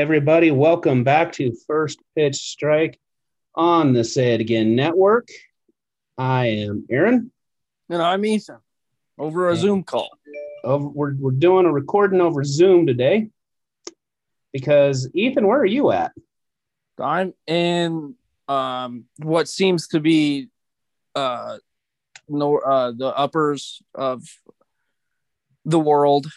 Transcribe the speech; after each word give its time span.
Everybody, 0.00 0.50
welcome 0.50 1.04
back 1.04 1.30
to 1.30 1.54
First 1.66 2.00
Pitch 2.16 2.36
Strike 2.36 2.98
on 3.54 3.92
the 3.92 4.02
Say 4.02 4.32
It 4.32 4.40
Again 4.40 4.74
Network. 4.74 5.28
I 6.16 6.46
am 6.46 6.86
Aaron. 6.88 7.30
And 7.90 8.00
I'm 8.00 8.24
Ethan 8.24 8.60
over 9.18 9.50
a 9.50 9.54
Yeah. 9.54 9.60
Zoom 9.60 9.82
call. 9.82 10.08
Over, 10.64 10.88
we're, 10.88 11.14
we're 11.16 11.30
doing 11.32 11.66
a 11.66 11.72
recording 11.72 12.22
over 12.22 12.42
Zoom 12.44 12.86
today 12.86 13.28
because, 14.54 15.06
Ethan, 15.12 15.46
where 15.46 15.60
are 15.60 15.66
you 15.66 15.92
at? 15.92 16.12
I'm 16.98 17.34
in 17.46 18.14
um, 18.48 19.04
what 19.18 19.48
seems 19.48 19.88
to 19.88 20.00
be 20.00 20.48
uh, 21.14 21.58
no, 22.26 22.56
uh, 22.56 22.92
the 22.96 23.14
uppers 23.14 23.82
of 23.94 24.22
the 25.66 25.78
world, 25.78 26.32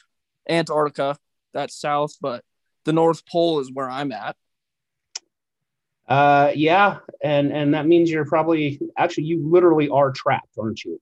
Antarctica. 0.49 1.17
That's 1.53 1.79
south, 1.79 2.17
but 2.19 2.43
the 2.85 2.93
North 2.93 3.25
Pole 3.25 3.59
is 3.59 3.71
where 3.71 3.89
I'm 3.89 4.11
at. 4.11 4.35
Uh, 6.07 6.51
yeah, 6.53 6.97
and, 7.23 7.51
and 7.51 7.73
that 7.73 7.87
means 7.87 8.11
you're 8.11 8.25
probably 8.25 8.79
actually, 8.97 9.23
you 9.23 9.49
literally 9.49 9.89
are 9.89 10.11
trapped, 10.11 10.57
aren't 10.59 10.83
you? 10.83 10.99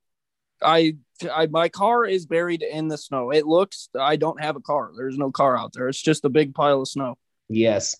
I, 0.61 0.97
I 1.31 1.47
my 1.47 1.69
car 1.69 2.05
is 2.05 2.25
buried 2.25 2.61
in 2.61 2.87
the 2.87 2.97
snow. 2.97 3.31
It 3.31 3.47
looks 3.47 3.89
I 3.99 4.15
don't 4.15 4.41
have 4.41 4.55
a 4.55 4.61
car. 4.61 4.91
There's 4.95 5.17
no 5.17 5.31
car 5.31 5.57
out 5.57 5.73
there. 5.73 5.89
It's 5.89 6.01
just 6.01 6.23
a 6.25 6.29
big 6.29 6.53
pile 6.53 6.81
of 6.81 6.87
snow. 6.87 7.17
Yes. 7.49 7.95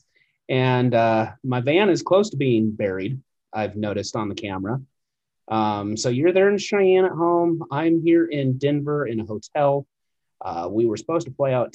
And 0.48 0.94
uh, 0.94 1.32
my 1.44 1.62
van 1.62 1.90
is 1.90 2.04
close 2.04 2.30
to 2.32 2.38
being 2.38 2.72
buried, 2.72 3.20
I've 3.54 3.76
noticed 3.76 4.16
on 4.16 4.30
the 4.30 4.36
camera. 4.36 4.82
Um, 5.48 5.98
so 5.98 6.10
you're 6.10 6.34
there 6.34 6.50
in 6.50 6.58
Cheyenne 6.58 7.06
at 7.06 7.12
home. 7.12 7.64
I'm 7.72 8.04
here 8.04 8.26
in 8.26 8.58
Denver 8.58 9.06
in 9.06 9.20
a 9.20 9.26
hotel. 9.26 9.88
Uh, 10.40 10.68
we 10.72 10.86
were 10.86 10.98
supposed 10.98 11.28
to 11.28 11.34
play 11.34 11.54
out 11.54 11.74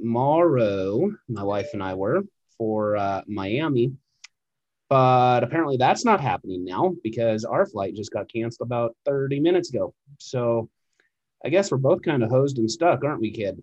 tomorrow, 0.00 1.10
my 1.28 1.42
wife 1.42 1.70
and 1.72 1.82
I 1.82 1.94
were, 1.94 2.22
for 2.58 2.96
uh, 2.96 3.22
Miami. 3.26 3.92
But 4.88 5.44
apparently 5.44 5.76
that's 5.76 6.04
not 6.04 6.20
happening 6.20 6.64
now 6.64 6.94
because 7.04 7.44
our 7.44 7.64
flight 7.64 7.94
just 7.94 8.12
got 8.12 8.32
canceled 8.32 8.66
about 8.66 8.96
30 9.06 9.38
minutes 9.38 9.72
ago. 9.72 9.94
So 10.18 10.68
I 11.44 11.48
guess 11.48 11.70
we're 11.70 11.78
both 11.78 12.02
kind 12.02 12.24
of 12.24 12.30
hosed 12.30 12.58
and 12.58 12.68
stuck, 12.70 13.04
aren't 13.04 13.20
we, 13.20 13.30
kid? 13.30 13.62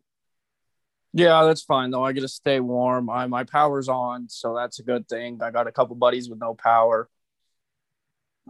Yeah, 1.13 1.43
that's 1.43 1.63
fine 1.63 1.91
though. 1.91 2.03
I 2.03 2.13
get 2.13 2.21
to 2.21 2.27
stay 2.27 2.59
warm. 2.59 3.09
I 3.09 3.27
my 3.27 3.43
power's 3.43 3.89
on, 3.89 4.29
so 4.29 4.55
that's 4.55 4.79
a 4.79 4.83
good 4.83 5.07
thing. 5.09 5.41
I 5.41 5.51
got 5.51 5.67
a 5.67 5.71
couple 5.71 5.95
buddies 5.95 6.29
with 6.29 6.39
no 6.39 6.53
power. 6.53 7.09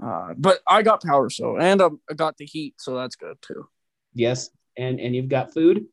Uh, 0.02 0.34
but 0.38 0.60
I 0.68 0.84
got 0.84 1.02
power, 1.02 1.30
so 1.30 1.58
and 1.58 1.82
um, 1.82 2.00
I 2.10 2.14
got 2.14 2.38
the 2.38 2.46
heat, 2.46 2.76
so 2.78 2.96
that's 2.96 3.16
good 3.16 3.38
too. 3.42 3.68
Yes. 4.14 4.50
And 4.78 5.00
and 5.00 5.16
you've 5.16 5.30
got 5.30 5.54
food. 5.54 5.86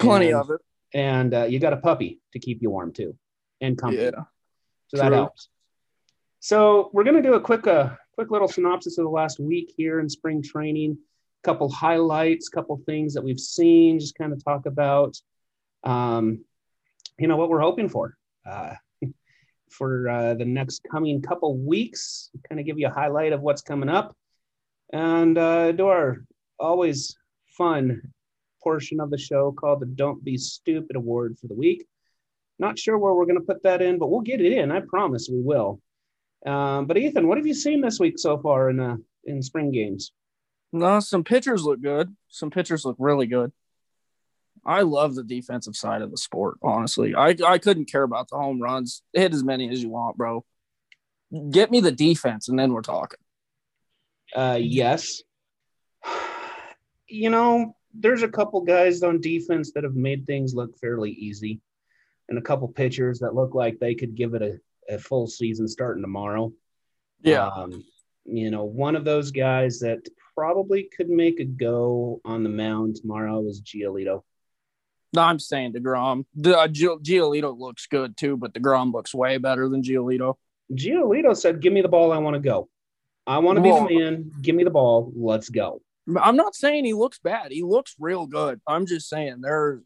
Plenty 0.00 0.30
And- 0.30 0.36
of 0.40 0.50
it. 0.50 0.60
And 0.94 1.34
uh, 1.34 1.44
you 1.44 1.58
got 1.58 1.72
a 1.72 1.78
puppy 1.78 2.20
to 2.32 2.38
keep 2.38 2.62
you 2.62 2.70
warm 2.70 2.92
too 2.92 3.16
and 3.60 3.76
comfy. 3.76 3.96
Yeah. 3.96 4.10
so 4.88 4.96
that 4.96 5.08
true. 5.08 5.16
helps. 5.16 5.48
So 6.40 6.90
we're 6.92 7.04
gonna 7.04 7.22
do 7.22 7.34
a 7.34 7.40
quick 7.40 7.66
uh 7.66 7.90
quick 8.14 8.30
little 8.30 8.48
synopsis 8.48 8.96
of 8.98 9.04
the 9.04 9.10
last 9.10 9.40
week 9.40 9.74
here 9.76 10.00
in 10.00 10.08
spring 10.08 10.42
training. 10.42 10.96
A 11.42 11.46
couple 11.46 11.68
highlights, 11.68 12.48
couple 12.48 12.80
things 12.86 13.12
that 13.14 13.22
we've 13.22 13.40
seen. 13.40 13.98
Just 13.98 14.16
kind 14.16 14.32
of 14.32 14.42
talk 14.42 14.66
about, 14.66 15.16
um, 15.82 16.44
you 17.18 17.26
know, 17.26 17.36
what 17.36 17.50
we're 17.50 17.60
hoping 17.60 17.88
for 17.88 18.16
uh, 18.48 18.74
for 19.70 20.08
uh, 20.08 20.34
the 20.34 20.44
next 20.44 20.86
coming 20.90 21.20
couple 21.20 21.56
weeks. 21.58 22.30
Kind 22.48 22.60
of 22.60 22.66
give 22.66 22.78
you 22.78 22.86
a 22.86 22.90
highlight 22.90 23.32
of 23.32 23.40
what's 23.40 23.62
coming 23.62 23.88
up, 23.88 24.16
and 24.92 25.36
uh, 25.36 25.72
do 25.72 25.88
our 25.88 26.24
always 26.58 27.16
fun 27.48 28.13
portion 28.64 28.98
of 28.98 29.10
the 29.10 29.18
show 29.18 29.52
called 29.52 29.80
the 29.80 29.86
Don't 29.86 30.24
Be 30.24 30.36
Stupid 30.36 30.96
Award 30.96 31.36
for 31.38 31.46
the 31.46 31.54
week. 31.54 31.86
Not 32.58 32.78
sure 32.78 32.98
where 32.98 33.14
we're 33.14 33.26
going 33.26 33.38
to 33.38 33.44
put 33.44 33.62
that 33.64 33.82
in, 33.82 33.98
but 33.98 34.10
we'll 34.10 34.22
get 34.22 34.40
it 34.40 34.52
in. 34.52 34.72
I 34.72 34.80
promise 34.80 35.28
we 35.30 35.40
will. 35.40 35.80
Um, 36.46 36.86
but 36.86 36.96
Ethan, 36.96 37.28
what 37.28 37.38
have 37.38 37.46
you 37.46 37.54
seen 37.54 37.80
this 37.80 38.00
week 38.00 38.18
so 38.18 38.38
far 38.38 38.70
in 38.70 38.80
uh, 38.80 38.96
in 39.24 39.42
spring 39.42 39.70
games? 39.70 40.12
No, 40.72 41.00
some 41.00 41.24
pitchers 41.24 41.64
look 41.64 41.80
good. 41.80 42.14
Some 42.28 42.50
pitchers 42.50 42.84
look 42.84 42.96
really 42.98 43.26
good. 43.26 43.52
I 44.66 44.82
love 44.82 45.14
the 45.14 45.22
defensive 45.22 45.76
side 45.76 46.02
of 46.02 46.10
the 46.10 46.16
sport. 46.16 46.58
Honestly, 46.62 47.14
I 47.14 47.34
I 47.46 47.58
couldn't 47.58 47.90
care 47.90 48.02
about 48.02 48.28
the 48.28 48.36
home 48.36 48.60
runs. 48.60 49.02
Hit 49.12 49.34
as 49.34 49.44
many 49.44 49.68
as 49.70 49.82
you 49.82 49.88
want, 49.90 50.16
bro. 50.16 50.44
Get 51.50 51.70
me 51.70 51.80
the 51.80 51.92
defense, 51.92 52.48
and 52.48 52.58
then 52.58 52.72
we're 52.72 52.82
talking. 52.82 53.20
Uh, 54.34 54.58
yes. 54.60 55.22
You 57.06 57.28
know, 57.28 57.76
there's 57.94 58.22
a 58.22 58.28
couple 58.28 58.60
guys 58.60 59.02
on 59.02 59.20
defense 59.20 59.72
that 59.72 59.84
have 59.84 59.94
made 59.94 60.26
things 60.26 60.54
look 60.54 60.76
fairly 60.78 61.12
easy, 61.12 61.60
and 62.28 62.38
a 62.38 62.42
couple 62.42 62.68
pitchers 62.68 63.20
that 63.20 63.34
look 63.34 63.54
like 63.54 63.78
they 63.78 63.94
could 63.94 64.14
give 64.14 64.34
it 64.34 64.42
a, 64.42 64.94
a 64.94 64.98
full 64.98 65.26
season 65.26 65.68
starting 65.68 66.02
tomorrow. 66.02 66.52
Um, 67.46 67.84
you 68.24 68.50
know, 68.50 68.64
one 68.64 68.96
of 68.96 69.04
those 69.04 69.30
guys 69.30 69.80
that 69.80 70.06
probably 70.34 70.88
could 70.96 71.08
make 71.08 71.40
a 71.40 71.44
go 71.44 72.20
on 72.24 72.42
the 72.42 72.48
mound 72.48 72.96
tomorrow 72.96 73.46
is 73.46 73.62
Giolito. 73.62 74.22
No, 75.12 75.22
I'm 75.22 75.38
saying 75.38 75.74
Degrom. 75.74 76.24
The 76.34 76.58
uh, 76.58 76.68
Gio- 76.68 77.00
Giolito 77.00 77.56
looks 77.56 77.86
good 77.86 78.16
too, 78.16 78.36
but 78.36 78.52
Degrom 78.52 78.92
looks 78.92 79.14
way 79.14 79.38
better 79.38 79.68
than 79.68 79.82
Giolito. 79.82 80.34
Giolito 80.72 81.36
said, 81.36 81.60
"Give 81.60 81.72
me 81.72 81.82
the 81.82 81.88
ball. 81.88 82.10
I 82.10 82.18
want 82.18 82.34
to 82.34 82.40
go. 82.40 82.68
I 83.26 83.38
want 83.38 83.56
to 83.56 83.62
be 83.62 83.70
the 83.70 84.00
man. 84.00 84.32
Give 84.40 84.56
me 84.56 84.64
the 84.64 84.70
ball. 84.70 85.12
Let's 85.14 85.50
go." 85.50 85.80
I'm 86.20 86.36
not 86.36 86.54
saying 86.54 86.84
he 86.84 86.92
looks 86.92 87.18
bad. 87.18 87.50
He 87.50 87.62
looks 87.62 87.94
real 87.98 88.26
good. 88.26 88.60
I'm 88.66 88.86
just 88.86 89.08
saying 89.08 89.40
there. 89.40 89.80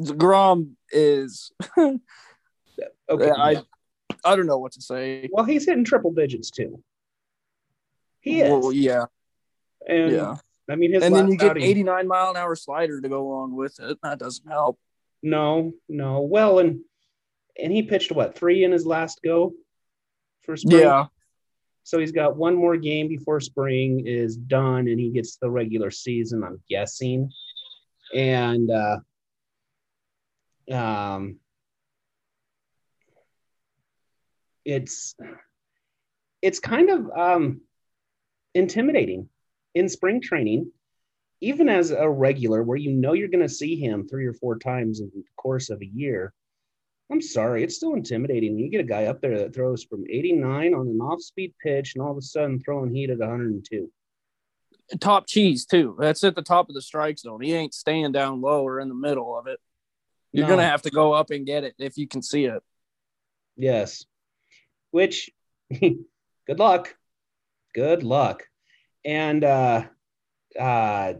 Degrom 0.00 0.72
is. 0.90 1.52
Okay. 3.08 3.30
I 3.30 3.62
I 4.22 4.36
don't 4.36 4.46
know 4.46 4.58
what 4.58 4.72
to 4.72 4.82
say. 4.82 5.28
well, 5.32 5.44
he's 5.46 5.64
hitting 5.64 5.84
triple 5.84 6.12
digits 6.12 6.50
too. 6.50 6.82
He 8.20 8.40
is. 8.42 8.50
Well, 8.50 8.70
yeah, 8.72 9.04
and 9.88 10.12
yeah. 10.12 10.36
I 10.68 10.74
mean, 10.74 10.92
his 10.92 11.02
And 11.02 11.14
then 11.14 11.30
you 11.30 11.38
get 11.38 11.52
outing- 11.52 11.62
89 11.62 12.06
mile 12.08 12.30
an 12.30 12.36
hour 12.36 12.54
slider 12.56 13.00
to 13.00 13.08
go 13.08 13.26
along 13.26 13.54
with 13.56 13.78
it. 13.80 13.96
That 14.02 14.18
doesn't 14.18 14.46
help. 14.46 14.78
No, 15.22 15.72
no. 15.88 16.20
Well, 16.20 16.58
and 16.58 16.80
and 17.58 17.72
he 17.72 17.82
pitched 17.82 18.12
what 18.12 18.36
three 18.36 18.62
in 18.64 18.72
his 18.72 18.84
last 18.84 19.20
go 19.24 19.54
for 20.42 20.56
spring. 20.56 20.80
Yeah, 20.82 21.06
So 21.86 22.00
he's 22.00 22.10
got 22.10 22.36
one 22.36 22.56
more 22.56 22.76
game 22.76 23.06
before 23.06 23.38
spring 23.38 24.08
is 24.08 24.36
done, 24.36 24.88
and 24.88 24.98
he 24.98 25.10
gets 25.10 25.36
the 25.36 25.48
regular 25.48 25.92
season. 25.92 26.42
I'm 26.42 26.60
guessing, 26.68 27.30
and 28.12 28.68
uh, 28.68 28.98
um, 30.72 31.38
it's 34.64 35.14
it's 36.42 36.58
kind 36.58 36.90
of 36.90 37.08
um, 37.16 37.60
intimidating. 38.52 39.28
in 39.76 39.88
spring 39.88 40.20
training, 40.20 40.72
even 41.40 41.68
as 41.68 41.92
a 41.92 42.10
regular, 42.10 42.64
where 42.64 42.78
you 42.78 42.90
know 42.90 43.12
you're 43.12 43.28
going 43.28 43.46
to 43.46 43.48
see 43.48 43.76
him 43.76 44.08
three 44.08 44.26
or 44.26 44.32
four 44.32 44.58
times 44.58 44.98
in 44.98 45.08
the 45.14 45.22
course 45.36 45.70
of 45.70 45.80
a 45.82 45.86
year, 45.86 46.34
I'm 47.10 47.22
sorry, 47.22 47.62
it's 47.62 47.76
still 47.76 47.94
intimidating. 47.94 48.58
You 48.58 48.68
get 48.68 48.80
a 48.80 48.84
guy 48.84 49.04
up 49.04 49.20
there 49.20 49.38
that 49.38 49.54
throws 49.54 49.84
from 49.84 50.04
89 50.10 50.74
on 50.74 50.88
an 50.88 51.00
off 51.00 51.20
speed 51.22 51.54
pitch 51.62 51.94
and 51.94 52.02
all 52.04 52.10
of 52.10 52.16
a 52.16 52.22
sudden 52.22 52.58
throwing 52.58 52.92
heat 52.92 53.10
at 53.10 53.18
102. 53.18 53.90
Top 54.98 55.26
cheese, 55.26 55.66
too. 55.66 55.96
That's 56.00 56.24
at 56.24 56.34
the 56.34 56.42
top 56.42 56.68
of 56.68 56.74
the 56.74 56.82
strike 56.82 57.18
zone. 57.18 57.40
He 57.42 57.52
ain't 57.54 57.74
staying 57.74 58.12
down 58.12 58.40
low 58.40 58.66
or 58.66 58.80
in 58.80 58.88
the 58.88 58.94
middle 58.94 59.38
of 59.38 59.46
it. 59.46 59.60
You're 60.32 60.44
No. 60.44 60.48
going 60.48 60.60
to 60.60 60.66
have 60.68 60.82
to 60.82 60.90
go 60.90 61.12
up 61.12 61.30
and 61.30 61.46
get 61.46 61.64
it 61.64 61.74
if 61.78 61.96
you 61.96 62.08
can 62.08 62.22
see 62.22 62.44
it. 62.44 62.62
Yes. 63.56 64.04
Which, 64.90 65.30
good 65.80 66.58
luck. 66.58 66.94
Good 67.74 68.02
luck. 68.02 68.42
And, 69.04 69.44
uh, 69.44 69.84
uh, 70.58 71.14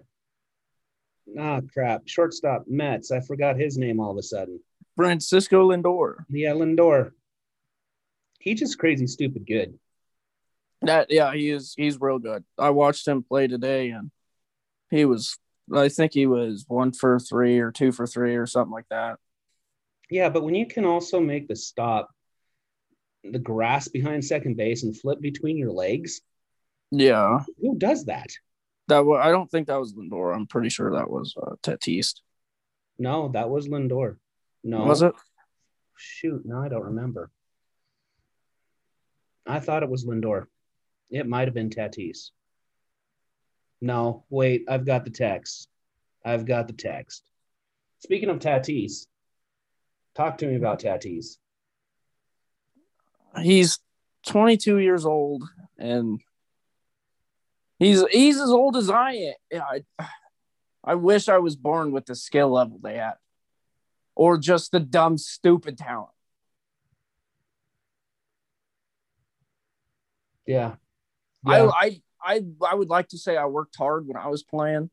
ah, 1.38 1.61
crap. 1.73 2.03
Shortstop 2.09 2.65
Mets. 2.67 3.12
I 3.12 3.21
forgot 3.21 3.56
his 3.56 3.79
name 3.79 4.00
all 4.00 4.11
of 4.11 4.17
a 4.19 4.23
sudden. 4.23 4.61
Francisco 4.97 5.71
Lindor. 5.71 6.25
Yeah, 6.29 6.53
Lindor. 6.53 7.13
He 8.41 8.55
just 8.55 8.79
crazy 8.79 9.07
stupid 9.07 9.47
good. 9.47 9.79
That 10.83 11.09
yeah, 11.11 11.33
he 11.35 11.51
is 11.51 11.75
he's 11.77 12.01
real 12.01 12.19
good. 12.19 12.45
I 12.59 12.71
watched 12.71 13.07
him 13.07 13.23
play 13.23 13.47
today 13.47 13.91
and 13.91 14.11
he 14.91 15.05
was 15.05 15.39
I 15.75 15.89
think 15.89 16.13
he 16.15 16.27
was 16.27 16.65
one 16.69 16.93
for 16.93 17.19
three 17.19 17.59
or 17.59 17.73
two 17.73 17.93
for 17.93 18.07
three 18.07 18.37
or 18.37 18.47
something 18.47 18.73
like 18.73 18.89
that. 18.91 19.19
Yeah, 20.11 20.29
but 20.29 20.45
when 20.45 20.55
you 20.55 20.67
can 20.67 20.85
also 20.85 21.19
make 21.19 21.49
the 21.49 21.57
stop, 21.57 22.09
the 23.25 23.41
grass 23.41 23.89
behind 23.89 24.25
second 24.25 24.57
base 24.57 24.85
and 24.85 24.97
flip 24.97 25.21
between 25.21 25.57
your 25.57 25.73
legs, 25.73 26.21
Yeah. 26.93 27.41
who 27.61 27.77
does 27.77 28.05
that? 28.05 28.29
That 28.87 29.01
I 29.21 29.31
don't 29.33 29.51
think 29.51 29.67
that 29.67 29.81
was 29.81 29.95
Lindor. 29.95 30.33
I'm 30.33 30.47
pretty 30.47 30.69
sure 30.69 30.93
that 30.93 31.11
was 31.11 31.35
uh, 31.37 31.57
Tatis. 31.65 32.15
No, 33.01 33.31
that 33.31 33.51
was 33.51 33.67
Lindor. 33.67 34.19
No. 34.64 34.85
Was 34.85 35.03
it? 35.03 35.12
Shoot, 35.97 36.43
no, 36.44 36.61
I 36.61 36.69
don't 36.69 36.85
remember. 36.85 37.31
I 39.47 39.61
thought 39.61 39.82
it 39.82 39.88
was 39.88 40.05
Lindor. 40.05 40.47
It 41.11 41.29
might 41.29 41.47
have 41.47 41.55
been 41.55 41.70
Tatis. 41.70 42.31
No, 43.81 44.25
wait, 44.29 44.64
I've 44.69 44.85
got 44.85 45.05
the 45.05 45.11
text. 45.11 45.69
I've 46.25 46.44
got 46.44 46.67
the 46.67 46.73
text. 46.73 47.23
Speaking 48.00 48.29
of 48.29 48.38
Tatis, 48.38 49.06
talk 50.14 50.38
to 50.38 50.47
me 50.47 50.56
about 50.56 50.81
Tatis. 50.81 51.37
He's 53.41 53.79
22 54.26 54.79
years 54.79 55.06
old 55.06 55.44
and 55.79 56.20
he's 57.79 58.02
he's 58.11 58.41
as 58.41 58.50
old 58.50 58.76
as 58.76 58.91
I 58.91 59.35
am. 59.52 59.62
I, 59.62 60.06
I 60.82 60.94
wish 60.94 61.29
I 61.29 61.38
was 61.38 61.56
born 61.56 61.93
with 61.93 62.06
the 62.06 62.14
skill 62.14 62.50
level 62.50 62.79
they 62.82 62.97
had, 62.97 63.14
or 64.17 64.39
just 64.39 64.73
the 64.73 64.81
dumb, 64.81 65.19
stupid 65.19 65.79
talent. 65.79 66.11
Yeah. 70.47 70.77
I, 71.45 71.59
Yeah. 71.59 71.71
I 71.73 72.03
I 72.21 72.43
I 72.69 72.75
would 72.75 72.89
like 72.89 73.09
to 73.09 73.19
say 73.19 73.37
I 73.37 73.47
worked 73.47 73.77
hard 73.77 74.09
when 74.09 74.17
I 74.17 74.29
was 74.29 74.43
playing, 74.43 74.91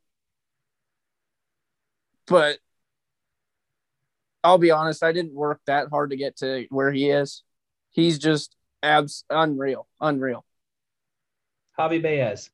but 2.27 2.59
I'll 4.43 4.57
be 4.57 4.71
honest, 4.71 5.03
I 5.03 5.13
didn't 5.13 5.33
work 5.33 5.61
that 5.65 5.87
hard 5.89 6.09
to 6.09 6.17
get 6.17 6.37
to 6.37 6.67
where 6.69 6.91
he 6.91 7.09
is. 7.09 7.43
He's 7.91 8.19
just 8.19 8.55
abs 8.83 9.23
unreal, 9.29 9.87
unreal. 10.01 10.45
Javi 11.79 12.03
Baez. 12.03 12.51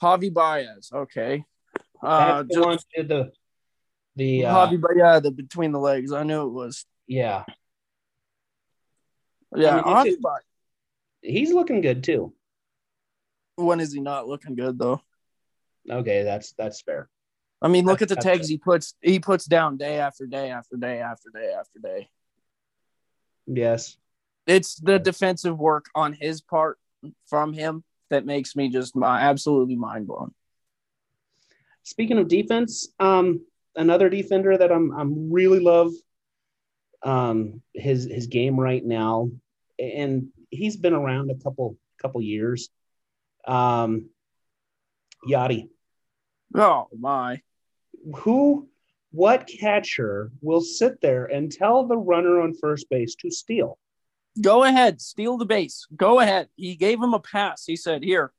Javi 0.00 0.32
Baez, 0.32 0.90
okay. 0.92 1.44
Uh, 2.00 2.44
That's 2.44 2.54
the 2.54 2.62
just 2.62 2.86
did 2.94 3.08
the 3.08 3.32
the 4.18 4.44
uh, 4.44 4.66
Javi, 4.66 4.82
yeah, 4.96 5.20
the 5.20 5.30
between 5.30 5.72
the 5.72 5.78
legs. 5.78 6.12
I 6.12 6.22
knew 6.24 6.42
it 6.46 6.50
was. 6.52 6.84
yeah. 7.06 7.44
Yeah, 9.56 9.80
I 9.84 10.04
mean, 10.04 10.16
Ba- 10.20 10.40
He's 11.22 11.52
looking 11.52 11.80
good 11.80 12.04
too. 12.04 12.34
when 13.56 13.80
is 13.80 13.92
he 13.92 14.00
not 14.00 14.28
looking 14.28 14.54
good 14.54 14.78
though? 14.78 15.00
Okay, 15.90 16.22
that's 16.22 16.52
that's 16.52 16.82
fair. 16.82 17.08
I 17.62 17.68
mean, 17.68 17.86
look 17.86 18.00
That's- 18.00 18.12
at 18.18 18.22
the 18.22 18.28
tags 18.30 18.46
he 18.48 18.58
puts. 18.58 18.94
He 19.00 19.18
puts 19.18 19.46
down 19.46 19.78
day 19.78 19.98
after 20.00 20.26
day 20.26 20.50
after 20.50 20.76
day 20.76 21.00
after 21.00 21.30
day 21.30 21.52
after 21.58 21.78
day. 21.80 22.08
Yes. 23.46 23.96
it's 24.46 24.74
the 24.76 24.98
defensive 24.98 25.58
work 25.58 25.86
on 25.94 26.12
his 26.12 26.40
part 26.42 26.78
from 27.26 27.52
him 27.54 27.82
that 28.10 28.26
makes 28.26 28.54
me 28.54 28.68
just 28.68 28.94
my 28.94 29.20
absolutely 29.20 29.76
mind 29.76 30.06
blown. 30.06 30.34
Speaking 31.84 32.18
of 32.18 32.28
defense, 32.28 32.88
um, 33.00 33.40
another 33.76 34.08
defender 34.08 34.56
that 34.56 34.72
I'm 34.72 34.92
I'm 34.92 35.32
really 35.32 35.60
love 35.60 35.92
um 37.02 37.62
his 37.74 38.04
his 38.04 38.26
game 38.26 38.58
right 38.58 38.84
now, 38.84 39.30
and 39.78 40.28
he's 40.50 40.76
been 40.76 40.94
around 40.94 41.30
a 41.30 41.42
couple 41.42 41.76
couple 42.00 42.20
years. 42.22 42.70
Um, 43.46 44.10
Yadi, 45.28 45.68
Oh 46.54 46.88
my! 46.98 47.40
who, 48.16 48.68
what 49.10 49.48
catcher 49.60 50.30
will 50.40 50.60
sit 50.60 51.00
there 51.00 51.26
and 51.26 51.50
tell 51.50 51.86
the 51.86 51.96
runner 51.96 52.40
on 52.40 52.54
first 52.54 52.88
base 52.88 53.14
to 53.16 53.30
steal? 53.30 53.78
Go 54.40 54.64
ahead, 54.64 55.00
steal 55.00 55.36
the 55.36 55.44
base. 55.44 55.86
Go 55.96 56.20
ahead. 56.20 56.48
He 56.56 56.76
gave 56.76 57.02
him 57.02 57.14
a 57.14 57.20
pass. 57.20 57.64
He 57.66 57.76
said, 57.76 58.02
"Here, 58.02 58.32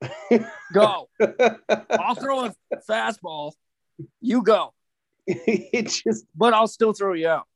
go. 0.72 1.08
I'll 1.90 2.14
throw 2.14 2.46
a 2.46 2.54
fastball. 2.88 3.52
You 4.20 4.42
go, 4.42 4.72
it 5.26 5.88
just 5.88 6.24
but 6.34 6.54
I'll 6.54 6.68
still 6.68 6.92
throw 6.92 7.14
you 7.14 7.28
out." 7.28 7.46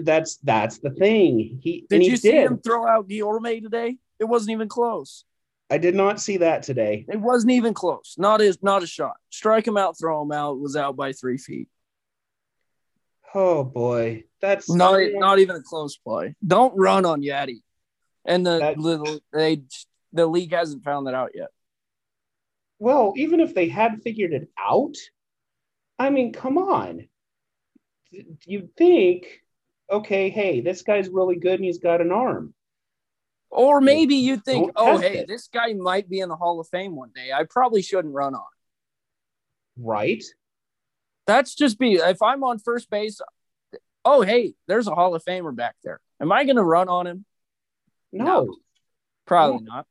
that's 0.00 0.36
that's 0.38 0.78
the 0.78 0.90
thing. 0.90 1.58
He 1.62 1.84
Did 1.90 2.02
he 2.02 2.08
you 2.10 2.16
see 2.16 2.30
did. 2.32 2.46
him 2.46 2.58
throw 2.58 2.86
out 2.86 3.08
Guillorme 3.08 3.62
today? 3.62 3.98
It 4.18 4.24
wasn't 4.24 4.52
even 4.52 4.68
close. 4.68 5.24
I 5.68 5.78
did 5.78 5.94
not 5.94 6.20
see 6.20 6.38
that 6.38 6.62
today. 6.62 7.04
It 7.08 7.20
wasn't 7.20 7.50
even 7.52 7.74
close. 7.74 8.14
Not 8.16 8.40
his, 8.40 8.62
not 8.62 8.82
a 8.82 8.86
shot. 8.86 9.16
Strike 9.30 9.66
him 9.66 9.76
out, 9.76 9.98
throw 9.98 10.22
him 10.22 10.32
out. 10.32 10.58
Was 10.60 10.76
out 10.76 10.96
by 10.96 11.12
three 11.12 11.36
feet. 11.38 11.68
Oh 13.34 13.64
boy, 13.64 14.24
that's 14.40 14.70
Not 14.70 14.98
not 15.14 15.38
even 15.40 15.56
a 15.56 15.62
close 15.62 15.96
play. 15.96 16.34
Don't 16.46 16.72
run 16.76 17.04
on 17.04 17.20
Yadi. 17.22 17.60
And 18.24 18.46
the 18.46 18.58
That- 18.58 18.78
little 18.78 19.18
they 19.32 19.62
the 20.12 20.26
league 20.26 20.52
hasn't 20.54 20.84
found 20.84 21.06
that 21.06 21.14
out 21.14 21.32
yet. 21.34 21.48
well. 22.78 23.12
Even 23.16 23.40
if 23.40 23.54
they 23.54 23.68
had 23.68 24.00
figured 24.02 24.32
it 24.32 24.48
out, 24.58 24.94
I 25.98 26.10
mean, 26.10 26.32
come 26.32 26.58
on. 26.58 27.08
You 28.44 28.68
think, 28.76 29.26
okay, 29.90 30.30
hey, 30.30 30.60
this 30.60 30.82
guy's 30.82 31.08
really 31.08 31.36
good 31.36 31.54
and 31.54 31.64
he's 31.64 31.78
got 31.78 32.00
an 32.00 32.12
arm. 32.12 32.54
Or 33.50 33.80
maybe 33.80 34.16
you 34.16 34.36
think, 34.38 34.72
oh 34.76 34.98
hey, 34.98 35.18
it. 35.18 35.28
this 35.28 35.48
guy 35.48 35.72
might 35.72 36.08
be 36.08 36.20
in 36.20 36.28
the 36.28 36.36
Hall 36.36 36.60
of 36.60 36.68
Fame 36.68 36.94
one 36.96 37.10
day. 37.14 37.32
I 37.32 37.44
probably 37.48 37.80
shouldn't 37.82 38.14
run 38.14 38.34
on. 38.34 38.44
right? 39.78 40.22
That's 41.26 41.54
just 41.54 41.78
be 41.78 41.94
if 41.94 42.22
I'm 42.22 42.44
on 42.44 42.58
first 42.58 42.90
base. 42.90 43.20
Oh 44.04 44.22
hey, 44.22 44.54
there's 44.68 44.88
a 44.88 44.94
Hall 44.94 45.14
of 45.14 45.24
Famer 45.24 45.54
back 45.54 45.76
there. 45.82 46.00
Am 46.20 46.32
I 46.32 46.44
going 46.44 46.56
to 46.56 46.64
run 46.64 46.88
on 46.88 47.06
him? 47.06 47.24
No. 48.12 48.24
No. 48.24 48.56
Probably 49.26 49.64
not. 49.64 49.86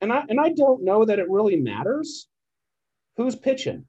And 0.00 0.12
I 0.12 0.24
and 0.28 0.40
I 0.40 0.50
don't 0.50 0.84
know 0.84 1.04
that 1.04 1.18
it 1.18 1.30
really 1.30 1.56
matters 1.56 2.28
who's 3.16 3.34
pitching. 3.34 3.86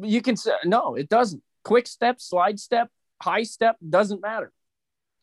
You 0.00 0.22
can 0.22 0.36
say 0.36 0.52
no, 0.64 0.94
it 0.94 1.08
doesn't. 1.08 1.42
Quick 1.64 1.86
step, 1.86 2.20
slide 2.20 2.60
step, 2.60 2.90
high 3.20 3.42
step 3.42 3.76
doesn't 3.88 4.20
matter. 4.20 4.52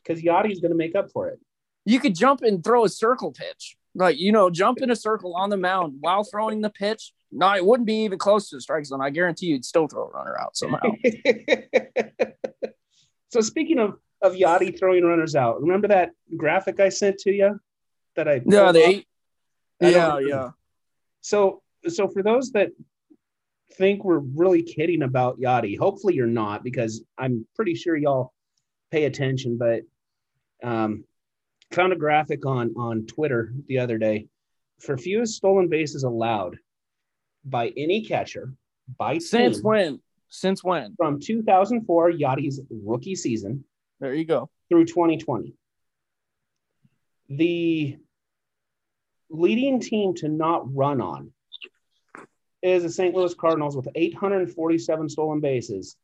Because 0.04 0.22
Yadi's 0.22 0.60
going 0.60 0.72
to 0.72 0.78
make 0.78 0.96
up 0.96 1.12
for 1.12 1.30
it. 1.30 1.40
you 1.86 2.00
could 2.00 2.16
jump 2.16 2.42
and 2.42 2.64
throw 2.64 2.84
a 2.84 2.90
circle 2.90 3.32
pitch. 3.32 3.78
Like, 3.96 4.20
you 4.20 4.32
know, 4.32 4.50
jump 4.50 4.82
in 4.82 4.90
a 4.90 4.96
circle 4.96 5.36
on 5.36 5.50
the 5.50 5.58
mound 5.58 5.98
while 6.00 6.24
throwing 6.24 6.62
the 6.62 6.70
pitch. 6.70 7.14
No, 7.32 7.54
it 7.56 7.66
wouldn't 7.66 7.88
be 7.88 8.04
even 8.04 8.18
close 8.18 8.50
to 8.50 8.56
the 8.56 8.62
strike 8.62 8.86
zone. 8.86 9.02
I 9.02 9.10
guarantee 9.10 9.48
you'd 9.48 9.66
still 9.66 9.88
throw 9.88 10.06
a 10.06 10.10
runner 10.10 10.36
out 10.40 10.56
somehow. 10.56 10.82
so 13.30 13.42
speaking 13.42 13.80
of 13.80 13.98
of 14.22 14.34
Yadi 14.34 14.78
throwing 14.78 15.04
runners 15.04 15.36
out, 15.36 15.62
remember 15.62 15.90
that 15.90 16.12
graphic 16.38 16.80
I 16.80 16.90
sent 16.90 17.18
to 17.20 17.32
you 17.32 17.60
that 18.16 18.28
I 18.28 18.42
yeah, 18.46 18.64
pulled 18.64 18.76
they? 18.76 19.06
I 19.82 19.90
Yeah, 19.90 20.20
yeah. 20.20 20.50
So 21.22 21.62
so 21.88 22.08
for 22.08 22.24
those 22.24 22.52
that 22.52 22.70
think 23.78 24.04
we're 24.04 24.20
really 24.20 24.64
kidding 24.64 25.04
about 25.04 25.40
Yadi, 25.40 25.78
hopefully 25.78 26.16
you're 26.16 26.28
not 26.28 26.64
because 26.64 27.04
I'm 27.18 27.46
pretty 27.56 27.76
sure 27.76 27.96
y'all 27.96 28.34
pay 28.92 29.06
attention. 29.06 29.58
But 29.58 29.82
um, 30.64 31.04
found 31.72 31.94
a 31.94 31.98
graphic 31.98 32.46
on 32.46 32.74
on 32.78 33.06
Twitter 33.06 33.54
the 33.68 33.80
other 33.80 33.98
day 33.98 34.28
for 34.80 34.98
fewest 34.98 35.36
stolen 35.36 35.70
bases 35.70 36.04
allowed 36.04 36.58
by 37.46 37.72
any 37.76 38.06
catcher 38.06 38.54
by 38.98 39.18
Since 39.18 39.58
team 39.58 39.64
when? 39.64 40.02
Since 40.30 40.64
when? 40.64 40.96
from 40.96 41.20
2004 41.20 42.12
Yadi's 42.12 42.62
rookie 42.70 43.16
season 43.16 43.64
There 44.00 44.14
you 44.14 44.26
go. 44.26 44.50
through 44.70 44.86
2020. 44.86 45.54
The 47.30 47.98
leading 49.30 49.80
team 49.80 50.14
to 50.16 50.28
not 50.28 50.74
run 50.74 51.02
on 51.02 51.32
is 52.64 52.84
the 52.84 52.90
St. 52.90 53.14
Louis 53.14 53.34
Cardinals 53.36 53.76
with 53.76 53.90
847 53.94 55.10
stolen 55.10 55.42
bases. 55.42 55.98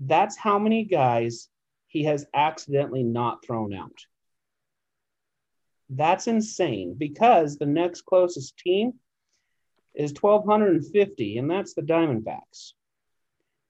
That's 0.00 0.36
how 0.36 0.58
many 0.58 0.84
guys 0.84 1.48
he 1.88 2.04
has 2.04 2.26
accidentally 2.32 3.02
not 3.02 3.44
thrown 3.44 3.74
out. 3.74 3.98
That's 5.90 6.28
insane 6.28 6.94
because 6.96 7.56
the 7.56 7.66
next 7.66 8.06
closest 8.06 8.56
team 8.56 8.94
is 9.94 10.14
1,250, 10.18 11.38
and 11.38 11.50
that's 11.50 11.74
the 11.74 11.82
Diamondbacks. 11.82 12.72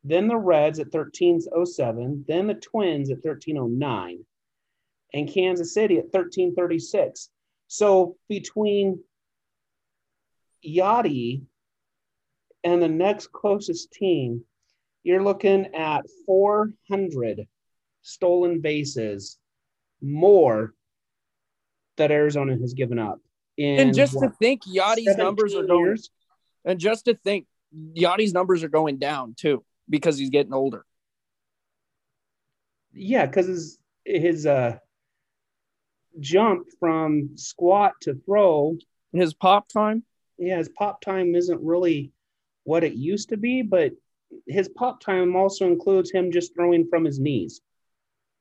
Then 0.05 0.29
the 0.29 0.37
Reds 0.37 0.79
at 0.79 0.93
1307, 0.93 2.25
then 2.29 2.47
the 2.47 2.55
Twins 2.55 3.11
at 3.11 3.25
1309, 3.25 4.25
and 5.15 5.33
Kansas 5.33 5.73
City 5.73 5.97
at 5.97 6.05
1336. 6.05 7.31
So 7.69 8.17
between 8.29 9.03
Yadi 10.67 11.43
and 12.65 12.83
the 12.83 12.89
next 12.89 13.31
closest 13.33 13.93
team, 13.93 14.45
you're 15.03 15.23
looking 15.23 15.75
at 15.75 16.07
400 16.27 17.47
stolen 18.03 18.61
bases 18.61 19.39
more 20.01 20.75
that 21.97 22.11
Arizona 22.11 22.57
has 22.57 22.75
given 22.75 22.99
up. 22.99 23.21
And 23.59 23.95
just 23.95 24.17
what, 24.17 24.29
to 24.29 24.35
think, 24.41 24.63
Yadi's 24.65 25.17
numbers 25.17 25.55
are 25.55 25.65
going. 25.65 25.85
years? 25.85 26.11
And 26.65 26.81
just 26.81 27.05
to 27.05 27.15
think, 27.15 27.47
Yadi's 27.97 28.33
numbers 28.33 28.65
are 28.65 28.69
going 28.69 28.99
down 28.99 29.35
too 29.37 29.65
because 29.89 30.19
he's 30.19 30.31
getting 30.31 30.53
older. 30.53 30.85
Yeah, 32.93 33.27
because 33.27 33.47
his 33.47 33.79
his 34.05 34.47
uh 34.47 34.79
jump 36.21 36.67
from 36.79 37.37
squat 37.37 37.93
to 38.03 38.15
throw, 38.15 38.77
His 39.13 39.35
pop 39.35 39.69
time. 39.69 40.05
yeah, 40.39 40.59
his 40.59 40.69
pop 40.69 41.01
time 41.01 41.35
isn't 41.35 41.61
really 41.61 42.13
what 42.65 42.85
it 42.85 42.95
used 42.95 43.31
to 43.31 43.37
be, 43.37 43.63
but 43.63 43.93
his 44.47 44.69
pop 44.69 45.01
time 45.01 45.37
also 45.37 45.67
includes 45.67 46.11
him 46.11 46.33
just 46.33 46.55
throwing 46.55 46.87
from 46.89 47.05
his 47.05 47.19
knees. 47.21 47.61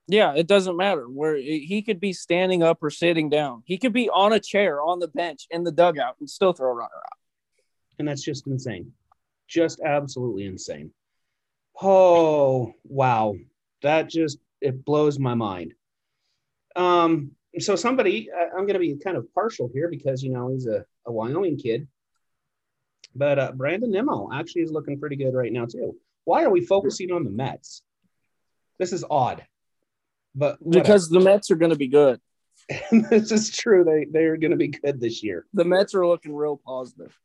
Yeah, 0.08 0.34
it 0.36 0.48
doesn't 0.48 0.76
matter 0.76 1.06
where 1.08 1.38
he 1.38 1.82
could 1.82 2.00
be 2.02 2.12
standing 2.12 2.62
up 2.62 2.84
or 2.84 2.90
sitting 2.90 3.30
down. 3.30 3.64
He 3.66 3.78
could 3.78 3.94
be 3.94 4.10
on 4.10 4.34
a 4.34 4.40
chair 4.40 4.82
on 4.82 5.00
the 5.00 5.08
bench 5.08 5.48
in 5.50 5.64
the 5.64 5.72
dugout 5.72 6.16
and 6.20 6.30
still 6.30 6.52
throw 6.52 6.72
a 6.72 6.74
runner 6.74 6.90
out. 6.96 7.18
and 8.00 8.08
that's 8.08 8.24
just 8.24 8.48
insane 8.48 8.92
just 9.48 9.82
absolutely 9.82 10.46
insane 10.46 10.92
oh 11.82 12.74
wow 12.86 13.36
that 13.82 14.10
just 14.10 14.38
it 14.62 14.84
blows 14.86 15.20
my 15.20 15.34
mind 15.34 15.74
um 16.76 17.32
so 17.60 17.76
somebody 17.76 18.30
i'm 18.58 18.66
going 18.66 18.74
to 18.74 18.80
be 18.80 18.96
kind 18.96 19.18
of 19.18 19.32
partial 19.34 19.70
here 19.74 19.90
because 19.90 20.24
you 20.24 20.32
know 20.32 20.50
he's 20.50 20.66
a, 20.66 20.86
a 21.06 21.12
wyoming 21.12 21.58
kid 21.58 21.88
but 23.16 23.40
uh, 23.40 23.52
brandon 23.52 23.92
nimmo 23.92 24.30
actually 24.34 24.62
is 24.62 24.72
looking 24.72 25.00
pretty 25.00 25.16
good 25.16 25.34
right 25.34 25.52
now 25.54 25.66
too 25.66 25.96
why 26.26 26.44
are 26.44 26.50
we 26.50 26.62
focusing 26.62 27.12
on 27.12 27.24
the 27.24 27.30
mets 27.30 27.84
this 28.80 28.92
is 28.94 29.06
odd 29.10 29.46
but 30.36 30.58
Because 30.68 31.10
the 31.10 31.20
Mets 31.20 31.52
are 31.52 31.56
going 31.56 31.72
to 31.72 31.78
be 31.78 31.88
good. 31.88 32.20
whatever. 32.90 33.08
this 33.20 33.32
is 33.32 33.56
true 33.56 33.84
they 33.84 34.06
they're 34.10 34.38
going 34.38 34.52
to 34.52 34.58
be 34.58 34.70
good 34.70 35.00
this 35.00 35.24
year 35.24 35.46
The 35.54 35.66
Mets 35.66 35.94
are 35.94 36.08
looking 36.08 36.36
real 36.36 36.58
positive. 36.58 37.18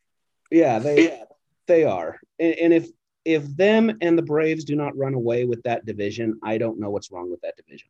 Yeah, 0.51 0.79
they 0.79 1.23
they 1.67 1.85
are. 1.85 2.19
And, 2.39 2.55
and 2.55 2.73
if 2.73 2.89
if 3.25 3.45
them 3.57 3.99
and 4.01 4.17
the 4.17 4.23
Braves 4.23 4.65
do 4.65 4.75
not 4.77 4.97
run 4.97 5.15
away 5.15 5.45
with 5.45 5.63
that 5.65 5.85
division, 5.85 6.39
I 6.43 6.59
don't 6.59 6.81
know 6.81 6.91
what's 6.91 7.11
wrong 7.11 7.31
with 7.31 7.41
that 7.43 7.57
division. 7.57 7.89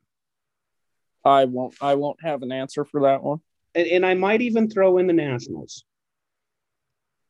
I 1.24 1.44
won't. 1.44 1.74
I 1.80 1.94
won't 1.94 2.22
have 2.22 2.42
an 2.42 2.52
answer 2.52 2.84
for 2.84 3.02
that 3.02 3.22
one. 3.22 3.40
And, 3.74 3.86
and 3.86 4.06
I 4.06 4.14
might 4.14 4.40
even 4.40 4.68
throw 4.68 4.98
in 4.98 5.06
the 5.06 5.12
Nationals. 5.12 5.84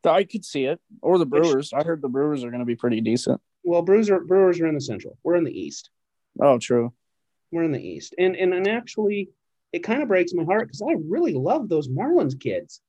I 0.05 0.25
could 0.25 0.45
see 0.45 0.65
it, 0.65 0.81
or 1.03 1.19
the 1.19 1.27
Brewers. 1.27 1.73
I 1.73 1.83
heard 1.83 2.03
the 2.03 2.09
Brewers 2.09 2.45
are 2.45 2.51
going 2.51 2.61
to 2.61 2.67
be 2.67 2.77
pretty 2.77 3.01
decent. 3.01 3.41
Well, 3.65 3.83
Brewers 3.83 4.11
are, 4.11 4.21
Brewers 4.21 4.61
are 4.61 4.67
in 4.67 4.75
the 4.75 4.81
Central. 4.81 5.19
We're 5.23 5.37
in 5.37 5.45
the 5.45 5.59
East. 5.59 5.91
Oh, 6.41 6.59
true. 6.59 6.93
We're 7.51 7.65
in 7.65 7.73
the 7.73 7.83
East. 7.83 8.15
And 8.19 8.37
and, 8.37 8.55
and 8.55 8.69
actually, 8.69 9.31
it 9.73 9.81
kind 9.81 10.03
of 10.03 10.09
breaks 10.09 10.33
my 10.33 10.45
heart 10.45 10.69
because 10.69 10.83
I 10.83 10.95
really 11.09 11.35
love 11.35 11.69
those 11.69 11.89
Marlins 11.89 12.39
kids. 12.39 12.81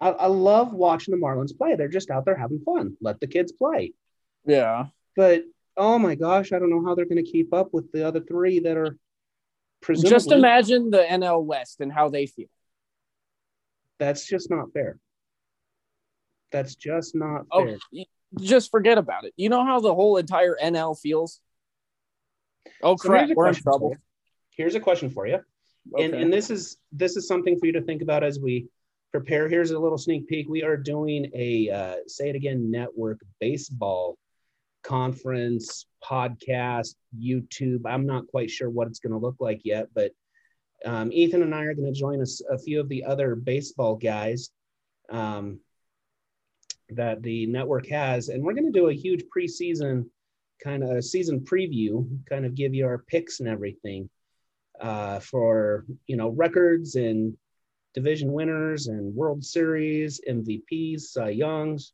I, 0.00 0.10
I 0.10 0.26
love 0.26 0.72
watching 0.72 1.12
the 1.12 1.20
Marlins 1.20 1.56
play. 1.56 1.74
They're 1.76 1.88
just 1.88 2.10
out 2.10 2.24
there 2.24 2.36
having 2.36 2.60
fun. 2.60 2.96
Let 3.00 3.20
the 3.20 3.26
kids 3.26 3.52
play. 3.52 3.92
Yeah. 4.46 4.86
But 5.16 5.44
oh 5.76 5.98
my 5.98 6.14
gosh, 6.14 6.52
I 6.52 6.58
don't 6.58 6.70
know 6.70 6.84
how 6.84 6.94
they're 6.94 7.06
going 7.06 7.24
to 7.24 7.30
keep 7.30 7.52
up 7.52 7.72
with 7.72 7.90
the 7.92 8.06
other 8.06 8.20
three 8.20 8.60
that 8.60 8.76
are 8.76 8.96
presumably. 9.80 10.10
Just 10.10 10.30
imagine 10.30 10.90
the 10.90 10.98
NL 10.98 11.44
West 11.44 11.80
and 11.80 11.92
how 11.92 12.08
they 12.08 12.26
feel. 12.26 12.48
That's 13.98 14.26
just 14.26 14.50
not 14.50 14.72
fair. 14.72 14.98
That's 16.52 16.74
just 16.74 17.14
not 17.14 17.46
Oh, 17.52 17.64
fair. 17.66 17.78
y- 17.92 18.06
just 18.40 18.70
forget 18.70 18.98
about 18.98 19.24
it. 19.24 19.32
You 19.36 19.48
know 19.48 19.64
how 19.64 19.80
the 19.80 19.94
whole 19.94 20.16
entire 20.16 20.56
NL 20.62 20.94
feels. 21.00 21.40
Oh 22.82 22.96
So 22.96 23.08
crap, 23.08 23.20
here's 23.26 23.30
a 23.30 23.34
we're 23.34 23.46
in 23.46 23.48
question 23.54 23.62
for 23.64 23.70
trouble. 23.70 23.90
you. 23.90 23.96
Here's 24.56 24.74
a 24.74 24.80
question 24.80 25.10
for 25.10 25.26
you. 25.26 25.38
And, 25.98 26.12
Okay. 26.14 26.22
and 26.22 26.32
this 26.32 26.50
is 26.50 26.76
this 26.92 27.16
is 27.16 27.26
something 27.26 27.58
for 27.58 27.66
you 27.66 27.72
to 27.72 27.80
think 27.82 28.02
about 28.02 28.22
as 28.22 28.38
we 28.38 28.68
prepare. 29.12 29.48
Here's 29.48 29.70
a 29.70 29.78
little 29.78 29.98
sneak 29.98 30.28
peek. 30.28 30.48
We 30.48 30.62
are 30.62 30.76
doing 30.76 31.30
a 31.34 31.70
uh, 31.70 31.96
say 32.06 32.28
it 32.28 32.36
again 32.36 32.70
network 32.70 33.20
baseball 33.40 34.16
conference 34.82 35.86
podcast 36.04 36.94
YouTube. 37.18 37.80
I'm 37.86 38.06
not 38.06 38.26
quite 38.28 38.50
sure 38.50 38.70
what 38.70 38.88
it's 38.88 38.98
going 38.98 39.12
to 39.12 39.18
look 39.18 39.36
like 39.40 39.60
yet, 39.64 39.88
but 39.94 40.12
um, 40.84 41.12
Ethan 41.12 41.42
and 41.42 41.54
I 41.54 41.64
are 41.64 41.74
going 41.74 41.92
to 41.92 41.98
join 41.98 42.20
us 42.22 42.40
a 42.50 42.58
few 42.58 42.80
of 42.80 42.88
the 42.88 43.04
other 43.04 43.34
baseball 43.34 43.96
guys 43.96 44.50
um, 45.10 45.60
that 46.96 47.22
the 47.22 47.46
network 47.46 47.86
has, 47.88 48.28
and 48.28 48.42
we're 48.42 48.54
going 48.54 48.72
to 48.72 48.78
do 48.78 48.88
a 48.88 48.94
huge 48.94 49.24
preseason 49.34 50.06
kind 50.62 50.84
of 50.84 51.04
season 51.04 51.40
preview, 51.40 52.06
kind 52.28 52.44
of 52.44 52.54
give 52.54 52.74
you 52.74 52.86
our 52.86 52.98
picks 52.98 53.40
and 53.40 53.48
everything 53.48 54.08
uh, 54.80 55.20
for 55.20 55.84
you 56.06 56.16
know 56.16 56.28
records 56.28 56.94
and 56.96 57.36
division 57.94 58.32
winners 58.32 58.86
and 58.86 59.14
World 59.14 59.44
Series 59.44 60.20
MVPs, 60.28 61.02
Cy 61.02 61.30
Youngs. 61.30 61.92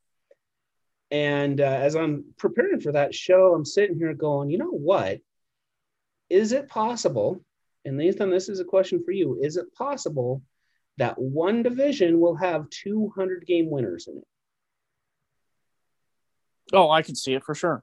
And 1.10 1.60
uh, 1.60 1.64
as 1.64 1.94
I'm 1.94 2.24
preparing 2.36 2.80
for 2.80 2.92
that 2.92 3.14
show, 3.14 3.54
I'm 3.54 3.64
sitting 3.64 3.96
here 3.96 4.12
going, 4.12 4.50
you 4.50 4.58
know 4.58 4.70
what? 4.70 5.20
Is 6.28 6.52
it 6.52 6.68
possible? 6.68 7.44
And 7.84 7.96
Nathan, 7.96 8.30
this 8.30 8.48
is 8.48 8.58
a 8.58 8.64
question 8.64 9.02
for 9.04 9.12
you. 9.12 9.38
Is 9.40 9.56
it 9.56 9.72
possible 9.74 10.42
that 10.98 11.18
one 11.18 11.62
division 11.62 12.18
will 12.18 12.34
have 12.34 12.68
200 12.70 13.46
game 13.46 13.70
winners 13.70 14.08
in 14.08 14.18
it? 14.18 14.26
Oh, 16.72 16.90
I 16.90 17.02
can 17.02 17.14
see 17.14 17.34
it 17.34 17.44
for 17.44 17.54
sure. 17.54 17.82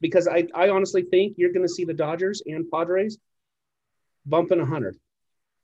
Because 0.00 0.28
I, 0.28 0.46
I 0.54 0.68
honestly 0.70 1.02
think 1.02 1.34
you're 1.36 1.52
going 1.52 1.66
to 1.66 1.72
see 1.72 1.84
the 1.84 1.92
Dodgers 1.94 2.42
and 2.46 2.70
Padres 2.70 3.18
bumping 4.24 4.58
100. 4.60 4.96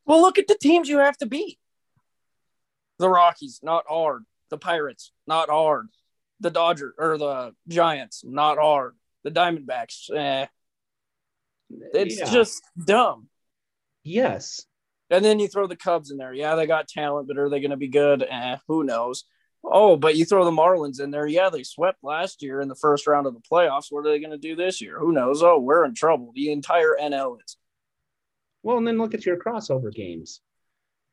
Well, 0.06 0.20
look 0.20 0.38
at 0.38 0.48
the 0.48 0.58
teams 0.60 0.88
you 0.88 0.98
have 0.98 1.16
to 1.18 1.26
beat. 1.26 1.58
The 2.98 3.08
Rockies, 3.08 3.60
not 3.62 3.84
hard. 3.88 4.24
The 4.50 4.58
Pirates, 4.58 5.12
not 5.26 5.48
hard. 5.50 5.86
The 6.40 6.50
Dodgers 6.50 6.94
or 6.98 7.16
the 7.16 7.54
Giants, 7.68 8.22
not 8.24 8.58
hard. 8.58 8.94
The 9.22 9.30
Diamondbacks, 9.30 10.10
eh. 10.14 10.46
It's 11.94 12.18
Yeah. 12.18 12.30
just 12.30 12.62
dumb. 12.84 13.28
yes. 14.02 14.66
And 15.10 15.24
then 15.24 15.38
you 15.38 15.48
throw 15.48 15.66
the 15.66 15.76
Cubs 15.76 16.10
in 16.10 16.16
there. 16.16 16.32
Yeah, 16.32 16.54
they 16.56 16.66
got 16.66 16.88
talent, 16.88 17.28
but 17.28 17.36
are 17.38 17.48
they 17.50 17.60
going 17.60 17.70
to 17.70 17.76
be 17.76 17.88
good? 17.88 18.24
Eh, 18.28 18.56
who 18.66 18.82
knows? 18.84 19.24
Oh, 19.66 19.96
but 19.96 20.16
you 20.16 20.24
throw 20.24 20.44
the 20.44 20.50
Marlins 20.50 21.00
in 21.00 21.10
there. 21.10 21.26
Yeah, 21.26 21.48
they 21.48 21.62
swept 21.62 22.04
last 22.04 22.42
year 22.42 22.60
in 22.60 22.68
the 22.68 22.74
first 22.74 23.06
round 23.06 23.26
of 23.26 23.34
the 23.34 23.40
playoffs. 23.40 23.86
What 23.90 24.00
are 24.06 24.10
they 24.10 24.18
going 24.18 24.30
to 24.30 24.38
do 24.38 24.54
this 24.54 24.80
year? 24.80 24.98
Who 24.98 25.12
knows? 25.12 25.42
Oh, 25.42 25.58
we're 25.58 25.84
in 25.84 25.94
trouble. 25.94 26.32
The 26.34 26.52
entire 26.52 26.96
NL 27.00 27.38
is. 27.44 27.56
Well, 28.62 28.76
and 28.78 28.86
then 28.86 28.98
look 28.98 29.14
at 29.14 29.24
your 29.24 29.38
crossover 29.38 29.92
games. 29.92 30.40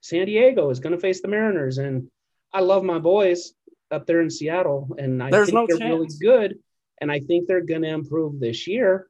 San 0.01 0.25
Diego 0.25 0.69
is 0.69 0.79
going 0.79 0.93
to 0.93 0.99
face 0.99 1.21
the 1.21 1.27
Mariners, 1.27 1.77
and 1.77 2.09
I 2.53 2.61
love 2.61 2.83
my 2.83 2.99
boys 2.99 3.53
up 3.91 4.05
there 4.05 4.21
in 4.21 4.29
Seattle, 4.29 4.95
and 4.97 5.21
I 5.21 5.29
There's 5.29 5.49
think 5.51 5.69
no 5.69 5.77
they're 5.77 5.87
really 5.89 6.07
good, 6.19 6.59
and 6.99 7.11
I 7.11 7.19
think 7.19 7.47
they're 7.47 7.61
going 7.61 7.83
to 7.83 7.89
improve 7.89 8.39
this 8.39 8.67
year. 8.67 9.07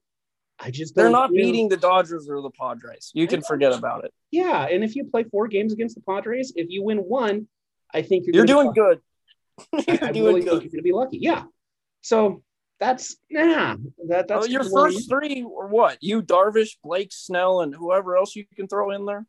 I 0.60 0.70
just 0.70 0.94
They're 0.96 1.10
feel- 1.10 1.28
beating 1.30 1.70
the 1.70 1.78
Dodgers 1.78 2.30
or 2.30 2.42
the 2.42 2.52
Padres. 2.52 3.12
You 3.16 3.26
can 3.28 3.42
forget 3.42 3.74
about 3.74 4.06
it. 4.06 4.14
Yeah, 4.30 4.68
and 4.68 4.84
if 4.84 4.96
you 4.96 5.06
play 5.06 5.24
four 5.24 5.48
games 5.48 5.74
against 5.74 5.96
the 5.96 6.02
Padres, 6.02 6.54
if 6.56 6.68
you 6.70 6.84
win 6.84 7.00
one, 7.00 7.48
I 7.94 8.02
think 8.04 8.26
you're 8.26 8.36
You're 8.36 8.46
doing 8.46 8.72
good. 8.74 9.02
I, 9.74 9.84
You're 9.88 10.03
I 10.06 10.12
doing 10.12 10.25
really 10.25 10.41
think 10.41 10.46
good. 10.51 10.63
you're 10.63 10.70
going 10.72 10.77
to 10.77 10.82
be 10.82 10.91
lucky. 10.91 11.18
Yeah. 11.20 11.44
So 12.01 12.44
that's 12.80 13.15
nah. 13.30 13.77
That 14.08 14.27
that's 14.27 14.46
Oh, 14.46 14.50
your 14.50 14.63
first 14.63 14.74
one- 14.74 14.91
first 14.94 15.10
three 15.10 15.44
or 15.44 15.68
what? 15.68 15.98
You, 16.01 16.22
Darvish, 16.22 16.77
Blake 16.84 17.10
Snell, 17.12 17.62
and 17.62 17.74
whoever 17.75 18.18
else 18.18 18.36
you 18.36 18.46
can 18.56 18.68
throw 18.68 18.91
in 18.91 19.06
there. 19.06 19.25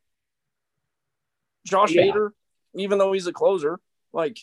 Josh 1.67 1.93
Yeah. 1.93 2.05
Hader, 2.13 2.31
even 2.77 2.99
though 2.99 3.13
he's 3.13 3.27
a 3.27 3.33
closer, 3.33 3.79
like 4.13 4.39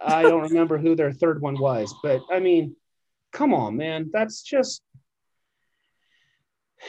I 0.00 0.22
don't 0.22 0.42
remember 0.42 0.78
who 0.78 0.94
their 0.94 1.12
third 1.12 1.42
one 1.42 1.58
was, 1.58 1.92
but 2.02 2.22
I 2.30 2.38
mean, 2.38 2.76
come 3.32 3.52
on, 3.52 3.76
man. 3.76 4.10
That's 4.12 4.42
just 4.42 4.82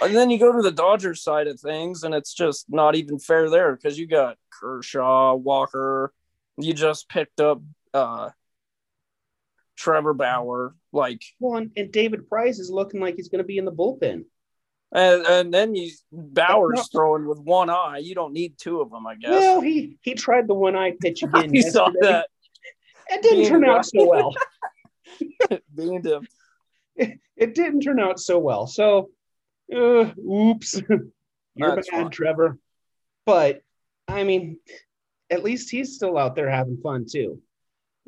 And 0.02 0.16
then 0.16 0.30
you 0.30 0.38
go 0.38 0.52
to 0.56 0.62
the 0.62 0.72
Dodgers 0.72 1.24
side 1.24 1.48
of 1.48 1.60
things, 1.60 2.04
and 2.04 2.14
it's 2.14 2.34
just 2.34 2.68
not 2.70 2.96
even 2.96 3.18
fair 3.18 3.50
there 3.50 3.76
because 3.76 3.98
you 3.98 4.06
got 4.08 4.38
Kershaw, 4.52 5.34
Walker. 5.36 6.14
You 6.58 6.74
just 6.74 7.10
picked 7.10 7.42
up 7.42 7.62
uh, 7.94 8.30
Trevor 9.78 10.14
Bauer, 10.14 10.76
like 10.92 11.22
Well, 11.40 11.66
and, 11.76 11.92
David 11.92 12.28
Price 12.28 12.60
is 12.60 12.70
looking 12.70 13.00
like 13.00 13.16
he's 13.16 13.30
going 13.30 13.40
to 13.40 13.48
be 13.48 13.58
in 13.58 13.66
the 13.66 13.72
bullpen. 13.72 14.26
and, 14.92 15.26
and 15.26 15.54
then 15.54 15.76
you 15.76 15.92
Bauer's 16.12 16.90
throwing 16.92 17.28
with 17.28 17.40
one 17.40 17.70
eye. 17.70 18.00
You 18.04 18.16
don't 18.16 18.34
need 18.34 18.58
two 18.58 18.82
of 18.82 18.90
them, 18.90 19.06
I 19.08 19.16
guess. 19.16 19.32
Well, 19.32 19.62
he 19.62 19.98
he 20.02 20.16
tried 20.16 20.48
the 20.48 20.54
one 20.54 20.76
eye 20.76 20.94
pitch 21.00 21.24
again. 21.24 21.54
you 21.54 21.62
saw 21.62 21.90
that 22.02 22.28
It 23.10 23.22
didn't 23.22 23.38
Being 23.40 23.50
turn 23.50 23.62
right. 23.62 23.78
out 23.78 23.86
so 23.86 24.08
well. 24.08 24.34
being 25.76 26.04
him. 26.04 26.28
It 26.96 27.56
didn't 27.56 27.82
turn 27.82 28.00
out 28.00 28.20
so 28.20 28.38
well. 28.40 28.68
So, 28.68 29.10
uh, 29.74 30.12
oops, 30.20 30.82
you're 31.56 31.76
That's 31.76 31.90
bad, 31.90 32.02
fine. 32.02 32.10
Trevor. 32.12 32.58
But 33.26 33.62
I 34.08 34.24
mean, 34.24 34.58
at 35.30 35.44
least 35.44 35.70
he's 35.70 35.96
still 35.96 36.18
out 36.18 36.36
there 36.36 36.50
having 36.50 36.78
fun 36.84 37.06
too. 37.10 37.42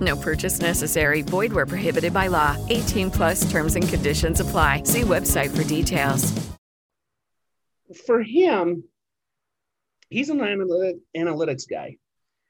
No 0.00 0.16
purchase 0.16 0.60
necessary. 0.60 1.22
Void 1.22 1.52
where 1.52 1.66
prohibited 1.66 2.12
by 2.14 2.28
law. 2.28 2.56
18 2.68 3.10
plus 3.10 3.50
terms 3.50 3.76
and 3.76 3.86
conditions 3.88 4.40
apply. 4.40 4.84
See 4.84 5.02
website 5.02 5.54
for 5.54 5.64
details. 5.64 6.32
for 8.06 8.22
him, 8.22 8.84
he's 10.10 10.28
an 10.30 10.40
analytic, 10.40 10.98
analytics 11.16 11.68
guy. 11.68 11.96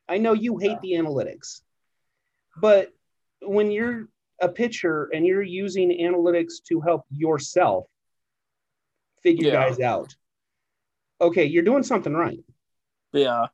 I 0.07 0.19
know 0.19 0.35
you 0.35 0.59
hate 0.59 0.79
the 0.83 0.93
analytics, 0.93 1.63
but 2.61 2.93
when 3.41 3.71
you're 3.71 4.09
a 4.43 4.51
pitcher 4.51 5.09
and 5.15 5.25
you're 5.27 5.41
using 5.41 5.89
analytics 6.03 6.63
to 6.69 6.83
help 6.83 7.07
yourself 7.11 7.87
figure 9.23 9.47
Yeah. 9.47 9.53
guys 9.55 9.81
out, 9.81 10.15
okay, 11.23 11.47
you're 11.47 11.63
doing 11.63 11.85
something 11.85 12.13
right. 12.13 12.45
Yeah. 13.15 13.47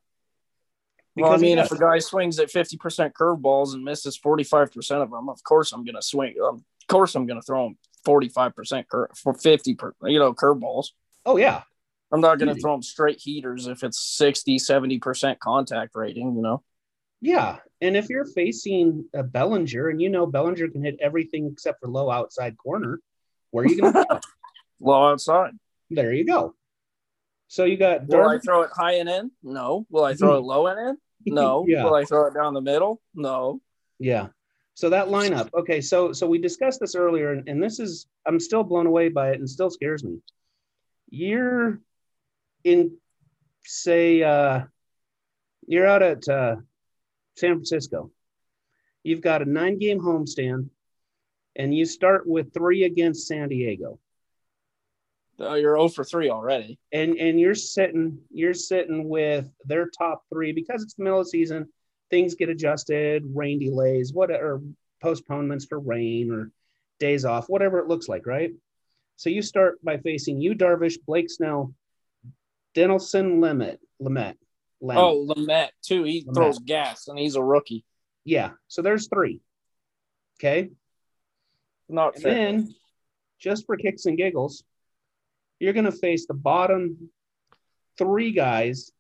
Well, 1.17 1.33
I 1.33 1.39
mean, 1.39 1.59
if 1.59 1.73
a 1.73 1.79
guy 1.79 1.99
swings 1.99 2.39
at 2.39 2.49
50% 2.49 3.13
curveballs 3.13 3.73
and 3.73 3.83
misses 3.83 4.19
45% 4.19 5.03
of 5.03 5.11
them, 5.11 5.29
of 5.29 5.43
course 5.43 5.73
I'm 5.73 5.85
going 5.85 5.95
to 5.95 6.03
swing. 6.03 6.35
Of 6.43 6.63
course 6.89 7.15
I'm 7.15 7.27
going 7.27 7.41
to 7.41 7.45
throw 7.45 7.67
him 7.67 7.79
45% 8.07 8.89
cur- 8.89 9.11
for 9.15 9.33
50, 9.33 9.75
per, 9.75 9.95
you 10.05 10.19
know, 10.19 10.35
curveballs. 10.35 10.89
Oh 11.25 11.39
yeah, 11.39 11.63
I'm 12.13 12.21
not 12.21 12.39
going 12.39 12.55
to 12.55 12.61
throw 12.61 12.75
him 12.75 12.83
straight 12.83 13.19
heaters 13.19 13.67
if 13.67 13.83
it's 13.83 13.99
60, 13.99 14.59
70% 14.59 15.39
contact 15.39 15.93
rating, 15.95 16.37
you 16.37 16.43
know? 16.43 16.63
yeah. 17.21 17.57
And 17.81 17.97
if 17.97 18.09
you're 18.09 18.25
facing 18.25 19.05
a 19.13 19.23
Bellinger 19.23 19.89
and 19.89 20.01
you 20.01 20.09
know 20.09 20.27
Bellinger 20.27 20.69
can 20.69 20.83
hit 20.83 20.97
everything 21.01 21.51
except 21.53 21.81
for 21.81 21.89
low 21.89 22.11
outside 22.11 22.57
corner, 22.57 23.01
where 23.51 23.65
are 23.65 23.69
you 23.69 23.81
going 23.81 23.93
to? 23.93 24.21
Low 24.81 25.11
outside. 25.11 25.53
There 25.91 26.13
you 26.13 26.25
go. 26.25 26.55
So 27.49 27.65
you 27.65 27.77
got 27.77 28.07
Will 28.07 28.29
I 28.29 28.39
throw 28.39 28.63
it 28.63 28.71
high 28.75 28.95
and 28.95 29.09
in? 29.09 29.31
No. 29.43 29.87
Will 29.91 30.05
I 30.05 30.15
throw 30.15 30.33
hmm. 30.33 30.39
it 30.39 30.47
low 30.47 30.67
and 30.67 30.91
in? 30.91 30.97
No. 31.27 31.65
Yeah. 31.69 31.85
Will 31.85 31.95
I 31.95 32.05
throw 32.05 32.27
it 32.27 32.35
down 32.35 32.55
the 32.55 32.61
middle? 32.61 33.01
No. 33.15 33.61
Yeah. 33.99 34.29
So 34.75 34.91
that 34.91 35.09
lineup. 35.09 35.51
Okay. 35.55 35.81
So 35.81 36.13
so 36.13 36.27
we 36.27 36.39
discussed 36.39 36.81
this 36.81 36.95
earlier, 36.95 37.33
and, 37.33 37.49
and 37.49 37.63
this 37.63 37.81
is 37.81 38.07
I'm 38.27 38.39
still 38.41 38.63
blown 38.63 38.87
away 38.87 39.09
by 39.09 39.31
it 39.31 39.39
and 39.39 39.49
still 39.49 39.71
scares 39.71 40.05
me. 40.05 40.19
You're 41.09 41.81
in 42.65 42.97
say 43.65 44.23
uh 44.23 44.65
you're 45.67 45.87
out 45.87 46.03
at 46.03 46.29
uh 46.29 46.57
San 47.37 47.55
Francisco. 47.55 48.11
You've 49.03 49.21
got 49.21 49.43
a 49.43 49.45
nine 49.45 49.79
game 49.79 50.01
homestand, 50.01 50.69
and 51.55 51.75
you 51.75 51.85
start 51.85 52.27
with 52.27 52.53
three 52.53 52.85
against 52.85 53.27
San 53.29 53.49
Diego. 53.49 53.99
Uh, 55.41 55.55
you're 55.55 55.77
0 55.77 55.89
for 55.89 56.03
3 56.05 56.31
already. 56.31 56.79
and 56.93 57.17
and 57.17 57.39
you're 57.39 57.55
sitting 57.55 58.19
you're 58.31 58.55
sitting 58.55 59.09
with 59.09 59.47
their 59.67 59.89
top 59.91 60.23
three 60.33 60.53
because 60.53 60.83
it's 60.83 60.95
the 60.95 61.03
middle 61.05 61.21
of 61.21 61.27
the 61.27 61.31
season 61.31 61.69
things 62.11 62.35
get 62.37 62.49
adjusted 62.49 63.23
rain 63.35 63.59
delays 63.59 64.13
what 64.15 64.31
or 64.31 64.63
postponements 65.03 65.67
for 65.67 65.79
rain 65.79 66.31
or 66.33 66.51
days 67.01 67.25
off 67.27 67.49
whatever 67.51 67.79
it 67.81 67.87
looks 67.89 68.09
like 68.09 68.27
right 68.27 68.53
so 69.17 69.29
you 69.29 69.43
start 69.43 69.75
by 69.85 69.99
facing 69.99 70.41
you 70.41 70.55
darvish 70.55 70.97
blake 71.07 71.29
snell 71.29 71.75
dinelson 72.75 73.39
lamet 73.41 73.79
lamet 74.01 74.37
Oh, 74.83 75.27
Lamet, 75.27 75.71
too. 75.83 76.05
He 76.05 76.23
Lamet. 76.25 76.35
throws 76.35 76.59
gas 76.59 77.09
and 77.09 77.19
he's 77.19 77.35
a 77.37 77.43
rookie. 77.43 77.85
yeah 78.25 78.51
so 78.69 78.83
there's 78.83 79.09
three 79.09 79.41
okay 80.39 80.71
Not 81.89 82.15
and 82.15 82.23
fair. 82.23 82.35
then 82.35 82.75
just 83.39 83.67
for 83.67 83.77
kicks 83.77 84.07
and 84.07 84.17
giggles 84.17 84.65
you're 85.59 85.73
going 85.73 85.85
to 85.85 85.93
face 85.93 86.27
the 86.27 86.35
bottom 86.35 87.11
three 87.99 88.33
guys 88.33 88.93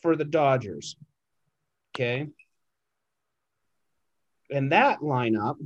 for 0.00 0.16
the 0.16 0.24
Dodgers. 0.24 0.96
Okay. 1.94 2.28
And 4.50 4.72
that 4.72 5.00
lineup 5.00 5.56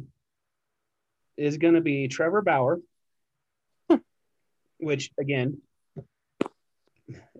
is 1.36 1.58
going 1.58 1.74
to 1.74 1.80
be 1.80 2.08
Trevor 2.08 2.42
Bauer, 2.42 2.80
which 4.78 5.10
again, 5.18 5.58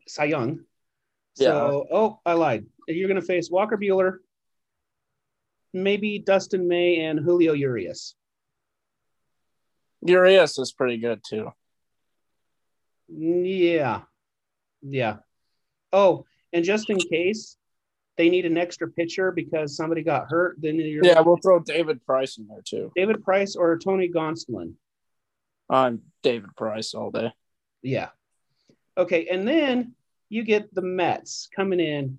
Cy 0.07 0.25
Young. 0.25 0.61
So, 1.35 1.87
oh, 1.93 2.21
I 2.25 2.33
lied. 2.33 2.65
You're 2.89 3.09
going 3.09 3.21
to 3.21 3.27
face 3.27 3.51
Walker 3.51 3.77
Buehler, 3.77 4.17
maybe 5.75 6.19
Dustin 6.19 6.67
May, 6.67 7.01
and 7.05 7.19
Julio 7.19 7.53
Urias. 7.53 8.15
Urias 10.01 10.59
is 10.59 10.73
pretty 10.73 10.97
good, 10.97 11.21
too. 11.29 11.53
Yeah. 13.09 14.03
Yeah. 14.83 15.17
Oh, 15.93 16.25
and 16.53 16.65
just 16.65 16.91
in 16.91 16.99
case 16.99 17.57
they 18.17 18.29
need 18.29 18.47
an 18.47 18.57
extra 18.57 18.89
pitcher 18.89 19.31
because 19.31 19.77
somebody 19.77 20.03
got 20.03 20.27
hurt, 20.29 20.57
then 20.61 20.77
you're 20.77 21.05
Yeah, 21.05 21.21
we'll 21.21 21.37
throw 21.37 21.61
David 21.61 22.05
Price 22.05 22.39
in 22.39 22.47
there, 22.47 22.63
too. 22.65 22.93
David 22.97 23.23
Price 23.23 23.57
or 23.57 23.79
Tony 23.79 24.09
Gonsolin. 24.09 24.75
I'm 25.69 26.03
David 26.23 26.55
Price 26.57 26.95
all 26.95 27.11
day. 27.11 27.33
Yeah. 27.83 28.09
Okay, 28.97 29.27
and 29.29 29.47
then 29.47 29.95
you 30.29 30.45
get 30.45 30.75
the 30.75 30.83
Mets 30.83 31.49
coming 31.55 31.81
in 31.81 32.19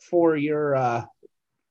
for 0.00 0.36
your 0.36 0.74
uh, 0.74 1.04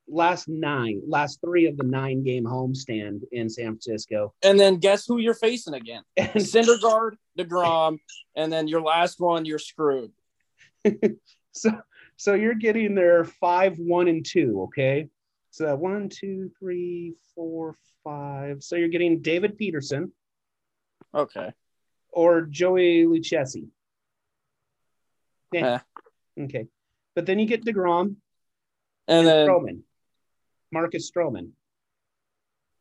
last 0.08 0.48
nine, 0.48 1.02
last 1.08 1.40
three 1.42 1.68
of 1.68 1.78
the 1.78 1.84
nine 1.84 2.24
game 2.24 2.44
homestand 2.46 3.22
in 3.32 3.50
San 3.50 3.66
Francisco. 3.68 4.34
And 4.44 4.60
then 4.60 4.78
guess 4.78 5.06
who 5.06 5.18
you're 5.18 5.34
facing 5.34 5.74
again? 5.74 6.04
Syndergaard, 6.20 7.12
DeGrom, 7.38 7.98
and 8.36 8.52
then 8.52 8.68
your 8.68 8.82
last 8.82 9.20
one, 9.20 9.46
you're 9.46 9.60
screwed. 9.60 10.12
so 11.52 11.72
so 12.18 12.34
you're 12.34 12.54
getting 12.56 12.96
there 12.96 13.26
five, 13.26 13.78
one, 13.78 14.08
and 14.08 14.26
two, 14.26 14.64
okay? 14.64 15.08
So 15.52 15.76
one, 15.76 16.10
two, 16.10 16.52
three, 16.60 17.14
four, 17.34 17.76
five. 18.04 18.62
So 18.64 18.76
you're 18.76 18.90
getting 18.90 19.22
David 19.22 19.58
Peterson 19.58 20.12
Okay. 21.14 21.52
or 22.10 22.42
Joey 22.42 23.06
Lucchesi. 23.06 23.68
Yeah. 25.52 25.80
Okay. 26.40 26.68
But 27.16 27.26
then 27.26 27.40
you 27.40 27.46
get 27.46 27.64
DeGrom 27.64 28.16
And 29.08 29.20
and 29.20 29.28
then, 29.28 29.48
Stroman. 29.48 29.80
Marcus 30.76 31.10
Stroman, 31.10 31.52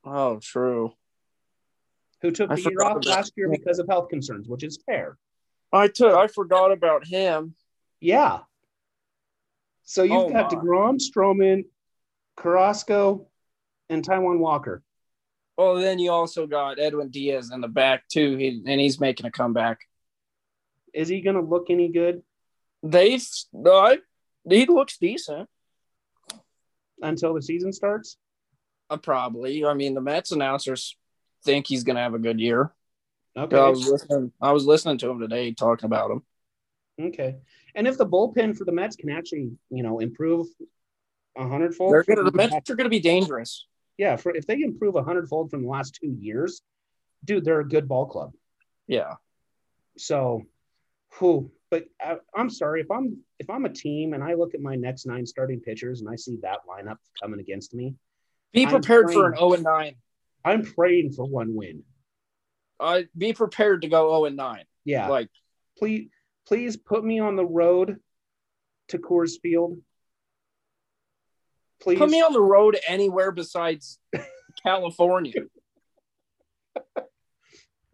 oh, 0.05 0.41
true. 0.43 0.93
who 2.23 2.33
took 2.33 2.51
I 2.51 2.57
the 2.57 2.63
year 2.63 2.83
off 2.83 3.07
last 3.07 3.33
year 3.37 3.49
because 3.49 3.79
of 3.79 3.87
health 3.89 4.09
concerns, 4.09 4.49
which 4.49 4.65
is 4.65 4.81
fair. 4.85 5.17
I 5.73 5.87
took, 5.87 6.13
I 6.13 6.27
forgot 6.27 6.73
about 6.73 7.07
him. 7.07 7.55
Yeah. 8.01 8.41
So 9.85 10.03
you've 10.03 10.13
Oh, 10.13 10.31
got 10.31 10.51
my. 10.53 10.59
DeGrom, 10.59 10.99
Stroman, 11.01 11.67
Carrasco, 12.37 13.29
and 13.89 14.05
Taijuan 14.05 14.41
Walker. 14.41 14.83
Well, 15.57 15.77
then 15.77 16.01
you 16.01 16.11
also 16.11 16.49
got 16.49 16.81
Edwin 16.81 17.11
Diaz 17.11 17.53
in 17.55 17.61
the 17.61 17.69
back, 17.69 18.09
too, 18.09 18.37
he, 18.37 18.61
and 18.67 18.81
he's 18.81 18.99
making 18.99 19.27
a 19.27 19.31
comeback. 19.31 19.79
Is 20.93 21.09
he 21.09 21.21
going 21.21 21.37
to 21.37 21.43
look 21.43 21.71
any 21.71 21.89
good 21.89 22.23
They, 22.83 23.21
I, 23.65 23.99
he 24.49 24.67
looks 24.67 24.99
decent. 24.99 25.49
Until 27.03 27.35
the 27.35 27.43
season 27.43 27.73
starts? 27.73 28.17
Uh, 28.91 28.97
probably. 28.97 29.65
I 29.65 29.75
mean, 29.75 29.95
the 29.95 30.01
Mets 30.01 30.33
announcers 30.33 30.97
think 31.45 31.67
he's 31.67 31.85
going 31.85 31.97
to 31.97 32.03
have 32.03 32.15
a 32.15 32.19
good 32.19 32.41
year. 32.41 32.73
Okay. 33.37 33.57
I 33.57 33.69
was 33.69 33.89
listening. 33.89 34.33
I 34.41 34.53
was 34.53 34.65
listening 34.65 34.99
to 34.99 35.11
him 35.11 35.21
today 35.21 35.53
talking 35.53 35.87
about 35.87 36.11
him. 36.11 36.23
Okay. 37.01 37.37
And 37.75 37.89
if 37.89 37.99
the 37.99 38.07
bullpen 38.07 38.57
for 38.57 38.65
the 38.65 38.73
Mets 38.73 38.97
can 38.97 39.11
actually, 39.11 39.51
you 39.71 39.83
know, 39.83 39.99
improve 39.99 40.47
a 41.37 41.49
hundredfold, 41.49 41.93
They're 41.93 42.05
gonna, 42.05 42.31
the 42.31 42.37
Mets 42.37 42.71
are 42.71 42.77
going 42.77 42.85
to 42.85 42.91
be 42.91 43.01
dangerous. 43.01 43.67
Yeah, 43.99 44.17
for 44.17 44.35
if 44.35 44.47
they 44.47 44.61
improve 44.61 44.97
a 44.97 45.03
hundredfold 45.03 45.51
from 45.51 45.63
the 45.63 45.69
last 45.69 45.99
two 46.01 46.17
years, 46.21 46.63
dude, 47.25 47.45
they're 47.45 47.61
a 47.61 47.69
good 47.69 47.89
ball 47.89 48.07
club. 48.07 48.33
Yeah. 48.87 49.15
So, 49.97 50.43
who? 51.15 51.51
But 51.71 51.85
I, 52.01 52.17
I'm 52.37 52.51
sorry 52.51 52.81
if 52.81 52.91
I'm 52.91 53.19
if 53.39 53.51
I'm 53.51 53.65
a 53.65 53.69
team 53.73 54.13
and 54.15 54.23
I 54.23 54.35
look 54.35 54.55
at 54.55 54.61
my 54.61 54.77
next 54.77 55.07
nine 55.07 55.27
starting 55.27 55.61
pitchers 55.61 56.01
and 56.01 56.09
I 56.09 56.17
see 56.17 56.39
that 56.43 56.61
lineup 56.69 56.99
coming 57.21 57.41
against 57.41 57.75
me, 57.75 57.95
Be 58.53 58.67
prepared 58.67 59.13
for 59.13 59.27
an 59.27 59.33
praying- 59.33 59.51
0 59.51 59.53
and 59.55 59.63
9. 59.65 59.95
I'm 60.45 60.63
praying 60.63 61.13
for 61.13 61.25
one 61.25 61.55
win. 61.55 61.83
Uh, 62.79 63.03
be 63.17 63.33
prepared 63.33 63.83
to 63.83 63.89
go 63.89 64.11
0 64.11 64.27
and 64.27 64.37
9. 64.37 64.65
Yeah, 64.85 65.09
Like, 65.09 65.31
please, 65.79 66.11
please 66.47 66.77
put 66.77 67.03
me 67.03 67.19
on 67.19 67.37
the 67.37 67.45
road 67.47 67.97
to 68.89 68.99
Coors 68.99 69.41
Field. 69.41 69.79
Please, 71.81 71.99
put 71.99 72.11
me 72.11 72.21
on 72.23 72.33
the 72.35 72.41
road 72.43 72.77
anywhere 72.87 73.33
besides 73.33 73.99
California 74.63 75.45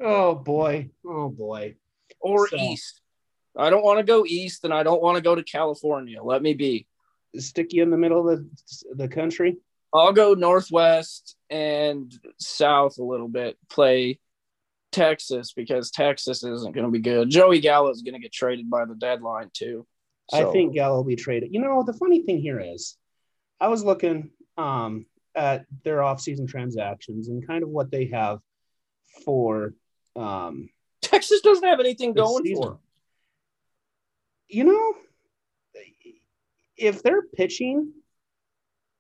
Oh 0.03 0.35
boy, 0.35 0.91
oh 1.07 1.29
boy. 1.29 1.77
or 2.21 2.49
So- 2.49 2.57
east. 2.57 3.01
I 3.57 3.71
don't 3.71 3.85
want 3.85 3.99
to 3.99 4.05
go 4.05 4.25
east 4.27 4.65
and 4.65 4.73
I 4.73 4.83
don't 4.83 5.03
want 5.03 5.17
to 5.17 5.23
go 5.23 5.35
to 5.35 5.43
California. 5.43 6.23
Let 6.23 6.43
me 6.43 6.55
be. 6.55 6.87
Stick 7.37 7.73
you 7.73 7.83
in 7.85 7.91
the 7.91 7.97
middle 7.97 8.29
of 8.29 8.39
the 8.39 8.49
the 8.95 9.09
country. 9.09 9.59
I'll 9.95 10.13
go 10.13 10.35
northwest 10.35 11.37
and 11.49 12.13
south 12.39 12.99
a 12.99 13.05
little 13.05 13.29
bit, 13.29 13.57
play 13.69 14.19
Texas 14.93 15.53
because 15.53 15.91
Texas 15.91 16.43
isn't 16.43 16.75
going 16.75 16.87
to 16.87 16.91
be 16.91 17.01
good. 17.01 17.31
Joey 17.31 17.61
Gallo 17.61 17.91
is 17.91 18.03
going 18.03 18.15
to 18.15 18.21
get 18.21 18.33
traded 18.33 18.69
by 18.69 18.85
the 18.85 18.95
deadline 18.95 19.51
too. 19.53 19.87
I 20.33 20.45
think 20.45 20.75
Gallo 20.75 20.97
will 20.97 21.05
be 21.05 21.17
traded. 21.17 21.53
You 21.53 21.61
know, 21.61 21.83
the 21.85 21.93
funny 21.93 22.23
thing 22.23 22.39
here 22.41 22.61
is, 22.61 22.97
I 23.61 23.69
was 23.69 23.85
looking 23.85 24.31
um, 24.57 25.07
at 25.35 25.67
their 25.85 25.99
offseason 25.99 26.49
transactions 26.49 27.29
and 27.29 27.47
kind 27.47 27.63
of 27.63 27.69
what 27.69 27.91
they 27.91 28.07
have 28.07 28.41
for, 29.25 29.75
um, 30.17 30.69
Texas 31.03 31.41
doesn't 31.41 31.67
have 31.69 31.81
anything 31.81 32.13
going 32.13 32.45
season. 32.45 32.63
for. 32.63 32.71
'em. 32.73 32.79
You 34.51 34.65
know, 34.65 34.95
if 36.77 37.03
their 37.03 37.23
pitching 37.23 37.93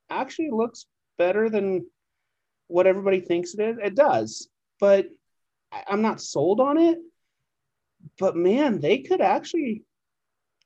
actually 0.09 0.51
looks 0.51 0.87
better 1.19 1.51
than 1.51 1.87
what 2.69 2.87
everybody 2.87 3.21
thinks 3.21 3.55
it 3.55 3.61
is, 3.61 3.77
it 3.83 3.97
does. 3.97 4.49
But 4.79 5.09
I'm 5.89 6.03
not 6.03 6.21
sold 6.21 6.61
on 6.61 6.79
it. 6.79 6.99
But 8.19 8.37
man, 8.37 8.81
they 8.81 8.99
could 8.99 9.21
actually 9.21 9.83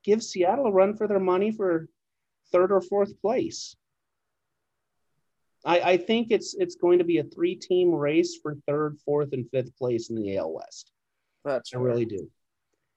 give 0.04 0.22
Seattle 0.22 0.66
a 0.66 0.72
run 0.72 0.96
for 0.96 1.08
their 1.08 1.18
money 1.18 1.50
for 1.50 1.88
third 2.52 2.70
or 2.70 2.82
fourth 2.82 3.18
place. 3.22 3.74
I, 5.64 5.80
I 5.80 5.96
think 5.96 6.30
it's 6.30 6.54
it's 6.54 6.76
going 6.76 6.98
to 6.98 7.04
be 7.04 7.18
a 7.18 7.24
three-team 7.24 7.90
race 7.90 8.38
for 8.42 8.54
third, 8.66 8.98
fourth, 9.04 9.32
and 9.32 9.48
fifth 9.50 9.74
place 9.78 10.10
in 10.10 10.16
the 10.16 10.36
AL 10.36 10.52
West. 10.52 10.92
That's 11.42 11.74
I 11.74 11.78
really 11.78 12.04
do. 12.04 12.30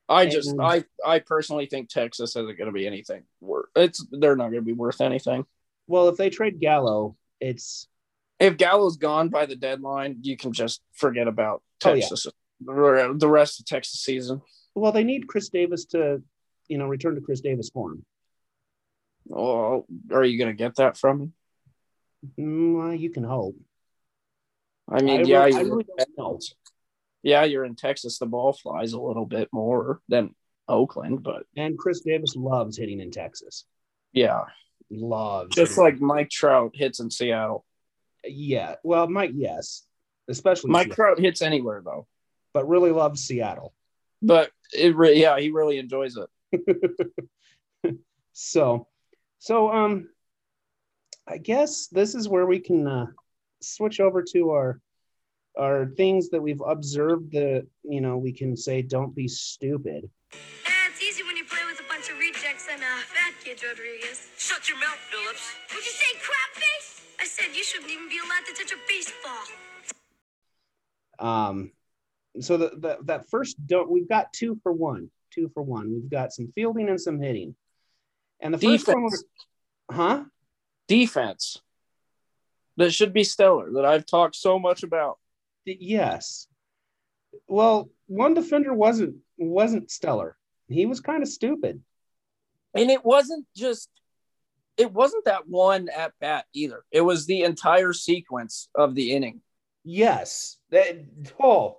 I 0.09 0.25
just 0.27 0.51
And- 0.51 0.61
I 0.61 0.85
I 1.05 1.19
personally 1.19 1.65
think 1.65 1.89
Texas 1.89 2.31
isn't 2.35 2.57
going 2.57 2.67
to 2.67 2.71
be 2.71 2.87
anything 2.87 3.23
worth. 3.41 3.67
It's 3.75 4.05
they're 4.11 4.35
not 4.35 4.51
going 4.51 4.61
to 4.61 4.65
be 4.65 4.73
worth 4.73 5.01
anything. 5.01 5.45
Well, 5.87 6.07
if 6.09 6.17
they 6.17 6.29
trade 6.29 6.59
Gallo, 6.59 7.15
it's 7.39 7.87
If 8.39 8.57
Gallo's 8.57 8.97
gone 8.97 9.29
by 9.29 9.45
the 9.47 9.55
deadline, 9.55 10.19
you 10.21 10.37
can 10.37 10.53
just 10.53 10.81
forget 10.93 11.27
about 11.27 11.61
Oh, 11.85 11.93
yeah. 11.93 12.01
Texas. 12.01 12.27
the 12.59 13.27
rest 13.29 13.59
of 13.59 13.65
Texas 13.65 13.99
season. 14.01 14.41
well, 14.75 14.91
they 14.91 15.03
need 15.03 15.27
Chris 15.27 15.49
Davis 15.49 15.85
to, 15.85 16.21
you 16.67 16.77
know, 16.77 16.87
return 16.87 17.15
to 17.15 17.21
Chris 17.21 17.41
Davis 17.41 17.69
form. 17.69 18.05
Oh, 19.33 19.85
are 20.11 20.23
you 20.23 20.37
going 20.37 20.49
to 20.51 20.55
get 20.57 20.75
that 20.75 20.97
from 20.97 21.21
him? 21.21 21.33
Mm, 22.39 22.77
well, 22.77 22.93
you 22.93 23.09
can 23.09 23.23
hope. 23.23 23.55
I 24.89 25.01
mean, 25.01 25.21
I 25.21 25.23
yeah, 25.23 25.43
really- 25.45 25.57
I 25.57 25.61
really 25.61 25.85
don't 25.97 26.17
know. 26.17 26.39
Yeah, 27.23 27.43
you're 27.43 27.65
in 27.65 27.75
Texas. 27.75 28.17
The 28.19 28.25
ball 28.25 28.53
flies 28.53 28.93
a 28.93 28.99
little 29.01 29.25
bit 29.25 29.49
more 29.51 30.01
than 30.07 30.33
Oakland, 30.67 31.23
but 31.23 31.43
And 31.55 31.77
Chris 31.77 32.01
Davis 32.01 32.35
loves 32.35 32.77
hitting 32.77 32.99
in 32.99 33.11
Texas. 33.11 33.65
yeah, 34.13 34.43
Loves 34.89 35.53
just 35.55 35.77
like 35.77 35.99
Mike 35.99 36.29
Trout 36.29 36.71
hits 36.73 36.99
in 37.01 37.11
Seattle. 37.11 37.65
yeah. 38.23 38.75
Well, 38.83 39.07
Mike, 39.09 39.31
yes, 39.33 39.83
especially 40.29 40.71
Mike 40.71 40.87
Seattle, 40.87 40.95
Trout 40.95 41.19
hits 41.19 41.41
anywhere 41.41 41.81
though, 41.83 42.07
but 42.53 42.67
really 42.69 42.91
loves 42.91 43.21
Seattle. 43.23 43.73
but 44.21 44.51
it 44.73 44.95
re- 44.95 45.19
yeah, 45.19 45.39
he 45.39 45.49
really 45.51 45.77
enjoys 45.77 46.15
it. 46.17 46.29
So, 48.39 48.87
so 49.39 49.71
um, 49.71 50.09
I 51.27 51.37
guess 51.39 51.87
this 51.87 52.13
is 52.13 52.29
where 52.29 52.45
we 52.45 52.59
can 52.59 52.87
uh, 52.87 53.07
switch 53.61 53.99
over 53.99 54.21
to 54.33 54.51
our 54.51 54.79
our 55.57 55.87
things 55.97 56.29
that 56.29 56.41
we've 56.41 56.61
observed. 56.61 57.31
That 57.31 57.67
you 57.83 58.01
know, 58.01 58.17
we 58.17 58.31
can 58.31 58.55
say, 58.55 58.81
"Don't 58.81 59.13
be 59.15 59.27
stupid." 59.27 60.09
It's 60.31 61.01
easy 61.03 61.23
when 61.23 61.37
you 61.37 61.45
play 61.45 61.59
with 61.69 61.79
a 61.79 61.87
bunch 61.87 62.09
of 62.09 62.17
rejects 62.17 62.67
and 62.71 62.81
uh, 62.81 62.85
fat 62.85 63.33
kids, 63.43 63.63
Rodriguez. 63.63 64.27
Shut 64.37 64.67
your 64.67 64.79
mouth, 64.79 64.97
Phillips. 65.11 65.51
Would 65.75 65.85
you 65.85 65.91
say 65.91 66.17
crap 66.19 66.55
face? 66.55 67.01
I 67.19 67.25
said 67.25 67.55
you 67.55 67.63
shouldn't 67.63 67.91
even 67.91 68.09
be 68.09 68.17
allowed 68.17 68.45
to 68.47 68.53
touch 68.53 68.71
a 68.71 68.77
baseball. 68.87 69.43
Um, 71.19 71.71
so 72.39 72.57
the, 72.57 72.69
the 72.77 72.97
that 73.03 73.29
first 73.29 73.57
don't 73.67 73.91
we've 73.91 74.09
got 74.09 74.33
two 74.33 74.59
for 74.63 74.71
one, 74.71 75.11
two 75.31 75.51
for 75.53 75.61
one. 75.61 75.91
We've 75.91 76.09
got 76.09 76.33
some 76.33 76.51
fielding 76.55 76.89
and 76.89 76.99
some 76.99 77.19
hitting, 77.19 77.55
and 78.39 78.53
the 78.53 78.57
first 78.57 78.87
one, 78.87 79.03
was, 79.03 79.23
huh? 79.91 80.23
Defense 80.87 81.61
that 82.77 82.91
should 82.91 83.11
be 83.11 83.23
stellar 83.23 83.71
that 83.73 83.85
I've 83.85 84.05
talked 84.05 84.35
so 84.35 84.57
much 84.57 84.83
about. 84.83 85.17
Yes. 85.67 86.47
Well, 87.47 87.89
one 88.07 88.33
defender 88.33 88.73
wasn't 88.73 89.17
wasn't 89.37 89.91
stellar. 89.91 90.37
He 90.67 90.85
was 90.85 90.99
kind 90.99 91.23
of 91.23 91.29
stupid. 91.29 91.81
And 92.73 92.89
it 92.89 93.03
wasn't 93.03 93.45
just 93.55 93.89
it 94.77 94.91
wasn't 94.91 95.25
that 95.25 95.47
one 95.47 95.89
at 95.89 96.13
bat 96.19 96.45
either. 96.53 96.83
It 96.91 97.01
was 97.01 97.25
the 97.25 97.43
entire 97.43 97.93
sequence 97.93 98.69
of 98.75 98.95
the 98.95 99.11
inning. 99.13 99.41
Yes. 99.83 100.57
That 100.71 101.05
oh, 101.39 101.77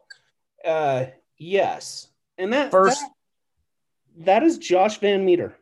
uh, 0.65 1.07
yes. 1.39 2.09
And 2.37 2.53
that 2.53 2.71
First 2.71 3.01
that, 3.01 4.25
that 4.25 4.43
is 4.43 4.59
Josh 4.59 4.99
Van 4.99 5.25
Meter. 5.25 5.55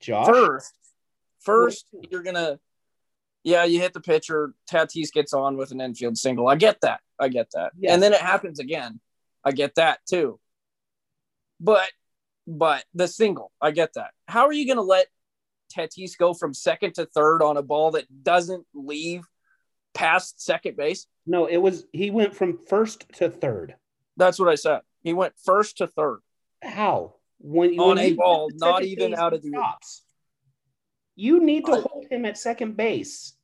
Josh. 0.00 0.26
first 0.26 0.72
first 1.40 1.86
you're 2.10 2.22
gonna 2.22 2.58
yeah, 3.44 3.64
you 3.64 3.78
hit 3.78 3.92
the 3.92 4.00
pitcher, 4.00 4.54
Tatis 4.70 5.12
gets 5.12 5.34
on 5.34 5.56
with 5.58 5.70
an 5.70 5.80
infield 5.80 6.16
single. 6.16 6.48
I 6.48 6.56
get 6.56 6.80
that. 6.80 7.00
I 7.18 7.28
get 7.28 7.48
that. 7.54 7.72
And 7.86 8.02
then 8.02 8.12
it 8.12 8.20
happens 8.20 8.58
again. 8.58 9.00
I 9.44 9.52
get 9.52 9.74
that 9.76 10.00
too. 10.08 10.38
But 11.60 11.90
but 12.46 12.84
the 12.94 13.08
single, 13.08 13.52
I 13.60 13.70
get 13.70 13.94
that. 13.94 14.10
How 14.28 14.46
are 14.46 14.52
you 14.52 14.66
gonna 14.66 14.82
let 14.82 15.06
Tatis 15.74 16.16
go 16.18 16.34
from 16.34 16.52
second 16.54 16.94
to 16.94 17.06
third 17.06 17.42
on 17.42 17.56
a 17.56 17.62
ball 17.62 17.92
that 17.92 18.06
doesn't 18.22 18.66
leave 18.74 19.24
past 19.94 20.40
second 20.42 20.76
base? 20.76 21.06
No, 21.26 21.46
it 21.46 21.56
was 21.58 21.84
he 21.92 22.10
went 22.10 22.34
from 22.34 22.58
first 22.58 23.04
to 23.14 23.30
third. 23.30 23.76
That's 24.16 24.38
what 24.38 24.48
I 24.48 24.54
said. 24.56 24.80
He 25.02 25.12
went 25.12 25.34
first 25.44 25.78
to 25.78 25.86
third. 25.86 26.20
How? 26.62 27.14
When 27.38 27.78
On 27.78 27.96
when 27.96 27.98
a 27.98 28.12
ball, 28.12 28.50
not 28.54 28.84
even 28.84 29.14
out 29.14 29.32
of 29.32 29.42
the- 29.42 29.48
stops. 29.50 30.02
You 31.16 31.40
need 31.40 31.64
to 31.66 31.76
hold 31.76 32.06
him 32.10 32.24
at 32.24 32.36
second 32.36 32.76
base 32.76 33.36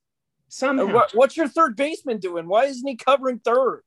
somehow. 0.50 0.88
Uh, 0.88 0.92
what, 0.92 1.10
what's 1.14 1.36
your 1.36 1.48
third 1.48 1.76
baseman 1.76 2.18
doing? 2.18 2.46
Why 2.46 2.64
isn't 2.64 2.86
he 2.86 2.96
covering 2.96 3.38
third? 3.38 3.82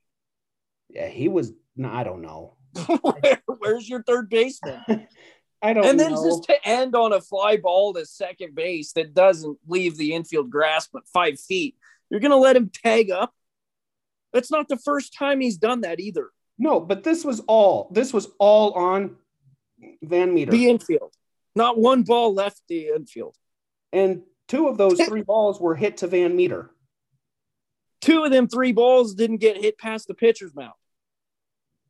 Yeah, 0.89 1.08
he 1.08 1.28
was. 1.28 1.52
No, 1.76 1.89
I 1.89 2.04
don't 2.04 2.21
know. 2.21 2.56
Where, 3.02 3.41
where's 3.60 3.88
your 3.88 4.04
third 4.04 4.30
baseman? 4.30 4.82
I 5.62 5.73
don't 5.73 5.84
know. 5.84 5.89
And 5.89 5.99
then 5.99 6.12
know. 6.12 6.26
just 6.26 6.43
to 6.45 6.67
end 6.67 6.95
on 6.95 7.13
a 7.13 7.21
fly 7.21 7.58
ball 7.58 7.93
to 7.93 8.06
second 8.06 8.54
base 8.54 8.93
that 8.93 9.13
doesn't 9.13 9.58
leave 9.67 9.97
the 9.97 10.13
infield 10.13 10.49
grass 10.49 10.89
but 10.91 11.08
five 11.08 11.39
feet, 11.39 11.76
you're 12.10 12.19
going 12.19 12.32
to 12.32 12.38
let 12.38 12.56
him 12.56 12.69
tag 12.69 13.12
up? 13.12 13.34
That's 14.34 14.52
not 14.52 14.67
the 14.67 14.78
first 14.78 15.13
time 15.13 15.39
he's 15.39 15.58
done 15.58 15.82
that 15.82 15.99
either. 15.99 16.32
no, 16.58 16.80
but 16.80 17.04
this 17.04 17.23
was 17.23 17.39
all. 17.41 17.89
This 17.91 18.12
was 18.12 18.28
all 18.39 18.73
on 18.73 19.15
Van 20.02 20.34
Meter, 20.34 20.52
The 20.52 20.69
infield. 20.69 21.13
Not 21.56 21.78
one 21.78 22.04
ball 22.04 22.34
left 22.34 22.62
the 22.67 22.89
infield. 22.89 23.36
and 23.91 24.23
two 24.53 24.67
of 24.67 24.77
those 24.77 25.01
three 25.01 25.23
balls 25.23 25.59
were 25.59 25.75
hit 25.75 25.97
to 25.97 26.07
Van 26.07 26.35
Meter. 26.35 26.69
Two 28.01 28.23
of 28.23 28.31
them 28.31 28.47
three 28.47 28.71
balls 28.71 29.15
didn't 29.15 29.37
get 29.37 29.57
hit 29.57 29.79
past 29.79 30.07
the 30.07 30.13
pitcher's 30.13 30.53
mouth. 30.53 30.77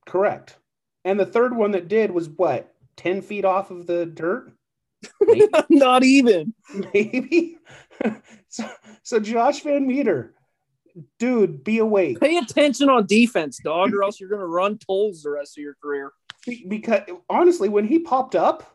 Correct. 0.05 0.57
And 1.03 1.19
the 1.19 1.25
third 1.25 1.55
one 1.55 1.71
that 1.71 1.89
did 1.89 2.11
was 2.11 2.29
what? 2.29 2.73
Ten 2.95 3.21
feet 3.21 3.43
off 3.43 3.69
of 3.69 3.85
the 3.85 4.05
dirt. 4.05 4.53
Not 5.69 6.03
even. 6.03 6.53
Maybe. 6.93 7.57
so, 8.47 8.69
so 9.01 9.19
Josh 9.19 9.61
Van 9.61 9.85
Meter, 9.85 10.33
dude, 11.19 11.65
be 11.65 11.79
awake. 11.79 12.21
Pay 12.21 12.37
attention 12.37 12.89
on 12.89 13.05
defense, 13.07 13.59
dog, 13.61 13.93
or 13.93 14.03
else 14.03 14.19
you're 14.21 14.29
going 14.29 14.39
to 14.39 14.47
run 14.47 14.77
tolls 14.77 15.23
the 15.23 15.31
rest 15.31 15.57
of 15.57 15.63
your 15.63 15.75
career. 15.81 16.13
Because 16.67 17.01
honestly, 17.29 17.67
when 17.67 17.85
he 17.85 17.99
popped 17.99 18.35
up, 18.35 18.72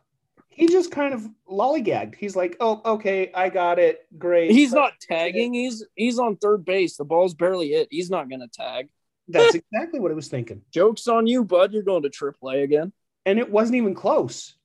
he 0.59 0.66
just 0.66 0.90
kind 0.90 1.14
of 1.14 1.27
lollygagged. 1.49 2.16
He's 2.16 2.35
like, 2.35 2.57
"Oh, 2.61 2.81
okay, 2.85 3.31
I 3.33 3.49
got 3.49 3.79
it. 3.79 4.07
Great." 4.18 4.51
He's 4.51 4.73
not 4.73 4.94
tagging. 5.01 5.55
He's 5.55 5.85
he's 5.94 6.18
on 6.18 6.37
third 6.37 6.64
base. 6.64 6.97
The 6.97 7.05
ball's 7.05 7.35
barely 7.35 7.68
hit. 7.71 7.88
He's 7.90 8.11
not 8.11 8.29
gonna 8.29 8.49
tag. 8.49 8.88
That's 9.29 9.55
exactly 9.73 10.01
what 10.01 10.11
I 10.11 10.14
was 10.14 10.29
thinking. 10.29 10.62
Jokes 10.73 11.07
on 11.07 11.27
you, 11.27 11.44
bud. 11.44 11.73
You're 11.73 11.83
going 11.85 12.03
to 12.03 12.11
AAA 12.11 12.64
again. 12.64 12.92
And 13.25 13.38
it 13.38 13.51
wasn't 13.51 13.77
even 13.77 13.94
close. 13.94 14.55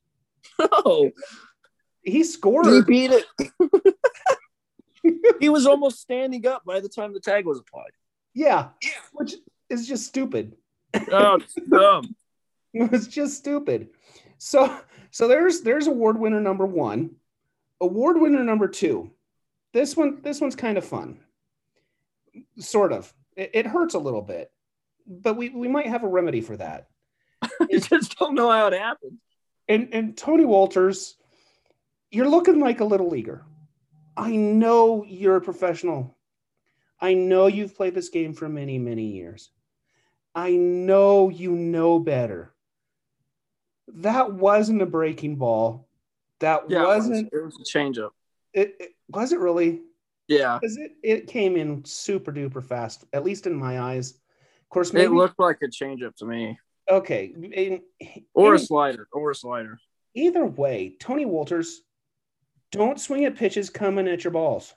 No, 0.59 1.11
He 2.01 2.23
scored. 2.23 2.65
he 2.67 2.81
beat 2.81 3.11
it. 3.11 3.25
he 5.39 5.49
was 5.49 5.65
almost 5.65 5.99
standing 6.01 6.45
up 6.47 6.63
by 6.65 6.79
the 6.79 6.89
time 6.89 7.13
the 7.13 7.19
tag 7.19 7.45
was 7.45 7.59
applied. 7.59 7.91
Yeah, 8.33 8.69
which 9.13 9.35
is 9.69 9.87
just 9.87 10.07
stupid. 10.07 10.55
Oh, 11.11 11.35
it's 11.35 11.55
dumb. 11.69 12.15
It 12.73 12.91
was 12.91 13.07
just 13.07 13.37
stupid. 13.37 13.89
So 14.43 14.77
so 15.09 15.29
there's 15.29 15.61
there's 15.61 15.87
award 15.87 16.19
winner 16.19 16.41
number 16.41 16.65
one. 16.65 17.15
Award 17.79 18.19
winner 18.19 18.43
number 18.43 18.67
two. 18.67 19.09
This 19.71 19.95
one 19.95 20.21
this 20.21 20.41
one's 20.41 20.57
kind 20.57 20.77
of 20.77 20.83
fun. 20.83 21.19
Sort 22.59 22.91
of. 22.91 23.13
It, 23.37 23.51
it 23.53 23.65
hurts 23.65 23.93
a 23.93 23.99
little 23.99 24.21
bit, 24.21 24.51
but 25.07 25.37
we 25.37 25.47
we 25.47 25.69
might 25.69 25.85
have 25.85 26.03
a 26.03 26.09
remedy 26.09 26.41
for 26.41 26.57
that. 26.57 26.87
You 27.69 27.79
just 27.79 28.17
don't 28.17 28.35
know 28.35 28.51
how 28.51 28.67
it 28.67 28.73
happened. 28.73 29.19
And 29.69 29.93
and 29.93 30.17
Tony 30.17 30.43
Wolters, 30.43 31.13
you're 32.11 32.29
looking 32.29 32.59
like 32.59 32.81
a 32.81 32.85
little 32.85 33.09
leaguer. 33.09 33.45
I 34.17 34.35
know 34.35 35.05
you're 35.07 35.37
a 35.37 35.41
professional. 35.41 36.17
I 36.99 37.13
know 37.13 37.47
you've 37.47 37.75
played 37.75 37.95
this 37.95 38.09
game 38.09 38.33
for 38.33 38.49
many, 38.49 38.77
many 38.77 39.05
years. 39.05 39.51
I 40.35 40.51
know 40.51 41.29
you 41.29 41.51
know 41.53 41.97
better. 41.99 42.52
That 43.87 44.33
wasn't 44.33 44.81
a 44.81 44.85
breaking 44.85 45.35
ball. 45.37 45.87
That 46.39 46.69
Yeah, 46.69 46.85
wasn't 46.85 47.29
It 47.31 47.43
was, 47.43 47.55
it 47.55 47.59
was 47.59 47.69
a 47.75 47.77
changeup. 47.77 48.09
it, 48.53 48.75
it 48.79 48.89
was 49.09 49.31
it 49.33 49.39
really? 49.39 49.81
Yeah, 50.27 50.57
Because 50.59 50.77
it, 50.77 50.91
it 51.03 51.27
came 51.27 51.57
in 51.57 51.83
super 51.83 52.31
duper 52.31 52.63
fast, 52.63 53.03
at 53.11 53.23
least 53.25 53.45
in 53.45 53.53
my 53.53 53.79
eyes. 53.81 54.11
Of 54.11 54.69
course, 54.69 54.93
it 54.93 55.11
looked 55.11 55.37
like 55.37 55.57
a 55.61 55.67
changeup 55.67 56.15
to 56.17 56.25
me, 56.25 56.57
okay. 56.89 57.25
in- 57.25 57.81
or 58.33 58.53
a 58.55 58.59
slider, 58.59 59.07
or 59.11 59.31
a 59.31 59.35
slider. 59.35 59.77
either 60.15 60.45
way, 60.45 60.95
Tony 60.99 61.25
Wolters, 61.25 61.75
don't 62.71 62.99
swing 62.99 63.25
at 63.25 63.35
pitches 63.35 63.69
coming 63.69 64.07
at 64.07 64.23
your 64.23 64.31
balls. 64.31 64.73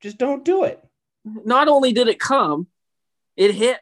Just 0.00 0.18
don't 0.18 0.44
do 0.44 0.64
it. 0.64 0.84
Not 1.24 1.68
only 1.68 1.92
did 1.92 2.08
it 2.08 2.18
come, 2.18 2.66
it 3.36 3.54
hit 3.54 3.78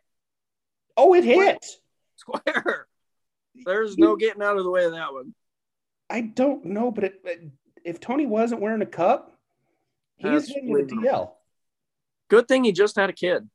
Oh, 0.97 1.14
it 1.14 1.25
hit. 1.25 1.64
square. 2.17 2.84
There's 3.64 3.97
no 3.99 4.17
getting 4.17 4.43
out 4.43 4.57
of 4.57 4.64
the 4.64 4.71
way 4.71 4.85
of 4.85 4.93
that 4.93 5.12
one. 5.12 5.35
I 6.11 6.21
don't 6.23 6.64
know, 6.67 6.90
but 6.90 7.05
it, 7.05 7.21
it- 7.25 7.51
if 7.85 8.01
Tony 8.01 8.25
wasn't 8.25 8.62
wearing 8.62 8.81
a 8.81 8.87
cup, 8.87 9.37
he's 10.17 10.49
hitting 10.49 10.71
with 10.71 10.88
DL, 10.88 11.33
Good 12.29 12.49
thing 12.49 12.64
he 12.64 12.73
just 12.73 12.97
had 12.97 13.11
a 13.11 13.12
kid. 13.12 13.49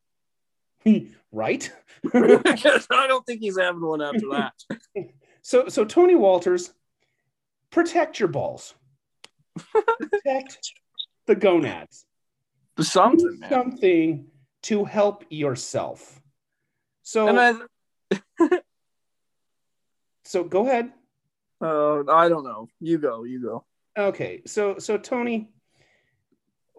right? 1.32 1.72
Because 2.04 2.88
I 2.92 3.08
don't 3.08 3.26
think 3.26 3.42
he's 3.42 3.58
having 3.60 3.82
one 3.82 4.02
after 4.02 4.30
that. 4.32 4.54
so, 5.42 5.68
so 5.68 5.84
Tony 5.84 6.14
Wolters, 6.14 6.72
protect 7.72 8.20
your 8.20 8.30
balls, 8.30 8.76
protect 9.58 10.60
the 11.26 11.36
gonads. 11.36 12.06
Something, 12.80 13.42
something 13.50 14.28
to 14.64 14.86
help 14.86 15.26
yourself. 15.30 16.22
So, 17.04 17.28
And 17.28 17.38
I, 17.40 17.54
so 20.30 20.44
go 20.44 20.68
ahead. 20.68 20.92
uh, 21.60 22.04
I 22.08 22.30
don't 22.30 22.44
know. 22.44 22.68
You 22.80 23.00
go. 23.00 23.24
You 23.24 23.42
go. 23.42 23.66
Okay, 23.98 24.44
so 24.46 24.78
so 24.78 24.96
Tony, 24.96 25.50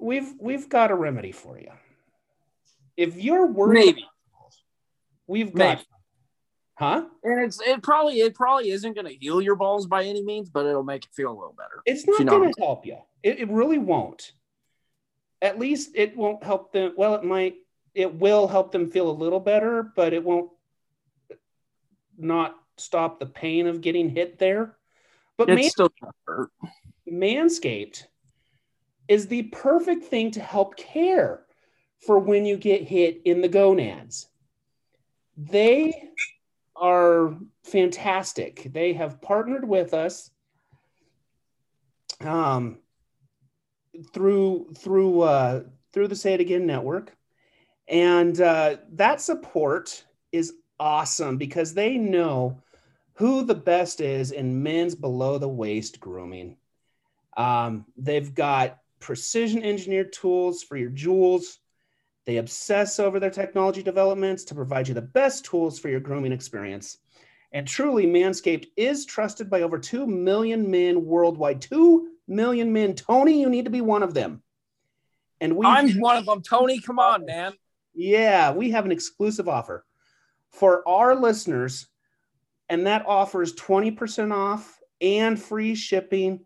we've 0.00 0.34
we've 0.38 0.68
got 0.68 0.92
a 0.92 0.94
remedy 0.94 1.32
for 1.32 1.58
you. 1.58 1.72
If 2.96 3.16
you're 3.16 3.46
worried, 3.46 3.74
Maybe. 3.74 4.08
we've 5.26 5.52
got, 5.52 5.78
Maybe. 5.78 5.86
huh? 6.74 7.06
And 7.24 7.44
it's 7.44 7.60
it 7.60 7.82
probably 7.82 8.20
it 8.20 8.36
probably 8.36 8.70
isn't 8.70 8.94
going 8.94 9.08
to 9.08 9.14
heal 9.14 9.42
your 9.42 9.56
balls 9.56 9.88
by 9.88 10.04
any 10.04 10.22
means, 10.22 10.48
but 10.48 10.64
it'll 10.64 10.84
make 10.84 11.04
it 11.04 11.10
feel 11.12 11.32
a 11.32 11.34
little 11.34 11.56
better. 11.58 11.82
It's 11.86 12.06
not 12.06 12.24
going 12.24 12.52
to 12.54 12.60
help 12.60 12.86
you. 12.86 12.98
It, 13.24 13.40
it 13.40 13.50
really 13.50 13.78
won't. 13.78 14.30
At 15.42 15.58
least 15.58 15.90
it 15.94 16.16
won't 16.16 16.44
help 16.44 16.72
them. 16.72 16.92
Well, 16.96 17.16
it 17.16 17.24
might. 17.24 17.56
It 17.96 18.14
will 18.14 18.46
help 18.46 18.70
them 18.70 18.88
feel 18.88 19.10
a 19.10 19.18
little 19.24 19.40
better, 19.40 19.90
but 19.96 20.12
it 20.12 20.22
won't 20.22 20.52
not 22.16 22.54
stop 22.80 23.18
the 23.18 23.26
pain 23.26 23.66
of 23.66 23.80
getting 23.80 24.10
hit 24.10 24.38
there. 24.38 24.76
But 25.36 25.50
It's 25.50 25.60
man, 25.60 25.70
still 25.70 25.92
hurt. 26.26 26.50
Manscaped 27.10 28.04
is 29.08 29.26
the 29.26 29.44
perfect 29.44 30.04
thing 30.04 30.30
to 30.32 30.40
help 30.40 30.76
care 30.76 31.44
for 32.06 32.18
when 32.18 32.44
you 32.46 32.56
get 32.56 32.82
hit 32.82 33.22
in 33.24 33.40
the 33.40 33.48
gonads. 33.48 34.28
They 35.36 36.10
are 36.76 37.36
fantastic. 37.64 38.70
They 38.72 38.92
have 38.94 39.20
partnered 39.20 39.66
with 39.66 39.94
us 39.94 40.30
um, 42.20 42.78
through 44.12 44.72
through 44.76 45.22
uh, 45.22 45.62
through 45.92 46.08
the 46.08 46.16
Say 46.16 46.34
It 46.34 46.40
Again 46.40 46.66
network, 46.66 47.16
and 47.88 48.40
uh, 48.40 48.76
that 48.92 49.20
support 49.20 50.04
is 50.32 50.54
awesome 50.78 51.36
because 51.36 51.74
they 51.74 51.96
know 51.96 52.62
who 53.20 53.44
the 53.44 53.54
best 53.54 54.00
is 54.00 54.32
in 54.32 54.62
men's 54.62 54.94
below 54.94 55.36
the 55.36 55.46
waist 55.46 56.00
grooming. 56.00 56.56
Um, 57.36 57.84
they've 57.98 58.34
got 58.34 58.78
precision 58.98 59.62
engineered 59.62 60.14
tools 60.14 60.62
for 60.62 60.78
your 60.78 60.88
jewels. 60.88 61.58
They 62.24 62.38
obsess 62.38 62.98
over 62.98 63.20
their 63.20 63.30
technology 63.30 63.82
developments 63.82 64.44
to 64.44 64.54
provide 64.54 64.88
you 64.88 64.94
the 64.94 65.02
best 65.02 65.44
tools 65.44 65.78
for 65.78 65.90
your 65.90 66.00
grooming 66.00 66.32
experience. 66.32 66.96
And 67.52 67.68
truly, 67.68 68.06
Manscaped 68.06 68.68
is 68.74 69.04
trusted 69.04 69.50
by 69.50 69.62
over 69.62 69.78
2 69.78 70.06
million 70.06 70.70
men 70.70 71.04
worldwide. 71.04 71.60
2 71.60 72.08
million 72.26 72.72
men. 72.72 72.94
Tony, 72.94 73.38
you 73.38 73.50
need 73.50 73.66
to 73.66 73.70
be 73.70 73.82
one 73.82 74.02
of 74.02 74.14
them. 74.14 74.42
And 75.42 75.56
we 75.56 75.66
I'm 75.66 75.90
one 76.00 76.16
of 76.16 76.24
them. 76.24 76.40
Tony, 76.40 76.80
come 76.80 76.98
on, 76.98 77.26
man. 77.26 77.52
yeah, 77.94 78.52
we 78.52 78.70
have 78.70 78.86
an 78.86 78.92
exclusive 78.92 79.46
offer 79.46 79.84
for 80.52 80.86
our 80.88 81.14
listeners, 81.14 81.86
and 82.70 82.86
that 82.86 83.04
offer 83.06 83.42
is 83.42 83.52
20% 83.54 84.32
off 84.32 84.78
and 85.02 85.38
free 85.40 85.74
shipping 85.74 86.40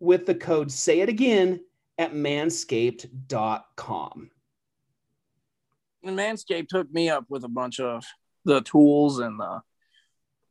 with 0.00 0.26
the 0.26 0.34
code 0.34 0.72
say 0.72 1.00
it 1.00 1.08
again 1.08 1.60
at 1.98 2.14
manscaped.com. 2.14 4.30
And 6.04 6.18
Manscaped 6.18 6.70
hooked 6.72 6.92
me 6.92 7.10
up 7.10 7.26
with 7.28 7.44
a 7.44 7.48
bunch 7.48 7.78
of 7.80 8.04
the 8.44 8.60
tools 8.62 9.18
and 9.18 9.38
the 9.38 9.60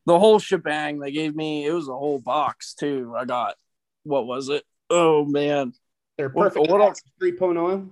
the 0.05 0.19
whole 0.19 0.39
shebang. 0.39 0.99
They 0.99 1.11
gave 1.11 1.35
me 1.35 1.65
it 1.65 1.71
was 1.71 1.89
a 1.89 1.93
whole 1.93 2.19
box 2.19 2.75
too. 2.75 3.15
I 3.17 3.25
got 3.25 3.55
what 4.03 4.27
was 4.27 4.49
it? 4.49 4.63
Oh 4.89 5.25
man. 5.25 5.73
They're 6.17 6.29
perfect. 6.29 6.69
what 6.69 6.81
else? 6.81 7.01
3.0. 7.21 7.89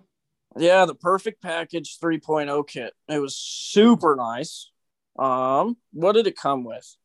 Yeah, 0.57 0.85
the 0.85 0.95
perfect 0.95 1.41
package 1.41 1.97
3.0 1.99 2.67
kit. 2.67 2.93
It 3.07 3.19
was 3.19 3.35
super 3.35 4.15
nice. 4.15 4.71
Um, 5.17 5.77
what 5.93 6.13
did 6.13 6.27
it 6.27 6.35
come 6.35 6.63
with? 6.63 6.95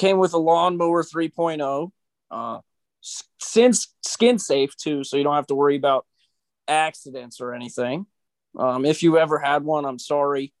Came 0.00 0.16
with 0.16 0.32
a 0.32 0.38
lawnmower 0.38 1.04
3.0. 1.04 1.90
Uh, 2.30 2.60
since 3.38 3.94
skin 4.02 4.38
safe 4.38 4.74
too, 4.74 5.04
so 5.04 5.18
you 5.18 5.24
don't 5.24 5.34
have 5.34 5.48
to 5.48 5.54
worry 5.54 5.76
about 5.76 6.06
accidents 6.66 7.38
or 7.38 7.52
anything. 7.52 8.06
Um, 8.58 8.86
if 8.86 9.02
you 9.02 9.18
ever 9.18 9.38
had 9.38 9.62
one, 9.62 9.84
I'm 9.84 9.98
sorry. 9.98 10.54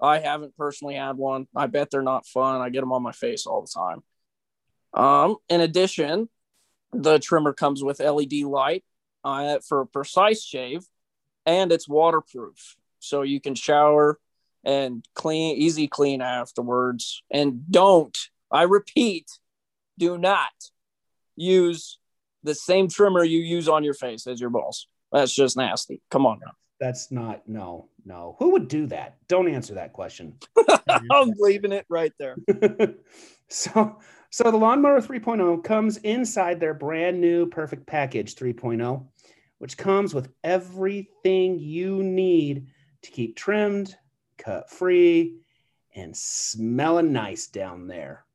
I 0.00 0.20
haven't 0.20 0.56
personally 0.56 0.94
had 0.94 1.16
one. 1.16 1.48
I 1.56 1.66
bet 1.66 1.90
they're 1.90 2.00
not 2.00 2.26
fun. 2.26 2.60
I 2.60 2.68
get 2.68 2.78
them 2.78 2.92
on 2.92 3.02
my 3.02 3.10
face 3.10 3.44
all 3.44 3.62
the 3.62 3.72
time. 3.74 4.04
Um, 4.94 5.38
in 5.48 5.60
addition, 5.60 6.28
the 6.92 7.18
trimmer 7.18 7.52
comes 7.52 7.82
with 7.82 7.98
LED 7.98 8.34
light 8.44 8.84
uh, 9.24 9.58
for 9.66 9.80
a 9.80 9.86
precise 9.86 10.44
shave 10.44 10.86
and 11.44 11.72
it's 11.72 11.88
waterproof 11.88 12.76
so 13.00 13.22
you 13.22 13.40
can 13.40 13.56
shower 13.56 14.20
and 14.62 15.04
clean 15.14 15.56
easy 15.56 15.88
clean 15.88 16.22
afterwards 16.22 17.24
and 17.32 17.68
don't 17.68 18.16
i 18.50 18.62
repeat 18.62 19.30
do 19.98 20.18
not 20.18 20.52
use 21.36 21.98
the 22.42 22.54
same 22.54 22.88
trimmer 22.88 23.24
you 23.24 23.40
use 23.40 23.68
on 23.68 23.84
your 23.84 23.94
face 23.94 24.26
as 24.26 24.40
your 24.40 24.50
balls 24.50 24.88
that's 25.12 25.34
just 25.34 25.56
nasty 25.56 26.00
come 26.10 26.26
on 26.26 26.38
now 26.44 26.52
That's 26.78 27.10
not, 27.10 27.48
no, 27.48 27.88
no. 28.04 28.36
Who 28.38 28.50
would 28.52 28.68
do 28.68 28.86
that? 28.88 29.16
Don't 29.28 29.48
answer 29.48 29.74
that 29.74 29.94
question. 29.94 30.34
i'm 31.10 31.32
leaving 31.38 31.72
it 31.72 31.86
right 31.88 32.12
there 32.18 32.36
so 33.48 33.98
so 34.30 34.50
the 34.50 34.56
lawnmower 34.56 35.00
3.0 35.00 35.64
comes 35.64 35.96
inside 35.98 36.60
their 36.60 36.74
brand 36.74 37.18
new 37.18 37.46
perfect 37.46 37.86
package 37.86 38.34
3.0 38.34 39.06
which 39.58 39.78
comes 39.78 40.12
with 40.14 40.28
everything 40.44 41.58
you 41.58 42.02
need 42.02 42.66
to 43.02 43.10
keep 43.10 43.36
trimmed 43.36 43.96
cut 44.36 44.70
free 44.70 45.38
and 45.94 46.14
smelling 46.14 47.12
nice 47.12 47.46
down 47.46 47.86
there 47.86 48.25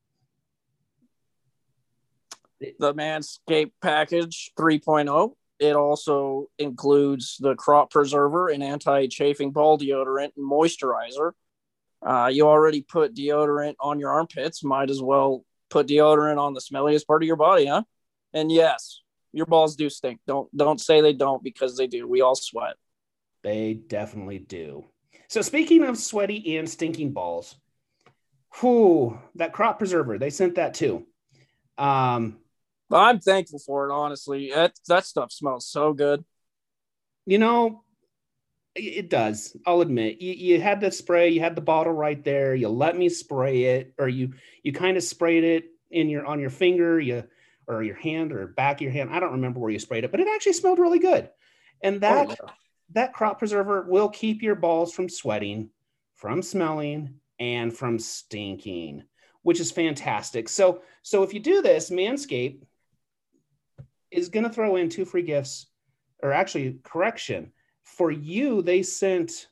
the 2.80 2.94
Manscaped 2.94 3.72
package 3.82 4.52
3.0. 4.58 5.34
It 5.60 5.76
also 5.76 6.48
includes 6.58 7.38
the 7.40 7.56
crop 7.56 7.92
preserver 7.92 8.50
and 8.50 8.64
anti-chafing 8.64 9.52
ball 9.52 9.78
deodorant 9.78 10.32
and 10.36 10.50
moisturizer. 10.50 11.34
Uh, 12.04 12.30
you 12.34 12.48
already 12.48 12.82
put 12.82 13.16
deodorant 13.16 13.76
on 13.80 14.00
your 14.00 14.10
armpits. 14.10 14.64
Might 14.64 14.90
as 14.90 15.02
well 15.02 15.46
put 15.70 15.88
deodorant 15.88 16.40
on 16.40 16.54
the 16.54 16.62
smelliest 16.62 17.06
part 17.06 17.22
of 17.22 17.28
your 17.28 17.36
body, 17.36 17.68
huh? 17.68 17.84
And 18.34 18.52
yes, 18.52 19.02
your 19.34 19.46
balls 19.46 19.76
do 19.76 19.90
stink. 19.90 20.20
Don't 20.26 20.56
don't 20.56 20.82
say 20.82 21.02
they 21.02 21.14
don't 21.14 21.44
because 21.44 21.78
they 21.78 21.88
do. 21.88 22.08
We 22.08 22.22
all 22.22 22.36
sweat. 22.36 22.76
They 23.44 23.74
definitely 23.74 24.40
do. 24.40 24.86
So 25.28 25.42
speaking 25.42 25.84
of 25.84 25.98
sweaty 25.98 26.58
and 26.58 26.70
stinking 26.70 27.14
balls, 27.14 27.56
whew, 28.60 29.20
that 29.36 29.54
crop 29.54 29.78
preserver, 29.78 30.18
they 30.18 30.30
sent 30.30 30.56
that 30.56 30.74
too. 30.74 31.06
Um, 31.78 32.38
I'm 32.94 33.20
thankful 33.20 33.60
for 33.60 33.90
it, 33.90 33.94
honestly. 33.94 34.52
That, 34.54 34.74
that 34.88 35.06
stuff 35.06 35.32
smells 35.32 35.68
so 35.68 35.94
good. 35.94 36.24
You 37.26 37.38
know, 37.38 37.84
it 38.76 39.10
does. 39.10 39.56
I'll 39.66 39.82
admit. 39.82 40.22
You, 40.22 40.34
you 40.34 40.62
had 40.62 40.82
the 40.82 40.92
spray, 40.92 41.30
you 41.30 41.40
had 41.40 41.56
the 41.56 41.62
bottle 41.62 41.94
right 41.94 42.24
there. 42.24 42.56
You 42.56 42.70
let 42.70 42.98
me 42.98 43.10
spray 43.10 43.64
it, 43.64 43.94
or 43.98 44.08
you 44.08 44.34
you 44.64 44.72
kind 44.72 44.98
of 44.98 45.04
sprayed 45.04 45.44
it 45.44 45.66
in 45.90 46.10
your 46.10 46.26
on 46.26 46.40
your 46.40 46.50
finger, 46.50 47.00
you 47.00 47.24
or 47.68 47.84
your 47.84 47.96
hand 47.96 48.32
or 48.32 48.48
back 48.48 48.78
of 48.78 48.82
your 48.82 48.92
hand. 48.92 49.10
I 49.12 49.20
don't 49.20 49.34
remember 49.34 49.60
where 49.60 49.70
you 49.70 49.80
sprayed 49.80 50.04
it, 50.04 50.12
but 50.12 50.20
it 50.20 50.28
actually 50.28 50.54
smelled 50.54 50.80
really 50.80 51.00
good. 51.00 51.30
And 51.84 52.02
that 52.02 52.28
oh, 52.28 52.36
yeah. 52.40 52.52
that 52.94 53.14
crop 53.14 53.40
preserver 53.40 53.84
will 53.88 54.10
keep 54.10 54.42
your 54.42 54.56
balls 54.56 54.94
from 54.94 55.10
sweating, 55.10 55.70
from 56.16 56.42
smelling, 56.42 57.16
and 57.40 57.76
from 57.76 58.00
stinking, 58.00 59.04
which 59.44 59.60
is 59.60 59.72
fantastic. 59.72 60.48
So 60.48 60.82
so 61.02 61.24
if 61.24 61.34
you 61.34 61.40
do 61.40 61.62
this, 61.62 61.90
Manscaped 61.90 62.64
is 64.12 64.30
going 64.30 64.44
to 64.44 64.50
throw 64.50 64.76
in 64.76 64.90
two 64.90 65.06
free 65.06 65.24
gifts, 65.24 65.68
or 66.22 66.32
actually, 66.32 66.80
correction. 66.84 67.52
For 67.84 68.12
you, 68.12 68.62
they 68.62 68.84
sent 68.84 69.48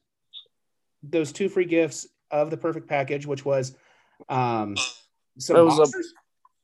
those 1.01 1.31
two 1.31 1.49
free 1.49 1.65
gifts 1.65 2.07
of 2.31 2.49
the 2.49 2.57
perfect 2.57 2.87
package, 2.87 3.25
which 3.25 3.45
was 3.45 3.75
um, 4.27 4.75
some 5.37 5.55
it 5.55 5.61
was 5.61 5.77
boxers. 5.77 6.13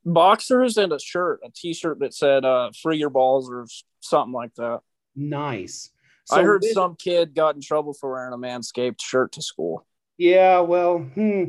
A 0.06 0.10
boxers 0.10 0.78
and 0.78 0.94
a 0.94 1.00
shirt, 1.00 1.40
a 1.44 1.50
T-shirt 1.50 2.00
that 2.00 2.14
said 2.14 2.46
uh, 2.46 2.72
"Free 2.82 2.98
Your 2.98 3.10
Balls" 3.10 3.50
or 3.50 3.66
something 4.02 4.34
like 4.34 4.54
that. 4.56 4.82
Nice. 5.16 5.92
So 6.26 6.38
I 6.38 6.44
heard 6.44 6.62
with, 6.62 6.74
some 6.74 6.96
kid 6.96 7.36
got 7.36 7.56
in 7.56 7.62
trouble 7.62 7.94
for 7.94 8.12
wearing 8.12 8.34
a 8.34 8.38
Manscaped 8.38 9.02
shirt 9.02 9.32
to 9.34 9.42
school. 9.42 9.86
Yeah, 10.18 10.60
well, 10.60 11.00
hmm, 11.00 11.44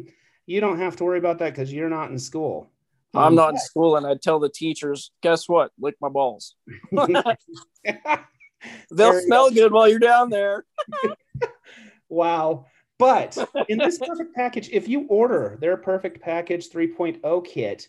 you 0.47 0.61
don't 0.61 0.79
have 0.79 0.97
to 0.97 1.05
worry 1.05 1.19
about 1.19 1.39
that 1.39 1.51
because 1.51 1.73
you're 1.73 1.89
not 1.89 2.11
in 2.11 2.19
school. 2.19 2.69
I'm 3.17 3.35
not 3.35 3.51
in 3.51 3.59
school, 3.59 3.97
and 3.97 4.07
I 4.07 4.15
tell 4.15 4.39
the 4.39 4.49
teachers, 4.49 5.11
guess 5.23 5.49
what? 5.49 5.73
Lick 5.79 5.97
my 6.01 6.09
balls. 6.09 6.55
They'll 8.91 9.21
smell 9.21 9.51
good 9.51 9.73
while 9.73 9.89
you're 9.89 9.99
down 9.99 10.31
there. 10.31 10.65
wow. 12.09 12.67
But 12.99 13.37
in 13.69 13.79
this 13.79 13.99
perfect 13.99 14.35
package, 14.35 14.71
if 14.71 14.89
you 14.89 15.07
order 15.09 15.59
their 15.61 15.77
perfect 15.77 16.21
package 16.21 16.71
3.0 16.71 17.45
kit, 17.45 17.89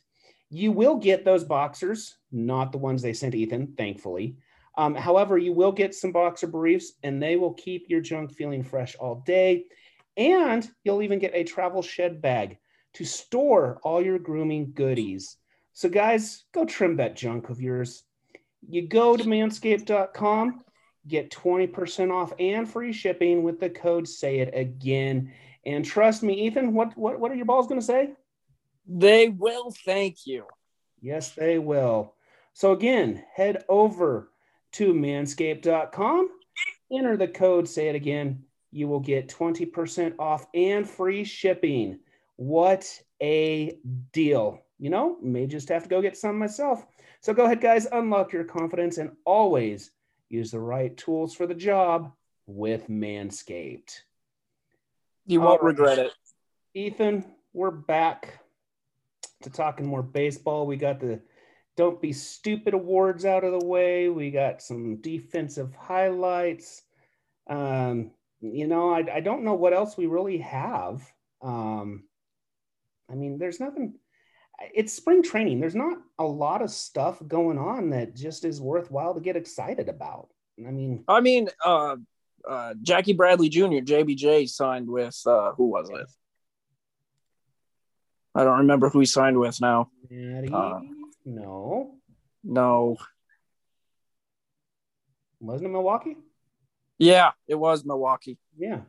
you 0.49 0.71
will 0.71 0.97
get 0.97 1.23
those 1.23 1.43
boxers, 1.43 2.17
not 2.31 2.71
the 2.71 2.77
ones 2.77 3.01
they 3.01 3.13
sent 3.13 3.35
Ethan, 3.35 3.73
thankfully. 3.77 4.37
Um, 4.77 4.95
however, 4.95 5.37
you 5.37 5.53
will 5.53 5.71
get 5.71 5.95
some 5.95 6.11
boxer 6.11 6.47
briefs 6.47 6.93
and 7.03 7.21
they 7.21 7.35
will 7.35 7.53
keep 7.53 7.89
your 7.89 8.01
junk 8.01 8.33
feeling 8.33 8.63
fresh 8.63 8.95
all 8.95 9.23
day. 9.25 9.65
And 10.17 10.69
you'll 10.83 11.01
even 11.01 11.19
get 11.19 11.33
a 11.33 11.43
travel 11.43 11.81
shed 11.81 12.21
bag 12.21 12.57
to 12.97 13.05
store 13.05 13.79
all 13.83 14.03
your 14.03 14.17
grooming 14.17 14.71
goodies. 14.73 15.37
So, 15.73 15.87
guys, 15.87 16.45
go 16.51 16.65
trim 16.65 16.97
that 16.97 17.15
junk 17.15 17.49
of 17.49 17.61
yours. 17.61 18.01
You 18.67 18.87
go 18.87 19.15
to 19.15 19.23
manscaped.com, 19.23 20.63
get 21.07 21.29
20% 21.29 22.11
off 22.11 22.33
and 22.39 22.67
free 22.67 22.91
shipping 22.91 23.43
with 23.43 23.59
the 23.59 23.69
code 23.69 24.07
Say 24.07 24.39
It 24.39 24.49
Again. 24.55 25.31
And 25.63 25.85
trust 25.85 26.23
me, 26.23 26.47
Ethan, 26.47 26.73
what, 26.73 26.97
what, 26.97 27.19
what 27.19 27.31
are 27.31 27.35
your 27.35 27.45
balls 27.45 27.67
going 27.67 27.79
to 27.79 27.85
say? 27.85 28.13
They 28.87 29.29
will 29.29 29.71
thank 29.85 30.25
you. 30.25 30.45
Yes, 30.99 31.35
they 31.35 31.59
will. 31.59 32.15
So, 32.53 32.71
again, 32.71 33.23
head 33.35 33.63
over 33.69 34.31
to 34.71 34.91
manscaped.com, 34.91 36.29
enter 36.91 37.15
the 37.15 37.27
code 37.27 37.69
Say 37.69 37.89
It 37.89 37.95
Again. 37.95 38.45
You 38.71 38.87
will 38.87 39.01
get 39.01 39.29
20% 39.29 40.15
off 40.17 40.47
and 40.55 40.89
free 40.89 41.23
shipping. 41.23 41.99
What 42.37 42.89
a 43.21 43.77
deal. 44.13 44.63
You 44.79 44.89
know, 44.89 45.17
may 45.21 45.47
just 45.47 45.69
have 45.69 45.83
to 45.83 45.89
go 45.89 46.01
get 46.01 46.17
some 46.17 46.37
myself. 46.37 46.85
So 47.21 47.33
go 47.33 47.45
ahead, 47.45 47.61
guys, 47.61 47.87
unlock 47.91 48.31
your 48.31 48.43
confidence 48.43 48.99
and 48.99 49.11
always 49.25 49.91
use 50.29 50.51
the 50.51 50.59
right 50.59 50.95
tools 50.95 51.33
for 51.33 51.47
the 51.47 51.55
job 51.55 52.11
with 52.45 52.87
Manscaped. 52.87 54.01
You 55.25 55.41
won't 55.41 55.61
right. 55.61 55.67
regret 55.67 55.99
it. 55.99 56.13
Ethan, 56.73 57.25
we're 57.53 57.71
back 57.71 58.39
to 59.41 59.49
talking 59.49 59.85
more 59.85 60.03
baseball. 60.03 60.67
We 60.67 60.77
got 60.77 60.99
the 60.99 61.21
Don't 61.75 62.01
Be 62.01 62.13
Stupid 62.13 62.73
awards 62.73 63.25
out 63.25 63.43
of 63.43 63.59
the 63.59 63.65
way. 63.65 64.09
We 64.09 64.31
got 64.31 64.61
some 64.61 64.97
defensive 64.97 65.73
highlights. 65.75 66.83
Um, 67.49 68.11
you 68.41 68.67
know, 68.67 68.93
I, 68.93 69.05
I 69.15 69.19
don't 69.21 69.43
know 69.43 69.55
what 69.55 69.73
else 69.73 69.97
we 69.97 70.05
really 70.05 70.37
have. 70.37 71.01
Um, 71.41 72.03
I 73.09 73.15
mean, 73.15 73.37
there's 73.37 73.59
nothing. 73.59 73.95
It's 74.73 74.93
spring 74.93 75.23
training. 75.23 75.59
There's 75.59 75.75
not 75.75 75.97
a 76.17 76.25
lot 76.25 76.61
of 76.61 76.71
stuff 76.71 77.21
going 77.27 77.57
on 77.57 77.91
that 77.91 78.15
just 78.15 78.43
is 78.43 78.59
worthwhile 78.59 79.13
to 79.13 79.21
get 79.21 79.35
excited 79.35 79.87
about. 79.87 80.29
I 80.59 80.71
mean, 80.71 81.03
I 81.07 81.21
mean, 81.21 81.49
uh, 81.63 81.97
uh, 82.47 82.73
Jackie 82.81 83.13
Bradley 83.13 83.49
Jr. 83.49 83.83
JBJ 83.83 84.49
signed 84.49 84.87
with 84.87 85.19
uh, 85.25 85.51
who 85.53 85.67
was 85.67 85.89
it? 85.89 86.07
I 88.33 88.43
don't 88.43 88.59
remember 88.59 88.89
who 88.89 88.99
he 88.99 89.05
signed 89.05 89.37
with 89.37 89.59
now. 89.61 89.89
Uh, 90.11 90.79
no. 91.25 91.95
No. 92.43 92.97
Wasn't 95.39 95.67
it 95.67 95.71
Milwaukee? 95.71 96.17
Yeah, 96.97 97.31
it 97.47 97.55
was 97.55 97.85
Milwaukee. 97.85 98.37
Yeah. 98.57 98.81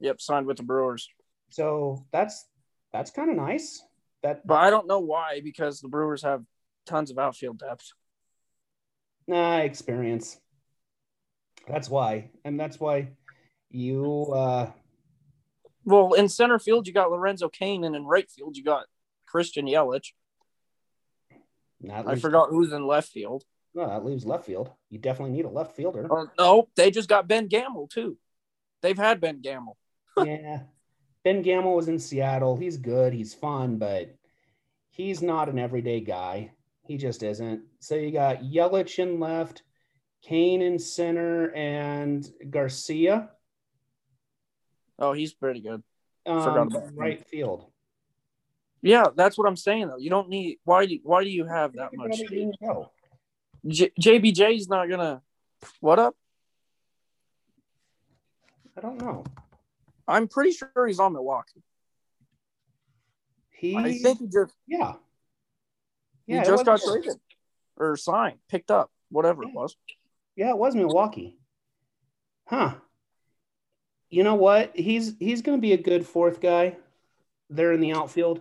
Yep, 0.00 0.20
signed 0.20 0.46
with 0.46 0.58
the 0.58 0.62
Brewers. 0.62 1.08
So 1.50 2.06
that's 2.12 2.46
that's 2.92 3.10
kind 3.10 3.30
of 3.30 3.36
nice. 3.36 3.82
That, 4.22 4.46
but 4.46 4.54
I 4.54 4.70
don't 4.70 4.86
know 4.86 5.00
why 5.00 5.40
because 5.42 5.80
the 5.80 5.88
Brewers 5.88 6.22
have 6.22 6.42
tons 6.86 7.10
of 7.10 7.18
outfield 7.18 7.58
depth. 7.58 7.92
Nah, 9.26 9.58
experience. 9.58 10.40
That's 11.68 11.90
why, 11.90 12.30
and 12.44 12.58
that's 12.58 12.78
why 12.78 13.08
you. 13.70 14.26
uh 14.32 14.70
Well, 15.84 16.12
in 16.12 16.28
center 16.28 16.58
field 16.58 16.86
you 16.86 16.92
got 16.92 17.10
Lorenzo 17.10 17.48
Cain, 17.48 17.84
and 17.84 17.96
in 17.96 18.04
right 18.04 18.30
field 18.30 18.56
you 18.56 18.64
got 18.64 18.86
Christian 19.26 19.66
Yelich. 19.66 20.12
I 21.88 22.16
forgot 22.16 22.48
who's 22.50 22.72
in 22.72 22.86
left 22.86 23.08
field. 23.08 23.44
No, 23.74 23.86
that 23.86 24.04
leaves 24.04 24.24
left 24.24 24.46
field. 24.46 24.70
You 24.88 24.98
definitely 24.98 25.36
need 25.36 25.44
a 25.44 25.50
left 25.50 25.76
fielder. 25.76 26.10
Uh, 26.10 26.26
no, 26.38 26.68
they 26.76 26.90
just 26.90 27.08
got 27.08 27.28
Ben 27.28 27.46
Gamel 27.46 27.88
too. 27.88 28.16
They've 28.80 28.96
had 28.96 29.20
Ben 29.20 29.40
Gamel. 29.42 29.76
yeah, 30.16 30.60
Ben 31.26 31.42
Gamel 31.42 31.74
was 31.74 31.88
in 31.88 31.98
Seattle. 31.98 32.54
He's 32.54 32.76
good. 32.76 33.12
He's 33.12 33.34
fun, 33.34 33.78
but 33.78 34.14
he's 34.90 35.22
not 35.22 35.48
an 35.48 35.58
everyday 35.58 35.98
guy. 35.98 36.52
He 36.86 36.96
just 36.96 37.24
isn't. 37.24 37.62
So 37.80 37.96
you 37.96 38.12
got 38.12 38.44
Yelich 38.44 39.00
in 39.00 39.18
left, 39.18 39.64
Cain 40.22 40.62
in 40.62 40.78
center, 40.78 41.52
and 41.52 42.24
Garcia. 42.48 43.30
Oh, 45.00 45.14
he's 45.14 45.34
pretty 45.34 45.58
good. 45.58 45.82
Um, 46.26 46.70
right 46.94 47.18
him. 47.18 47.24
field. 47.24 47.72
Yeah, 48.80 49.06
that's 49.16 49.36
what 49.36 49.48
I'm 49.48 49.56
saying 49.56 49.88
though. 49.88 49.98
You 49.98 50.10
don't 50.10 50.28
need 50.28 50.58
why 50.62 50.86
do 50.86 50.96
why 51.02 51.24
do 51.24 51.30
you 51.30 51.44
have 51.44 51.72
that 51.72 51.90
much? 51.92 52.22
J- 53.66 53.92
JBJ's 54.00 54.68
not 54.68 54.88
gonna 54.88 55.22
what 55.80 55.98
up? 55.98 56.14
I 58.76 58.80
don't 58.80 58.98
know. 58.98 59.24
I'm 60.08 60.28
pretty 60.28 60.52
sure 60.52 60.86
he's 60.86 61.00
on 61.00 61.12
Milwaukee. 61.12 61.62
He, 63.50 63.76
I 63.76 63.98
think 63.98 64.20
he 64.20 64.26
just 64.26 64.54
yeah, 64.66 64.94
yeah, 66.26 66.40
he 66.40 66.46
just 66.46 66.64
got 66.64 66.80
traded 66.82 67.16
or 67.76 67.96
signed, 67.96 68.38
picked 68.48 68.70
up, 68.70 68.90
whatever 69.10 69.42
yeah. 69.42 69.48
it 69.48 69.54
was. 69.54 69.76
Yeah, 70.36 70.50
it 70.50 70.58
was 70.58 70.74
Milwaukee. 70.74 71.38
Huh. 72.46 72.74
You 74.10 74.22
know 74.22 74.34
what? 74.34 74.72
He's 74.76 75.14
he's 75.18 75.42
going 75.42 75.58
to 75.58 75.62
be 75.62 75.72
a 75.72 75.78
good 75.78 76.06
fourth 76.06 76.40
guy 76.40 76.76
there 77.50 77.72
in 77.72 77.80
the 77.80 77.92
outfield. 77.92 78.40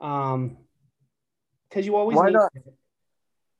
Um, 0.00 0.58
because 1.68 1.86
you 1.86 1.96
always 1.96 2.16
why 2.16 2.30
not? 2.30 2.52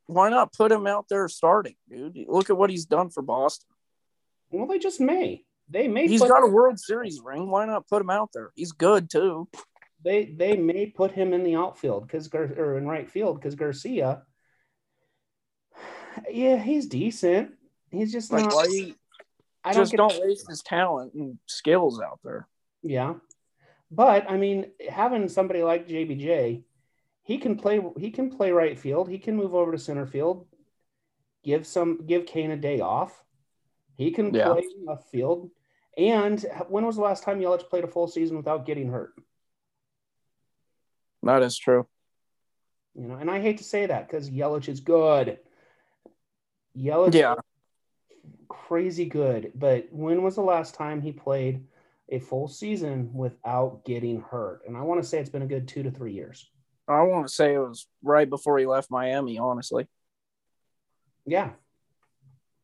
Why 0.07 0.28
not 0.28 0.53
put 0.53 0.70
him 0.70 0.86
out 0.86 1.07
there 1.09 1.28
starting, 1.28 1.76
dude? 1.88 2.26
Look 2.28 2.51
at 2.51 2.57
what 2.57 2.70
he's 2.70 2.84
done 2.84 3.09
for 3.09 3.22
Boston. 3.22 3.68
Well, 4.51 4.66
they 4.66 4.78
just 4.78 5.01
may. 5.01 5.45
They 5.68 5.88
may. 5.88 6.06
He's 6.06 6.20
got 6.20 6.42
a 6.42 6.46
World 6.46 6.78
Series 6.78 7.20
ring. 7.24 7.50
Why 7.50 7.64
not 7.66 7.88
put 7.88 8.02
him 8.02 8.10
out 8.10 8.30
there? 8.32 8.50
He's 8.54 8.72
good 8.72 9.10
too. 9.10 9.48
They 10.04 10.26
they 10.26 10.56
may 10.56 10.86
put 10.86 11.12
him 11.12 11.32
in 11.32 11.42
the 11.44 11.56
outfield 11.56 12.06
because 12.06 12.32
or 12.34 12.76
in 12.76 12.86
right 12.86 13.08
field 13.08 13.40
because 13.40 13.54
Garcia 13.54 14.22
Yeah, 16.30 16.56
he's 16.56 16.86
decent. 16.86 17.52
He's 17.90 18.12
just 18.12 18.30
Like, 18.30 18.44
not. 18.44 18.68
you 18.70 18.94
I 19.64 19.72
don't 19.72 19.82
just 19.82 19.92
get 19.92 19.96
don't 19.96 20.20
waste 20.20 20.48
his 20.48 20.62
talent 20.62 21.14
and 21.14 21.38
skills 21.46 22.00
out 22.00 22.20
there? 22.22 22.46
Yeah. 22.82 23.14
But 23.90 24.30
I 24.30 24.36
mean, 24.36 24.72
having 24.90 25.28
somebody 25.28 25.62
like 25.62 25.88
JBJ, 25.88 26.64
he 27.22 27.38
can 27.38 27.56
play 27.56 27.80
he 27.98 28.10
can 28.10 28.30
play 28.30 28.52
right 28.52 28.78
field. 28.78 29.08
He 29.08 29.18
can 29.18 29.36
move 29.36 29.54
over 29.54 29.72
to 29.72 29.78
center 29.78 30.06
field. 30.06 30.46
Give 31.42 31.66
some 31.66 32.04
give 32.06 32.26
Cain 32.26 32.50
a 32.50 32.56
day 32.56 32.80
off. 32.80 33.23
He 33.97 34.11
can 34.11 34.34
Yeah. 34.34 34.53
play 34.53 34.66
left 34.84 35.09
field. 35.11 35.51
And 35.97 36.40
when 36.68 36.84
was 36.84 36.97
the 36.97 37.03
last 37.03 37.22
time 37.22 37.40
Yelich 37.40 37.68
played 37.68 37.84
a 37.84 37.88
full 37.88 38.09
season 38.09 38.36
without 38.36 38.66
getting 38.66 38.88
hurt? 38.88 39.14
That 41.22 41.42
is 41.42 41.57
true. 41.57 41.86
You 42.95 43.09
know, 43.09 43.14
and 43.16 43.30
I 43.30 43.40
hate 43.40 43.59
to 43.59 43.64
say 43.64 43.86
that 43.86 44.07
because 44.07 44.30
Yelich 44.30 44.68
is 44.68 44.80
good. 44.80 45.38
Yelich 46.76 47.14
Yeah. 47.14 47.36
crazy 48.49 49.07
good. 49.07 49.53
But 49.55 49.92
when 49.92 50.22
was 50.22 50.34
the 50.34 50.42
last 50.42 50.74
time 50.74 51.01
he 51.01 51.12
played 51.12 51.66
a 52.09 52.18
full 52.18 52.49
season 52.49 53.14
without 53.14 53.84
getting 53.84 54.20
hurt? 54.20 54.66
And 54.66 54.76
I 54.76 54.82
want 54.82 55.03
to 55.03 55.09
say 55.09 55.18
it's 55.18 55.30
been 55.30 55.42
a 55.42 55.47
good 55.47 55.68
two 55.68 55.82
to 55.84 55.90
three 55.90 56.12
years. 56.12 56.51
I 56.86 57.03
want 57.03 57.26
to 57.26 57.32
say 57.32 57.55
it 57.55 57.59
was 57.59 57.88
right 58.03 58.28
before 58.28 58.59
he 58.59 58.66
left 58.66 58.90
Miami, 58.90 59.38
honestly. 59.38 59.88
Yeah. 61.24 61.53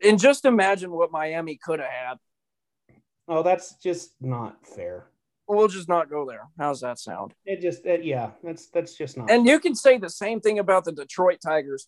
And 0.02 0.18
just 0.18 0.44
imagine 0.44 0.90
what 0.90 1.10
Miami 1.12 1.56
could 1.62 1.80
have 1.80 1.90
had. 1.90 2.18
Oh, 3.28 3.42
that's 3.42 3.74
just 3.76 4.12
not 4.20 4.66
fair. 4.66 5.06
We'll 5.46 5.68
just 5.68 5.88
not 5.88 6.08
go 6.08 6.24
there. 6.26 6.48
How's 6.58 6.80
that 6.80 6.98
sound? 6.98 7.34
It 7.44 7.60
just, 7.60 7.84
it, 7.84 8.04
yeah, 8.04 8.30
that's 8.42 8.66
that's 8.66 8.94
just 8.96 9.16
not. 9.16 9.30
And 9.30 9.46
you 9.46 9.58
can 9.58 9.74
say 9.74 9.98
the 9.98 10.08
same 10.08 10.40
thing 10.40 10.58
about 10.58 10.84
the 10.84 10.92
Detroit 10.92 11.38
Tigers 11.44 11.86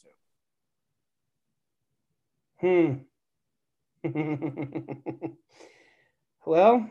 too. 2.61 3.05
hmm. 4.05 4.05
well, 6.45 6.91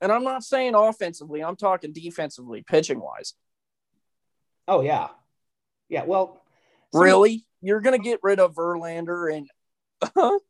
And 0.00 0.10
I'm 0.12 0.24
not 0.24 0.42
saying 0.42 0.74
offensively, 0.74 1.44
I'm 1.44 1.54
talking 1.56 1.92
defensively, 1.92 2.64
pitching 2.66 3.00
wise. 3.00 3.34
oh 4.66 4.80
yeah, 4.80 5.08
yeah. 5.88 6.04
Well, 6.04 6.42
Really? 6.92 7.44
You're 7.60 7.80
going 7.80 8.00
to 8.00 8.02
get 8.02 8.20
rid 8.22 8.38
of 8.40 8.54
Verlander 8.54 9.34
and 9.34 9.48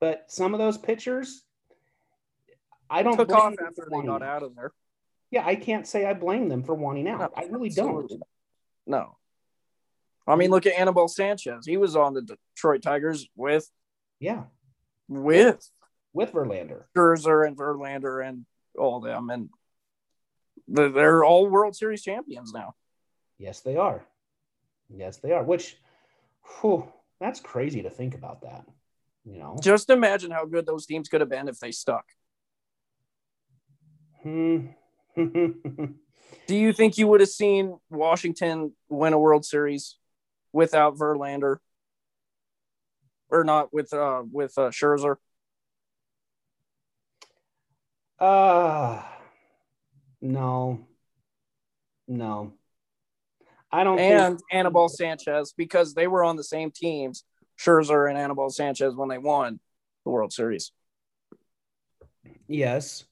but 0.00 0.24
some 0.28 0.54
of 0.54 0.58
those 0.60 0.78
pitchers, 0.78 1.42
I 2.90 3.02
don't 3.02 3.16
took 3.16 3.32
off 3.32 3.54
after 3.64 3.88
they 3.90 4.02
got 4.06 4.22
out. 4.22 4.42
of 4.42 4.54
there. 4.54 4.72
Yeah, 5.30 5.44
I 5.46 5.56
can't 5.56 5.86
say 5.86 6.06
I 6.06 6.14
blame 6.14 6.48
them 6.48 6.62
for 6.62 6.74
wanting 6.74 7.06
out. 7.08 7.20
No, 7.20 7.30
I 7.36 7.44
really 7.46 7.68
don't. 7.68 8.10
No. 8.86 9.16
I 10.26 10.36
mean, 10.36 10.50
look 10.50 10.66
at 10.66 10.74
Anibal 10.78 11.08
Sanchez. 11.08 11.66
He 11.66 11.76
was 11.76 11.96
on 11.96 12.14
the 12.14 12.22
Detroit 12.22 12.82
Tigers 12.82 13.28
with 13.34 13.68
Yeah, 14.20 14.44
with 15.08 15.68
with 16.12 16.32
Verlander. 16.32 16.84
Scherzer 16.96 17.46
and 17.46 17.56
Verlander 17.56 18.26
and 18.26 18.44
all 18.78 19.00
them, 19.00 19.30
and 19.30 19.50
they're- 20.66 20.88
they're 20.90 21.24
all 21.24 21.48
World 21.48 21.76
Series 21.76 22.02
champions 22.02 22.52
now. 22.52 22.74
Yes, 23.38 23.60
they 23.60 23.76
are. 23.76 24.04
Yes, 24.90 25.18
they 25.18 25.32
are. 25.32 25.42
Which, 25.44 25.76
whew, 26.60 26.90
that's 27.20 27.40
crazy 27.40 27.82
to 27.82 27.90
think 27.90 28.14
about 28.14 28.42
that. 28.42 28.64
You 29.24 29.38
know. 29.38 29.56
Just 29.62 29.90
imagine 29.90 30.30
how 30.30 30.46
good 30.46 30.66
those 30.66 30.86
teams 30.86 31.08
could 31.08 31.20
have 31.20 31.30
been 31.30 31.48
if 31.48 31.58
they 31.58 31.72
stuck. 31.72 32.04
Hmm. 34.22 34.66
Do 35.16 36.56
you 36.56 36.72
think 36.72 36.98
you 36.98 37.06
would 37.08 37.20
have 37.20 37.28
seen 37.28 37.78
Washington 37.90 38.72
win 38.88 39.12
a 39.12 39.18
World 39.18 39.44
Series 39.44 39.96
without 40.52 40.96
Verlander, 40.96 41.58
or 43.28 43.44
not 43.44 43.72
with 43.72 43.92
uh 43.92 44.22
with 44.30 44.56
uh, 44.56 44.70
Scherzer? 44.70 45.16
uh 48.18 49.02
no. 50.20 50.86
No. 52.08 52.54
I 53.70 53.84
don't 53.84 53.98
and 53.98 54.38
think 54.38 54.40
Anibal 54.52 54.88
Sanchez 54.88 55.52
because 55.56 55.94
they 55.94 56.06
were 56.06 56.24
on 56.24 56.36
the 56.36 56.44
same 56.44 56.70
teams, 56.70 57.24
Scherzer 57.58 58.08
and 58.08 58.18
Anibal 58.18 58.48
Sanchez 58.50 58.94
when 58.94 59.08
they 59.08 59.18
won 59.18 59.60
the 60.04 60.10
World 60.10 60.32
Series. 60.32 60.72
yes. 62.46 63.04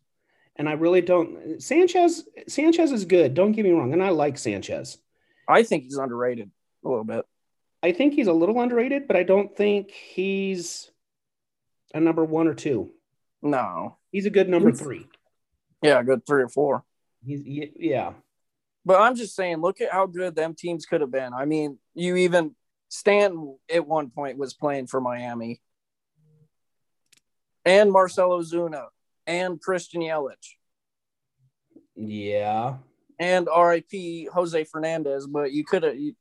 And 0.59 0.69
I 0.69 0.73
really 0.73 1.03
don't 1.03 1.63
Sanchez 1.63 2.25
Sanchez 2.49 2.91
is 2.91 3.05
good, 3.05 3.35
don't 3.35 3.53
get 3.53 3.65
me 3.65 3.73
wrong, 3.73 3.93
and 3.93 4.03
I 4.03 4.09
like 4.09 4.39
Sanchez. 4.39 4.97
I 5.49 5.63
think 5.63 5.85
he's 5.85 5.99
underrated 5.99 6.51
a 6.85 6.89
little 6.89 7.05
bit. 7.05 7.25
I 7.83 7.93
think 7.93 8.15
he's 8.15 8.27
a 8.27 8.33
little 8.33 8.59
underrated, 8.61 9.07
but 9.07 9.17
I 9.17 9.23
don't 9.23 9.55
think 9.55 9.91
he's 9.91 10.91
a 11.95 12.01
number 12.01 12.25
1 12.25 12.49
or 12.49 12.55
2. 12.55 12.91
No, 13.43 13.97
He's 14.11 14.27
a 14.27 14.31
good 14.31 14.49
number 14.49 14.71
He's- 14.71 14.81
3. 14.83 15.07
yeah, 15.83 16.03
good 16.03 16.27
three 16.27 16.43
or 16.43 16.49
four. 16.49 16.85
He's 17.25 17.43
yeah. 17.45 18.15
But 18.87 19.01
I'm 19.01 19.17
just 19.17 19.35
saying, 19.35 19.57
look 19.57 19.81
at 19.81 19.91
how 19.93 20.07
good 20.07 20.37
them 20.37 20.55
teams 20.55 20.87
could 20.87 21.01
have 21.01 21.11
been. 21.11 21.35
I 21.35 21.45
mean, 21.45 21.79
you 21.95 22.15
even 22.17 22.55
Stanton 22.89 23.59
at 23.69 23.85
one 23.87 24.11
point 24.11 24.39
was 24.39 24.55
playing 24.55 24.87
for 24.87 25.01
Miami, 25.01 25.61
and 27.65 27.91
Marcell 27.91 28.31
Ozuna, 28.31 28.87
and 29.27 29.61
Christian 29.61 30.03
Yelich, 30.03 30.55
Yeah. 31.97 32.77
and 33.19 33.49
RIP 33.49 34.29
Jose 34.33 34.65
Fernandez. 34.65 35.27
But 35.27 35.51
you 35.53 35.65
could 35.65 35.83
have, 35.83 35.99
you, 35.99 36.15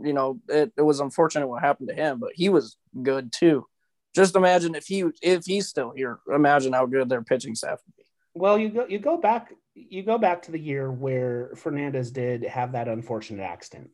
you 0.00 0.14
know, 0.14 0.40
it, 0.48 0.72
it 0.78 0.82
was 0.82 1.00
unfortunate 1.00 1.48
what 1.48 1.62
happened 1.62 1.90
to 1.90 1.94
him, 1.94 2.18
but 2.18 2.30
he 2.34 2.48
was 2.48 2.78
good 3.02 3.30
too. 3.30 3.66
Just 4.14 4.36
imagine 4.36 4.74
if 4.74 4.86
he 4.86 5.04
if 5.20 5.44
he's 5.44 5.68
still 5.68 5.90
here. 5.94 6.20
Imagine 6.32 6.72
how 6.72 6.86
good 6.86 7.10
their 7.10 7.22
pitching 7.22 7.54
staff 7.54 7.80
would 7.84 7.96
be. 7.96 8.04
Well, 8.34 8.56
you 8.58 8.70
go 8.70 8.86
you 8.86 8.98
go 9.00 9.18
back 9.18 9.52
you 9.74 10.02
go 10.02 10.18
back 10.18 10.42
to 10.42 10.52
the 10.52 10.58
year 10.58 10.90
where 10.90 11.52
Fernandez 11.56 12.10
did 12.10 12.44
have 12.44 12.72
that 12.72 12.88
unfortunate 12.88 13.42
accident. 13.42 13.90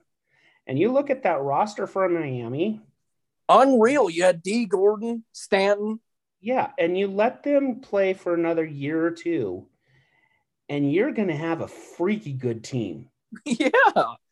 And 0.67 0.79
you 0.79 0.93
look 0.93 1.11
at 1.11 1.23
that 1.25 1.41
roster 1.41 1.87
for 1.87 2.09
Miami, 2.09 2.81
Unreal. 3.49 4.09
You 4.09 4.23
had 4.23 4.43
D. 4.43 4.65
Gordon, 4.67 5.25
Stanton. 5.33 5.99
yeah, 6.41 6.71
and 6.79 6.97
you 6.97 7.09
let 7.09 7.43
them 7.43 7.81
play 7.81 8.15
for 8.15 8.33
another 8.35 8.65
year 8.65 9.05
or 9.05 9.11
two, 9.11 9.67
and 10.69 10.93
you're 10.93 11.11
going 11.11 11.29
to 11.29 11.37
have 11.37 11.61
a 11.61 11.69
freaky 11.69 12.33
good 12.33 12.63
team. 12.65 13.09
Yeah. 13.45 13.71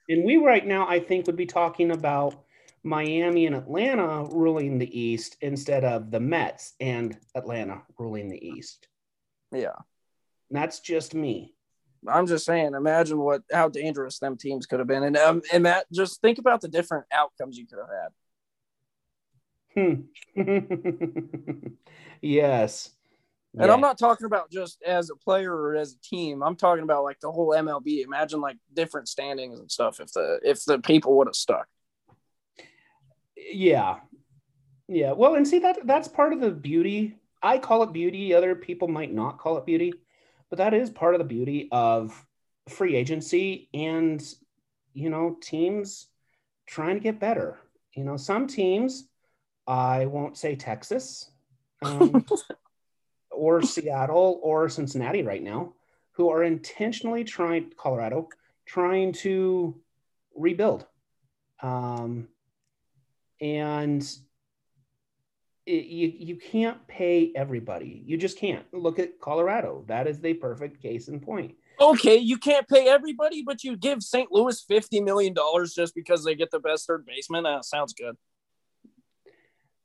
And 0.09 0.25
we 0.25 0.39
right 0.39 0.67
now, 0.67 0.89
I 0.89 1.01
think, 1.01 1.27
would 1.27 1.37
be 1.37 1.47
talking 1.47 1.91
about 1.91 2.45
Miami 2.83 3.47
and 3.47 3.55
Atlanta 3.55 4.25
ruling 4.25 4.79
the 4.79 4.99
East 4.99 5.37
instead 5.43 5.85
of 5.85 6.11
the 6.11 6.19
Mets 6.19 6.73
and 6.81 7.17
Atlanta 7.35 7.83
ruling 7.99 8.29
the 8.31 8.45
East. 8.45 8.89
Yeah. 9.53 9.77
And 10.51 10.57
that's 10.57 10.81
just 10.81 11.15
me. 11.15 11.55
I'm 12.07 12.27
just 12.27 12.45
saying, 12.45 12.75
imagine 12.75 13.19
what 13.19 13.43
how 13.53 13.69
dangerous 13.69 14.19
them 14.19 14.37
teams 14.37 14.67
could 14.67 14.79
have 14.79 14.87
been, 14.89 15.03
and 15.03 15.17
um, 15.17 15.43
and 15.53 15.67
that 15.67 15.87
just 15.93 16.21
think 16.21 16.39
about 16.39 16.61
the 16.61 16.69
different 16.69 17.07
outcomes 17.13 17.59
you 17.59 17.67
could 17.67 17.79
have 17.81 17.89
had. 19.75 20.05
Hmm. 20.37 21.69
yes. 22.23 22.91
And 23.59 23.69
Yeah. 23.69 23.75
I'm 23.75 23.81
not 23.81 23.99
talking 23.99 24.27
about 24.27 24.51
just 24.51 24.83
as 24.83 25.11
a 25.11 25.17
player 25.17 25.53
or 25.55 25.75
as 25.77 25.95
a 25.95 26.01
team. 26.01 26.43
I'm 26.43 26.57
talking 26.57 26.85
about 26.85 27.05
like 27.05 27.21
the 27.21 27.33
whole 27.33 27.51
MLB. 27.51 28.05
Imagine 28.05 28.41
like 28.41 28.57
different 28.73 29.09
standings 29.09 29.59
and 29.59 29.71
stuff 29.71 30.01
if 30.01 30.13
the 30.13 30.41
if 30.45 30.65
the 30.65 30.79
people 30.79 31.17
would 31.19 31.27
have 31.27 31.35
stuck. 31.37 31.67
Yeah. 33.37 33.97
Yeah. 34.89 35.13
Well, 35.13 35.35
and 35.35 35.47
see 35.47 35.59
that 35.61 35.79
that's 35.85 36.09
part 36.09 36.33
of 36.33 36.41
the 36.41 36.51
beauty. 36.51 37.17
I 37.43 37.59
call 37.59 37.83
it 37.83 37.93
beauty. 37.93 38.35
Other 38.35 38.55
people 38.55 38.89
might 38.89 39.13
not 39.13 39.39
call 39.39 39.59
it 39.59 39.67
beauty, 39.67 39.93
but 40.51 40.59
that 40.59 40.75
is 40.75 40.91
part 40.91 41.15
of 41.15 41.19
the 41.19 41.25
beauty 41.25 41.69
of 41.73 42.27
free 42.69 42.97
agency 42.97 43.69
and 43.73 44.23
you 44.93 45.11
know 45.11 45.37
teams 45.41 46.09
trying 46.67 46.95
to 46.95 47.01
get 47.01 47.19
better. 47.19 47.59
You 47.95 48.05
know, 48.05 48.17
some 48.17 48.47
teams, 48.47 49.09
I 49.67 50.07
won't 50.07 50.37
say 50.37 50.55
Texas, 50.55 51.31
um, 51.83 52.25
or 53.31 53.63
Seattle 53.63 54.39
or 54.43 54.69
Cincinnati 54.69 55.23
right 55.23 55.43
now, 55.43 55.73
who 56.13 56.31
are 56.31 56.45
intentionally 56.45 57.25
trying 57.25 57.73
Colorado 57.77 58.29
trying 58.67 59.13
to 59.13 59.75
rebuild. 60.37 60.87
Um, 61.63 62.29
and 63.41 64.07
you 65.69 66.13
you 66.19 66.37
can't 66.37 66.87
pay 66.89 67.33
everybody. 67.35 68.03
You 68.07 68.17
just 68.17 68.39
can't. 68.39 68.65
Look 68.73 68.99
at 68.99 69.21
Colorado. 69.21 69.85
That 69.87 70.07
is 70.07 70.21
the 70.21 70.35
perfect 70.35 70.83
case 70.83 71.09
in 71.09 71.21
point. 71.21 71.55
Okay, 71.81 72.17
you 72.17 72.39
can't 72.39 72.67
pay 72.67 72.89
everybody, 72.89 73.43
but 73.43 73.63
you 73.63 73.77
give 73.77 74.03
St. 74.03 74.33
Louis 74.33 74.61
fifty 74.63 75.01
million 75.01 75.35
dollars 75.35 75.75
just 75.75 75.95
because 75.95 76.25
they 76.25 76.35
get 76.35 76.51
the 76.51 76.61
best 76.61 76.87
third 76.87 77.07
baseman. 77.07 77.45
That 77.45 77.65
sounds 77.65 77.93
good. 77.93 78.17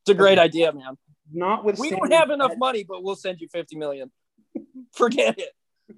It's 0.01 0.09
a 0.09 0.13
great 0.13 0.39
idea, 0.39 0.71
man. 0.73 0.97
Not 1.31 1.63
with 1.63 1.79
We 1.79 1.89
don't 1.89 2.11
have 2.11 2.29
enough 2.29 2.57
money, 2.57 2.83
but 2.83 3.03
we'll 3.03 3.15
send 3.15 3.39
you 3.41 3.47
fifty 3.47 3.75
million. 3.75 4.11
Forget 4.93 5.37
it. 5.37 5.51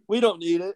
We 0.07 0.19
don't 0.19 0.39
need 0.39 0.61
it. 0.61 0.75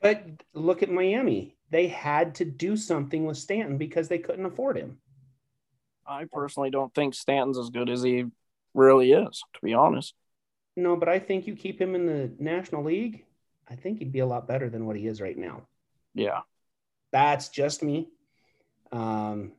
But 0.00 0.24
look 0.54 0.82
at 0.82 0.90
Miami. 0.90 1.56
They 1.70 1.88
had 1.88 2.34
to 2.36 2.44
do 2.44 2.76
something 2.76 3.24
with 3.26 3.36
Stanton 3.36 3.78
because 3.78 4.08
they 4.08 4.18
couldn't 4.18 4.46
afford 4.46 4.76
him. 4.76 4.98
I 6.06 6.24
personally 6.30 6.70
don't 6.70 6.94
think 6.94 7.14
Stanton's 7.14 7.58
as 7.58 7.70
good 7.70 7.88
as 7.88 8.02
he 8.02 8.26
really 8.74 9.12
is, 9.12 9.42
to 9.54 9.60
be 9.62 9.74
honest. 9.74 10.14
No, 10.76 10.96
but 10.96 11.08
I 11.08 11.18
think 11.18 11.46
you 11.46 11.54
keep 11.54 11.80
him 11.80 11.94
in 11.94 12.06
the 12.06 12.32
National 12.38 12.84
League, 12.84 13.24
I 13.68 13.76
think 13.76 13.98
he'd 13.98 14.12
be 14.12 14.20
a 14.20 14.26
lot 14.26 14.48
better 14.48 14.68
than 14.68 14.86
what 14.86 14.96
he 14.96 15.06
is 15.06 15.20
right 15.20 15.36
now. 15.36 15.62
Yeah. 16.14 16.40
That's 17.12 17.48
just 17.48 17.82
me. 17.82 18.08
Um, 18.92 19.52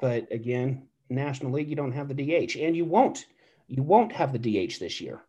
but 0.00 0.30
again, 0.32 0.88
National 1.08 1.52
League, 1.52 1.68
you 1.68 1.76
don't 1.76 1.92
have 1.92 2.08
the 2.08 2.14
DH, 2.14 2.56
and 2.56 2.76
you 2.76 2.84
won't. 2.84 3.26
You 3.66 3.82
won't 3.82 4.12
have 4.12 4.32
the 4.32 4.38
DH 4.38 4.78
this 4.78 5.00
year. 5.00 5.22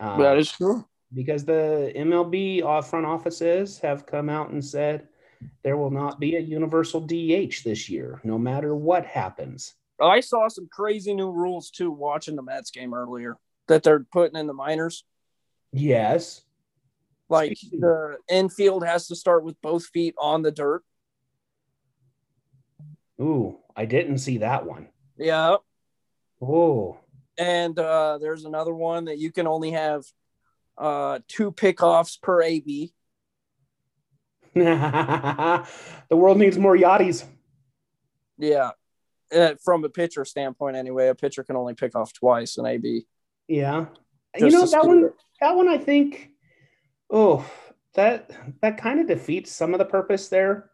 Um, 0.00 0.20
that 0.20 0.38
is 0.38 0.50
true. 0.50 0.84
because 1.14 1.44
the 1.44 1.92
MLB 1.94 2.84
front 2.84 3.06
offices 3.06 3.78
have 3.80 4.06
come 4.06 4.28
out 4.28 4.50
and 4.50 4.64
said 4.64 5.08
there 5.62 5.76
will 5.76 5.90
not 5.90 6.20
be 6.20 6.36
a 6.36 6.40
universal 6.40 7.00
DH 7.00 7.62
this 7.64 7.88
year, 7.88 8.20
no 8.24 8.38
matter 8.38 8.74
what 8.74 9.06
happens. 9.06 9.74
I 10.00 10.20
saw 10.20 10.48
some 10.48 10.68
crazy 10.70 11.14
new 11.14 11.30
rules 11.30 11.70
too 11.70 11.90
watching 11.90 12.36
the 12.36 12.42
Mets 12.42 12.70
game 12.70 12.94
earlier 12.94 13.38
that 13.68 13.82
they're 13.82 14.04
putting 14.12 14.38
in 14.38 14.46
the 14.46 14.52
minors. 14.52 15.04
Yes. 15.72 16.42
Like 17.28 17.56
the 17.72 18.18
infield 18.28 18.84
has 18.84 19.06
to 19.08 19.16
start 19.16 19.44
with 19.44 19.60
both 19.62 19.86
feet 19.86 20.14
on 20.18 20.42
the 20.42 20.50
dirt. 20.50 20.82
Ooh, 23.20 23.58
I 23.76 23.84
didn't 23.84 24.18
see 24.18 24.38
that 24.38 24.66
one. 24.66 24.88
Yeah. 25.16 25.56
Oh, 26.40 26.98
And 27.38 27.78
uh, 27.78 28.18
there's 28.20 28.44
another 28.44 28.74
one 28.74 29.04
that 29.04 29.18
you 29.18 29.30
can 29.30 29.46
only 29.46 29.70
have 29.70 30.02
uh, 30.76 31.20
two 31.28 31.52
pickoffs 31.52 32.20
per 32.20 32.42
AB. 32.42 32.92
the 34.54 35.66
world 36.10 36.38
needs 36.38 36.58
more 36.58 36.76
yachties. 36.76 37.24
Yeah. 38.38 38.70
Uh, 39.34 39.54
from 39.64 39.84
a 39.84 39.88
pitcher 39.88 40.24
standpoint, 40.24 40.76
anyway, 40.76 41.08
a 41.08 41.14
pitcher 41.14 41.42
can 41.42 41.56
only 41.56 41.74
pick 41.74 41.94
off 41.94 42.12
twice 42.12 42.58
an 42.58 42.66
AB. 42.66 43.06
Yeah. 43.48 43.86
You 44.36 44.50
know 44.50 44.66
that 44.66 44.86
one 44.86 45.04
it. 45.04 45.12
that 45.40 45.56
one 45.56 45.68
I 45.68 45.76
think 45.76 46.30
oh 47.10 47.44
that 47.94 48.30
that 48.62 48.78
kind 48.78 49.00
of 49.00 49.06
defeats 49.06 49.52
some 49.52 49.74
of 49.74 49.78
the 49.78 49.84
purpose 49.84 50.28
there. 50.28 50.70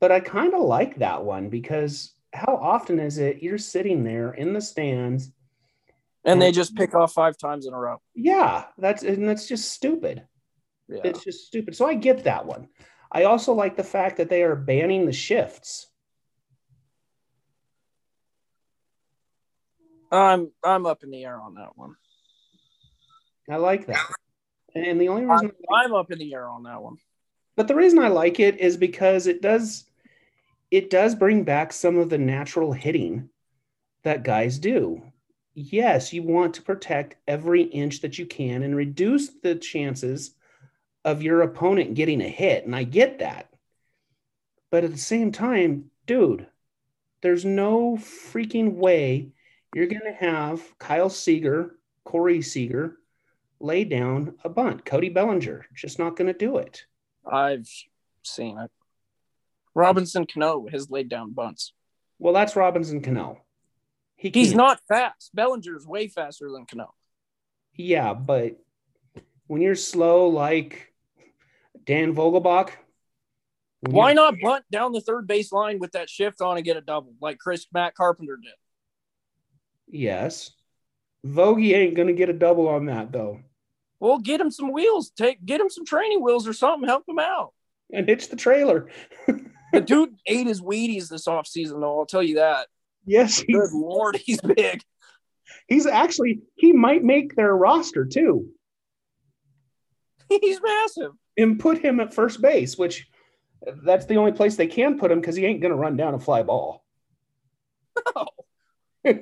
But 0.00 0.12
I 0.12 0.20
kind 0.20 0.54
of 0.54 0.60
like 0.60 0.96
that 0.96 1.24
one 1.24 1.48
because 1.48 2.12
how 2.32 2.56
often 2.56 2.98
is 2.98 3.18
it 3.18 3.42
you're 3.42 3.58
sitting 3.58 4.02
there 4.02 4.32
in 4.32 4.52
the 4.52 4.60
stands? 4.60 5.30
And 6.24 6.40
they 6.40 6.52
just 6.52 6.74
pick 6.74 6.94
off 6.94 7.12
five 7.12 7.36
times 7.36 7.66
in 7.66 7.74
a 7.74 7.78
row. 7.78 7.98
Yeah, 8.14 8.64
that's 8.78 9.02
and 9.02 9.28
that's 9.28 9.46
just 9.46 9.70
stupid. 9.70 10.26
Yeah. 10.88 11.00
It's 11.04 11.24
just 11.24 11.46
stupid. 11.46 11.76
So 11.76 11.86
I 11.86 11.94
get 11.94 12.24
that 12.24 12.44
one. 12.46 12.68
I 13.10 13.24
also 13.24 13.52
like 13.52 13.76
the 13.76 13.84
fact 13.84 14.16
that 14.16 14.28
they 14.28 14.42
are 14.42 14.56
banning 14.56 15.06
the 15.06 15.12
shifts. 15.12 15.86
I'm 20.10 20.50
I'm 20.62 20.86
up 20.86 21.02
in 21.02 21.10
the 21.10 21.24
air 21.24 21.40
on 21.40 21.54
that 21.54 21.76
one. 21.76 21.96
I 23.50 23.56
like 23.56 23.86
that. 23.86 24.04
And 24.74 25.00
the 25.00 25.08
only 25.08 25.24
reason 25.24 25.52
I'm, 25.70 25.84
I'm 25.86 25.94
up 25.94 26.10
in 26.10 26.18
the 26.18 26.34
air 26.34 26.48
on 26.48 26.64
that 26.64 26.82
one. 26.82 26.96
but 27.56 27.68
the 27.68 27.74
reason 27.74 27.98
I 27.98 28.08
like 28.08 28.40
it 28.40 28.60
is 28.60 28.76
because 28.76 29.26
it 29.26 29.40
does 29.42 29.84
it 30.70 30.90
does 30.90 31.14
bring 31.14 31.44
back 31.44 31.72
some 31.72 31.98
of 31.98 32.10
the 32.10 32.18
natural 32.18 32.72
hitting 32.72 33.28
that 34.02 34.24
guys 34.24 34.58
do. 34.58 35.02
Yes, 35.54 36.12
you 36.12 36.22
want 36.24 36.54
to 36.54 36.62
protect 36.62 37.16
every 37.28 37.62
inch 37.62 38.00
that 38.00 38.18
you 38.18 38.26
can 38.26 38.64
and 38.64 38.74
reduce 38.74 39.28
the 39.42 39.54
chances 39.54 40.34
of 41.04 41.22
your 41.22 41.42
opponent 41.42 41.94
getting 41.94 42.20
a 42.20 42.28
hit, 42.28 42.64
and 42.64 42.74
I 42.74 42.84
get 42.84 43.18
that. 43.18 43.50
But 44.70 44.84
at 44.84 44.92
the 44.92 44.98
same 44.98 45.32
time, 45.32 45.90
dude, 46.06 46.46
there's 47.22 47.44
no 47.44 47.96
freaking 47.96 48.74
way 48.74 49.32
you're 49.74 49.86
going 49.86 50.02
to 50.04 50.12
have 50.12 50.78
Kyle 50.78 51.10
Seager, 51.10 51.76
Corey 52.04 52.42
Seager 52.42 52.96
lay 53.60 53.84
down 53.84 54.34
a 54.44 54.48
bunt. 54.48 54.84
Cody 54.84 55.08
Bellinger 55.08 55.66
just 55.74 55.98
not 55.98 56.16
going 56.16 56.26
to 56.32 56.38
do 56.38 56.58
it. 56.58 56.84
I've 57.30 57.68
seen 58.22 58.58
it. 58.58 58.70
Robinson 59.74 60.26
Cano 60.26 60.66
has 60.70 60.90
laid 60.90 61.08
down 61.08 61.32
bunts. 61.32 61.72
Well, 62.18 62.32
that's 62.34 62.54
Robinson 62.54 63.00
Cano. 63.00 63.40
He 64.16 64.30
He's 64.32 64.48
can't. 64.48 64.58
not 64.58 64.80
fast. 64.88 65.34
Bellinger's 65.34 65.86
way 65.86 66.08
faster 66.08 66.50
than 66.50 66.66
Cano. 66.66 66.94
Yeah, 67.74 68.14
but 68.14 68.56
when 69.48 69.60
you're 69.60 69.74
slow 69.74 70.28
like 70.28 70.93
Dan 71.86 72.14
Vogelbach, 72.14 72.70
Why 73.80 74.12
not 74.14 74.34
bunt 74.42 74.64
down 74.70 74.92
the 74.92 75.00
third 75.00 75.26
base 75.26 75.52
line 75.52 75.78
with 75.78 75.92
that 75.92 76.08
shift 76.08 76.40
on 76.40 76.56
and 76.56 76.64
get 76.64 76.76
a 76.76 76.80
double 76.80 77.12
like 77.20 77.38
Chris 77.38 77.66
Matt 77.72 77.94
Carpenter 77.94 78.36
did? 78.42 78.52
Yes. 79.88 80.50
Vogie 81.26 81.74
ain't 81.74 81.94
going 81.94 82.08
to 82.08 82.14
get 82.14 82.28
a 82.28 82.34
double 82.34 82.68
on 82.68 82.86
that, 82.86 83.12
though. 83.12 83.40
Well, 84.00 84.18
get 84.18 84.40
him 84.40 84.50
some 84.50 84.72
wheels. 84.72 85.10
Take 85.10 85.44
get 85.44 85.60
him 85.60 85.70
some 85.70 85.84
training 85.86 86.22
wheels 86.22 86.46
or 86.48 86.52
something. 86.52 86.86
Help 86.88 87.04
him 87.08 87.18
out. 87.18 87.52
And 87.92 88.08
hitch 88.08 88.28
the 88.28 88.36
trailer. 88.36 88.88
The 89.72 89.80
dude 89.80 90.14
ate 90.24 90.46
his 90.46 90.60
Wheaties 90.62 91.08
this 91.08 91.26
offseason, 91.26 91.80
though. 91.80 91.98
I'll 91.98 92.06
tell 92.06 92.22
you 92.22 92.36
that. 92.36 92.68
yes, 93.06 93.42
Good 93.42 93.72
lord, 93.72 94.14
he's 94.24 94.40
big. 94.40 94.82
he's 95.66 95.84
actually, 95.84 96.42
he 96.54 96.72
might 96.72 97.02
make 97.02 97.34
their 97.34 97.52
roster 97.56 98.04
too 98.04 98.50
He's 100.28 100.60
massive. 100.62 101.10
And 101.36 101.58
put 101.58 101.78
him 101.78 102.00
at 102.00 102.14
first 102.14 102.40
base, 102.40 102.78
which 102.78 103.08
that's 103.84 104.06
the 104.06 104.16
only 104.16 104.32
place 104.32 104.56
they 104.56 104.66
can 104.66 104.98
put 104.98 105.10
him 105.10 105.20
because 105.20 105.36
he 105.36 105.46
ain't 105.46 105.60
going 105.60 105.72
to 105.72 105.76
run 105.76 105.96
down 105.96 106.14
a 106.14 106.18
fly 106.18 106.42
ball. 106.42 106.84
No. 108.14 108.26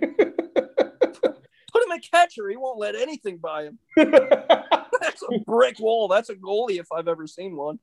Put 1.72 1.84
him 1.84 1.92
at 1.92 2.10
catcher. 2.10 2.48
He 2.48 2.56
won't 2.56 2.78
let 2.78 2.94
anything 2.94 3.38
by 3.38 3.64
him. 3.64 3.78
That's 3.96 5.22
a 5.22 5.38
brick 5.46 5.80
wall. 5.80 6.08
That's 6.08 6.28
a 6.28 6.34
goalie 6.34 6.78
if 6.78 6.92
I've 6.92 7.08
ever 7.08 7.26
seen 7.26 7.56
one. 7.56 7.78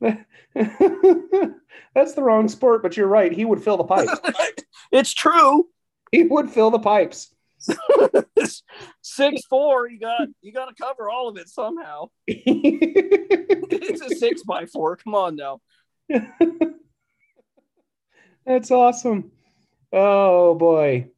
That's 0.00 2.14
the 2.14 2.22
wrong 2.22 2.48
sport, 2.48 2.82
but 2.82 2.96
you're 2.96 3.08
right. 3.08 3.32
He 3.32 3.44
would 3.44 3.62
fill 3.62 3.76
the 3.76 3.84
pipes. 3.84 4.12
it's 4.92 5.12
true. 5.12 5.68
he 6.12 6.24
would 6.24 6.50
fill 6.50 6.70
the 6.70 6.78
pipes. 6.78 7.34
Six 9.02 9.44
four. 9.48 9.88
You 9.88 9.98
got 9.98 10.28
you 10.40 10.52
got 10.52 10.66
to 10.66 10.74
cover 10.74 11.10
all 11.10 11.28
of 11.28 11.36
it 11.36 11.48
somehow. 11.48 12.06
It's 13.70 14.00
a 14.02 14.10
six 14.16 14.42
by 14.42 14.66
four. 14.66 14.96
Come 14.96 15.14
on 15.14 15.36
now. 15.36 15.60
That's 18.46 18.70
awesome. 18.70 19.30
Oh 19.92 20.54
boy. 20.54 21.08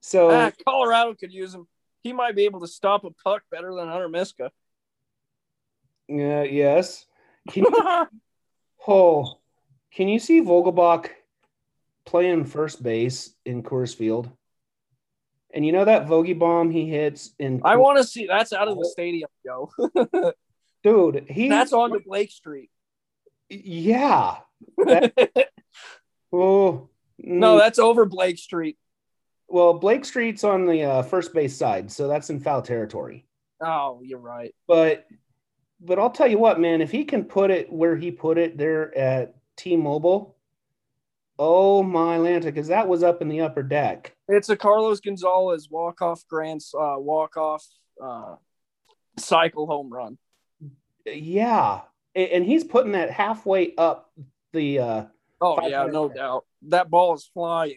So 0.00 0.30
Ah, 0.30 0.52
Colorado 0.64 1.14
could 1.14 1.32
use 1.32 1.54
him. 1.54 1.66
He 2.02 2.12
might 2.12 2.34
be 2.34 2.44
able 2.44 2.60
to 2.60 2.66
stop 2.66 3.04
a 3.04 3.10
puck 3.10 3.42
better 3.50 3.74
than 3.74 3.88
Hunter 3.88 4.08
Miska. 4.08 4.50
yeah, 6.08 6.42
yes. 6.42 7.06
Can 7.48 7.64
you, 7.64 8.06
oh, 8.88 9.38
can 9.92 10.08
you 10.08 10.18
see 10.18 10.40
Vogelbach 10.40 11.08
playing 12.04 12.44
first 12.44 12.82
base 12.82 13.34
in 13.44 13.62
Coors 13.62 13.94
Field? 13.94 14.30
And 15.52 15.66
you 15.66 15.72
know 15.72 15.84
that 15.84 16.06
Vogie 16.06 16.38
bomb 16.38 16.70
he 16.70 16.86
hits 16.88 17.34
in 17.38 17.60
I 17.64 17.76
want 17.76 17.98
to 17.98 18.04
see. 18.04 18.26
That's 18.26 18.52
out 18.52 18.68
of 18.68 18.76
the 18.78 18.84
stadium, 18.84 19.28
Joe. 19.44 19.70
dude, 20.84 21.26
he 21.28 21.48
That's 21.48 21.72
on 21.72 21.90
to 21.90 22.00
Blake 22.00 22.30
Street. 22.30 22.70
yeah. 23.48 24.38
Oh 26.32 26.88
No, 27.18 27.56
mm, 27.56 27.58
that's 27.58 27.80
over 27.80 28.04
Blake 28.06 28.38
Street. 28.38 28.78
well, 29.48 29.74
Blake 29.74 30.04
Street's 30.04 30.44
on 30.44 30.66
the 30.66 30.84
uh, 30.84 31.02
first 31.02 31.34
base 31.34 31.56
side, 31.56 31.90
so 31.90 32.06
that's 32.06 32.30
in 32.30 32.38
foul 32.38 32.62
territory. 32.62 33.26
Oh, 33.60 34.00
you're 34.04 34.20
right. 34.20 34.54
But 34.68 35.06
but 35.80 35.98
I'll 35.98 36.10
tell 36.10 36.28
you 36.28 36.38
what, 36.38 36.60
man, 36.60 36.80
if 36.82 36.90
he 36.92 37.04
can 37.04 37.24
put 37.24 37.50
it 37.50 37.72
where 37.72 37.96
he 37.96 38.10
put 38.12 38.38
it 38.38 38.56
there 38.56 38.96
at 38.96 39.34
T-Mobile, 39.56 40.36
oh 41.40 41.82
my 41.82 42.18
Lanta, 42.18 42.44
because 42.44 42.68
that 42.68 42.86
was 42.86 43.02
up 43.02 43.22
in 43.22 43.28
the 43.28 43.40
upper 43.40 43.62
deck. 43.62 44.14
It's 44.28 44.50
a 44.50 44.56
Carlos 44.56 45.00
Gonzalez 45.00 45.68
walk 45.70 46.02
off 46.02 46.22
grants 46.28 46.72
uh, 46.74 46.96
walk 46.98 47.36
off 47.36 47.66
uh, 48.00 48.36
cycle 49.18 49.66
home 49.66 49.90
run. 49.90 50.18
Yeah, 51.06 51.80
and 52.14 52.44
he's 52.44 52.62
putting 52.62 52.92
that 52.92 53.10
halfway 53.10 53.74
up 53.76 54.12
the. 54.52 54.78
uh 54.78 55.04
Oh 55.40 55.66
yeah, 55.66 55.86
no 55.86 56.04
yards. 56.04 56.14
doubt. 56.14 56.44
That 56.68 56.90
ball 56.90 57.14
is 57.14 57.28
flying. 57.32 57.76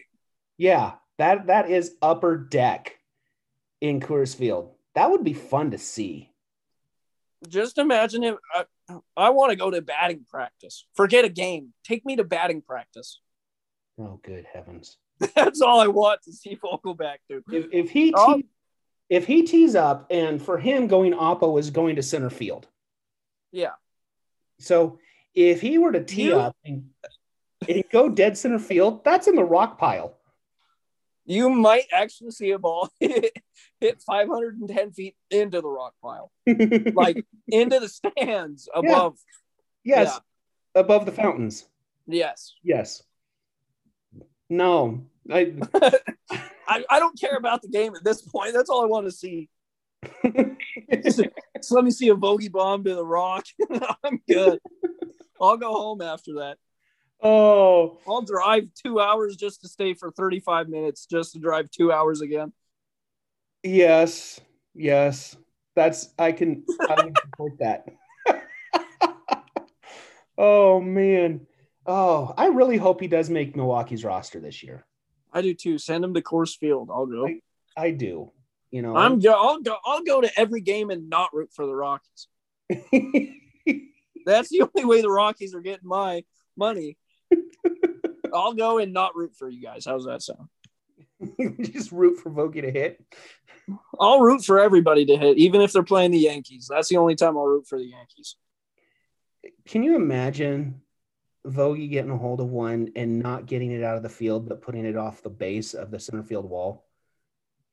Yeah, 0.58 0.92
that 1.16 1.46
that 1.46 1.70
is 1.70 1.96
upper 2.02 2.36
deck 2.36 2.98
in 3.80 4.00
Coors 4.00 4.36
Field. 4.36 4.72
That 4.94 5.10
would 5.10 5.24
be 5.24 5.32
fun 5.32 5.70
to 5.70 5.78
see. 5.78 6.30
Just 7.48 7.78
imagine 7.78 8.22
him. 8.22 8.36
I, 8.54 8.64
I 9.16 9.30
want 9.30 9.50
to 9.50 9.56
go 9.56 9.70
to 9.70 9.80
batting 9.80 10.26
practice. 10.30 10.86
Forget 10.94 11.24
a 11.24 11.30
game. 11.30 11.72
Take 11.84 12.04
me 12.04 12.16
to 12.16 12.24
batting 12.24 12.60
practice. 12.60 13.20
Oh, 13.98 14.18
good 14.22 14.44
heavens! 14.52 14.96
That's 15.36 15.60
all 15.60 15.80
I 15.80 15.86
want 15.86 16.22
to 16.22 16.32
see 16.32 16.56
Vogelbach 16.56 17.18
do. 17.28 17.42
If, 17.52 17.66
if 17.72 17.90
he 17.90 18.12
Oh. 18.16 18.42
if 19.08 19.26
he 19.26 19.42
tees 19.44 19.74
up, 19.74 20.06
and 20.10 20.40
for 20.42 20.58
him 20.58 20.86
going 20.88 21.12
oppo 21.12 21.58
is 21.58 21.70
going 21.70 21.96
to 21.96 22.02
center 22.02 22.30
field. 22.30 22.66
Yeah. 23.52 23.72
So 24.58 24.98
if 25.34 25.60
he 25.60 25.78
were 25.78 25.92
to 25.92 26.02
tee 26.02 26.24
You- 26.24 26.38
up, 26.38 26.56
and 26.64 26.90
and 27.68 27.84
go 27.90 28.08
dead 28.08 28.36
center 28.36 28.58
field, 28.58 29.04
that's 29.04 29.26
in 29.28 29.36
the 29.36 29.44
rock 29.44 29.78
pile. 29.78 30.16
You 31.26 31.48
might 31.48 31.84
actually 31.90 32.32
see 32.32 32.50
a 32.50 32.58
ball 32.58 32.90
hit, 33.00 33.32
hit 33.80 34.02
510 34.02 34.92
feet 34.92 35.16
into 35.30 35.62
the 35.62 35.68
rock 35.68 35.94
pile, 36.02 36.30
like 36.94 37.24
into 37.48 37.80
the 37.80 37.88
stands 37.88 38.68
above. 38.74 39.16
yes, 39.84 40.20
above 40.74 41.06
the 41.06 41.12
fountains. 41.12 41.64
Yes. 42.06 42.52
Yes. 42.62 43.02
No, 44.48 45.04
I. 45.30 45.54
I, 46.66 46.84
I 46.88 46.98
don't 46.98 47.18
care 47.18 47.36
about 47.36 47.62
the 47.62 47.68
game 47.68 47.94
at 47.94 48.04
this 48.04 48.22
point. 48.22 48.54
That's 48.54 48.70
all 48.70 48.82
I 48.82 48.86
want 48.86 49.06
to 49.06 49.12
see. 49.12 49.48
Just 50.92 51.20
let 51.70 51.84
me 51.84 51.90
see 51.90 52.08
a 52.08 52.14
Vogie 52.14 52.50
bomb 52.50 52.84
to 52.84 52.94
the 52.94 53.04
rock. 53.04 53.46
I'm 54.04 54.20
good. 54.28 54.58
I'll 55.40 55.56
go 55.56 55.72
home 55.72 56.00
after 56.00 56.34
that. 56.34 56.58
oh, 57.22 57.98
I'll 58.06 58.22
drive 58.22 58.64
two 58.82 59.00
hours 59.00 59.36
just 59.36 59.62
to 59.62 59.68
stay 59.68 59.94
for 59.94 60.10
35 60.10 60.68
minutes, 60.68 61.06
just 61.06 61.32
to 61.34 61.38
drive 61.38 61.70
two 61.70 61.92
hours 61.92 62.20
again. 62.20 62.52
yes, 63.62 64.40
yes. 64.74 65.36
That's 65.76 66.10
I 66.18 66.32
can 66.32 66.64
I 66.80 66.94
can 66.94 67.12
support 67.20 67.58
that. 67.58 67.88
oh 70.38 70.80
man. 70.80 71.46
Oh, 71.86 72.32
I 72.36 72.46
really 72.46 72.76
hope 72.76 73.00
he 73.00 73.08
does 73.08 73.28
make 73.28 73.56
Milwaukee's 73.56 74.04
roster 74.04 74.40
this 74.40 74.62
year. 74.62 74.86
I 75.32 75.42
do 75.42 75.52
too. 75.54 75.78
Send 75.78 76.04
him 76.04 76.14
to 76.14 76.22
Coors 76.22 76.56
Field. 76.56 76.90
I'll 76.92 77.06
go. 77.06 77.28
I 77.76 77.90
do. 77.90 78.30
You 78.70 78.82
know, 78.82 78.96
I'm 78.96 79.18
go. 79.18 79.32
I'll 79.32 79.60
go. 79.60 79.76
I'll 79.84 80.02
go 80.02 80.20
to 80.20 80.30
every 80.38 80.60
game 80.60 80.90
and 80.90 81.08
not 81.08 81.30
root 81.32 81.50
for 81.52 81.66
the 81.66 81.74
Rockies. 81.74 82.28
That's 84.26 84.48
the 84.48 84.62
only 84.62 84.84
way 84.84 85.02
the 85.02 85.10
Rockies 85.10 85.54
are 85.54 85.60
getting 85.60 85.88
my 85.88 86.24
money. 86.56 86.96
I'll 88.34 88.54
go 88.54 88.78
and 88.78 88.92
not 88.92 89.14
root 89.14 89.34
for 89.36 89.48
you 89.48 89.60
guys. 89.60 89.84
How's 89.84 90.06
that 90.06 90.22
sound? 90.22 90.48
just 91.60 91.92
root 91.92 92.18
for 92.18 92.30
Vogie 92.30 92.62
to 92.62 92.70
hit. 92.70 93.00
I'll 94.00 94.20
root 94.20 94.44
for 94.44 94.58
everybody 94.58 95.06
to 95.06 95.16
hit, 95.16 95.38
even 95.38 95.60
if 95.60 95.72
they're 95.72 95.82
playing 95.82 96.10
the 96.10 96.18
Yankees. 96.18 96.66
That's 96.68 96.88
the 96.88 96.96
only 96.96 97.14
time 97.14 97.36
I'll 97.36 97.46
root 97.46 97.66
for 97.66 97.78
the 97.78 97.86
Yankees. 97.86 98.36
Can 99.66 99.82
you 99.82 99.94
imagine 99.96 100.80
Vogie 101.46 101.90
getting 101.90 102.10
a 102.10 102.16
hold 102.16 102.40
of 102.40 102.48
one 102.48 102.90
and 102.96 103.18
not 103.18 103.46
getting 103.46 103.70
it 103.70 103.82
out 103.82 103.96
of 103.96 104.02
the 104.02 104.08
field, 104.08 104.48
but 104.48 104.62
putting 104.62 104.84
it 104.84 104.96
off 104.96 105.22
the 105.22 105.30
base 105.30 105.74
of 105.74 105.90
the 105.90 105.98
center 105.98 106.22
field 106.22 106.48
wall? 106.48 106.86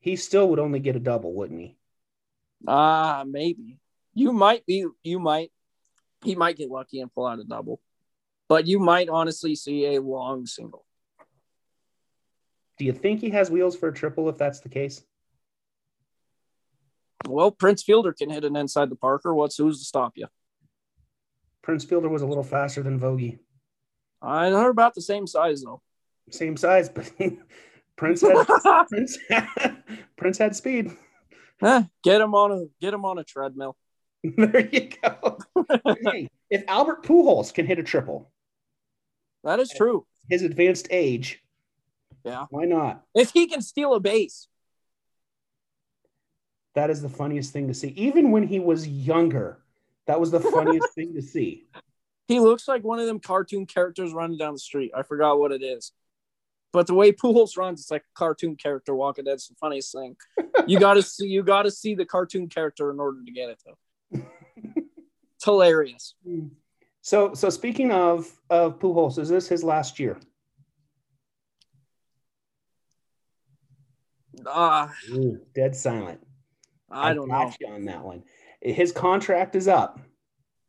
He 0.00 0.16
still 0.16 0.48
would 0.48 0.58
only 0.58 0.80
get 0.80 0.96
a 0.96 1.00
double, 1.00 1.32
wouldn't 1.32 1.60
he? 1.60 1.76
Ah, 2.66 3.24
maybe. 3.26 3.78
You 4.14 4.32
might 4.32 4.66
be. 4.66 4.84
You 5.02 5.18
might. 5.18 5.50
He 6.22 6.34
might 6.34 6.56
get 6.56 6.70
lucky 6.70 7.00
and 7.00 7.12
pull 7.12 7.26
out 7.26 7.40
a 7.40 7.44
double, 7.44 7.80
but 8.48 8.66
you 8.66 8.78
might 8.78 9.08
honestly 9.08 9.56
see 9.56 9.96
a 9.96 10.00
long 10.00 10.46
single. 10.46 10.84
Do 12.78 12.84
you 12.84 12.92
think 12.92 13.20
he 13.20 13.30
has 13.30 13.50
wheels 13.50 13.76
for 13.76 13.88
a 13.88 13.94
triple 13.94 14.28
if 14.28 14.38
that's 14.38 14.60
the 14.60 14.68
case? 14.68 15.02
Well, 17.26 17.50
Prince 17.50 17.82
Fielder 17.82 18.12
can 18.12 18.30
hit 18.30 18.44
an 18.44 18.56
inside 18.56 18.90
the 18.90 18.96
Parker. 18.96 19.34
What's 19.34 19.56
who's 19.56 19.78
to 19.78 19.84
stop 19.84 20.12
you? 20.16 20.26
Prince 21.62 21.84
Fielder 21.84 22.08
was 22.08 22.22
a 22.22 22.26
little 22.26 22.42
faster 22.42 22.82
than 22.82 22.98
Vogie. 22.98 23.38
I 24.22 24.50
they're 24.50 24.70
about 24.70 24.94
the 24.94 25.02
same 25.02 25.26
size 25.26 25.62
though. 25.62 25.82
Same 26.30 26.56
size, 26.56 26.88
but 26.88 27.10
Prince 27.96 28.20
had 28.22 28.46
Prince 28.88 29.18
had, 29.28 29.48
Prince 30.16 30.38
had 30.38 30.54
speed. 30.56 30.92
Eh, 31.60 31.82
get 32.02 32.20
him 32.20 32.34
on 32.34 32.52
a 32.52 32.64
get 32.80 32.94
him 32.94 33.04
on 33.04 33.18
a 33.18 33.24
treadmill. 33.24 33.76
there 34.22 34.68
you 34.72 34.88
go. 35.02 35.38
hey, 36.10 36.28
if 36.50 36.62
Albert 36.68 37.02
Pujols 37.02 37.52
can 37.52 37.66
hit 37.66 37.78
a 37.78 37.82
triple, 37.82 38.30
That 39.44 39.58
is 39.60 39.70
true. 39.76 40.06
his 40.30 40.42
advanced 40.42 40.86
age, 40.90 41.42
Yeah. 42.24 42.46
why 42.50 42.64
not? 42.64 43.02
If 43.14 43.30
he 43.32 43.46
can 43.48 43.62
steal 43.62 43.94
a 43.94 44.00
base, 44.00 44.46
That 46.74 46.88
is 46.90 47.02
the 47.02 47.08
funniest 47.08 47.52
thing 47.52 47.68
to 47.68 47.74
see. 47.74 47.88
Even 47.88 48.30
when 48.30 48.46
he 48.46 48.58
was 48.60 48.86
younger, 48.88 49.58
that 50.06 50.18
was 50.20 50.30
the 50.30 50.40
funniest 50.40 50.94
thing 50.94 51.14
to 51.14 51.22
see. 51.22 51.66
He 52.32 52.40
looks 52.40 52.66
like 52.66 52.82
one 52.82 52.98
of 52.98 53.06
them 53.06 53.20
cartoon 53.20 53.66
characters 53.66 54.12
running 54.12 54.38
down 54.38 54.54
the 54.54 54.58
street. 54.58 54.92
I 54.96 55.02
forgot 55.02 55.38
what 55.38 55.52
it 55.52 55.62
is. 55.62 55.92
But 56.72 56.86
the 56.86 56.94
way 56.94 57.12
Pujols 57.12 57.58
runs, 57.58 57.82
it's 57.82 57.90
like 57.90 58.02
a 58.02 58.18
cartoon 58.18 58.56
character 58.56 58.94
walking. 58.94 59.24
That's 59.26 59.48
the 59.48 59.54
funniest 59.56 59.92
thing. 59.92 60.16
You 60.66 60.78
gotta 60.80 61.02
see 61.02 61.26
you 61.26 61.42
gotta 61.42 61.70
see 61.70 61.94
the 61.94 62.06
cartoon 62.06 62.48
character 62.48 62.90
in 62.90 62.98
order 62.98 63.22
to 63.24 63.30
get 63.30 63.50
it 63.50 63.62
though. 63.64 64.22
It's 65.36 65.44
hilarious. 65.44 66.14
So, 67.02 67.34
so 67.34 67.50
speaking 67.50 67.90
of 67.90 68.32
of 68.48 68.78
Pujols, 68.78 69.18
is 69.18 69.28
this 69.28 69.48
his 69.48 69.62
last 69.62 69.98
year? 69.98 70.18
Ah, 74.46 74.92
Ooh, 75.10 75.40
dead 75.54 75.76
silent. 75.76 76.20
I 76.90 77.12
don't 77.12 77.28
know. 77.28 77.52
you 77.60 77.68
on 77.68 77.84
that 77.86 78.02
one. 78.02 78.22
His 78.60 78.92
contract 78.92 79.56
is 79.56 79.68
up. 79.68 80.00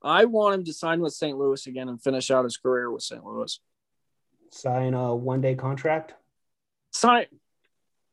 I 0.03 0.25
want 0.25 0.55
him 0.55 0.65
to 0.65 0.73
sign 0.73 0.99
with 0.99 1.13
St. 1.13 1.37
Louis 1.37 1.65
again 1.67 1.87
and 1.89 2.01
finish 2.01 2.29
out 2.29 2.43
his 2.43 2.57
career 2.57 2.91
with 2.91 3.03
St. 3.03 3.23
Louis. 3.23 3.59
Sign 4.51 4.93
a 4.93 5.15
one 5.15 5.41
day 5.41 5.55
contract. 5.55 6.13
Sign. 6.91 7.25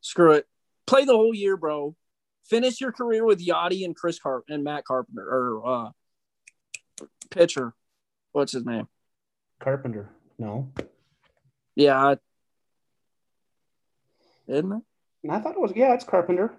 Screw 0.00 0.32
it. 0.32 0.46
Play 0.86 1.04
the 1.04 1.12
whole 1.16 1.34
year, 1.34 1.56
bro. 1.56 1.94
Finish 2.44 2.80
your 2.80 2.92
career 2.92 3.24
with 3.24 3.44
Yadi 3.44 3.84
and 3.84 3.94
Chris 3.94 4.18
Carp 4.18 4.44
and 4.48 4.64
Matt 4.64 4.84
Carpenter 4.84 5.22
or 5.28 5.66
uh 5.66 5.90
pitcher. 7.30 7.74
What's 8.32 8.52
his 8.52 8.64
name? 8.64 8.88
Carpenter. 9.60 10.10
No, 10.38 10.72
Yeah. 11.76 12.14
Isn't 14.48 14.72
it? 14.72 15.30
I 15.30 15.38
thought 15.40 15.52
it 15.54 15.60
was. 15.60 15.72
Yeah, 15.76 15.92
it's 15.94 16.04
Carpenter. 16.04 16.54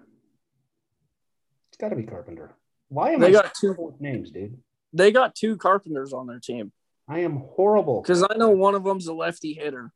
It's 1.68 1.76
got 1.78 1.88
to 1.88 1.96
be 1.96 2.04
Carpenter. 2.04 2.52
Why 2.88 3.10
am 3.10 3.20
They 3.20 3.26
I 3.28 3.32
got 3.32 3.54
two- 3.54 3.94
names, 3.98 4.30
dude? 4.30 4.56
They 4.92 5.10
got 5.12 5.34
two 5.34 5.56
carpenters 5.56 6.12
on 6.12 6.26
their 6.26 6.38
team. 6.40 6.72
I 7.08 7.20
am 7.20 7.36
horrible. 7.54 8.02
Because 8.02 8.22
I 8.22 8.36
know 8.36 8.50
one 8.50 8.74
of 8.74 8.84
them's 8.84 9.06
a 9.06 9.12
lefty 9.14 9.54
hitter, 9.54 9.92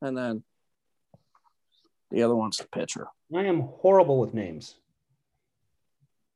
and 0.00 0.16
then 0.16 0.42
the 2.10 2.22
other 2.22 2.34
one's 2.34 2.56
the 2.58 2.66
pitcher. 2.68 3.08
I 3.34 3.44
am 3.44 3.60
horrible 3.60 4.18
with 4.18 4.34
names. 4.34 4.76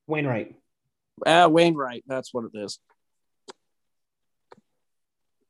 Wainwright. 0.07 0.55
Ah, 1.25 1.47
Wainwright. 1.49 2.05
That's 2.07 2.35
what 2.35 2.45
it 2.53 2.59
is. 2.59 2.79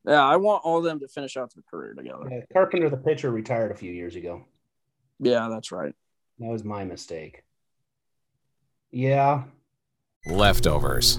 Yeah, 0.07 0.25
I 0.25 0.37
want 0.37 0.63
all 0.65 0.79
of 0.79 0.85
them 0.85 1.01
to 1.01 1.09
finish 1.09 1.37
out 1.37 1.53
their 1.55 1.63
career 1.71 1.95
together. 1.95 2.27
Uh, 2.33 2.41
Carpenter, 2.53 2.91
the 2.91 2.97
pitcher, 2.97 3.31
retired 3.31 3.71
a 3.71 3.75
few 3.75 3.93
years 3.93 4.17
ago. 4.17 4.45
Yeah, 5.21 5.49
that's 5.49 5.71
right. 5.71 5.95
That 6.41 6.51
was 6.51 6.65
my 6.65 6.85
mistake. 6.85 7.45
Yeah. 8.91 9.45
leftovers, 10.27 11.19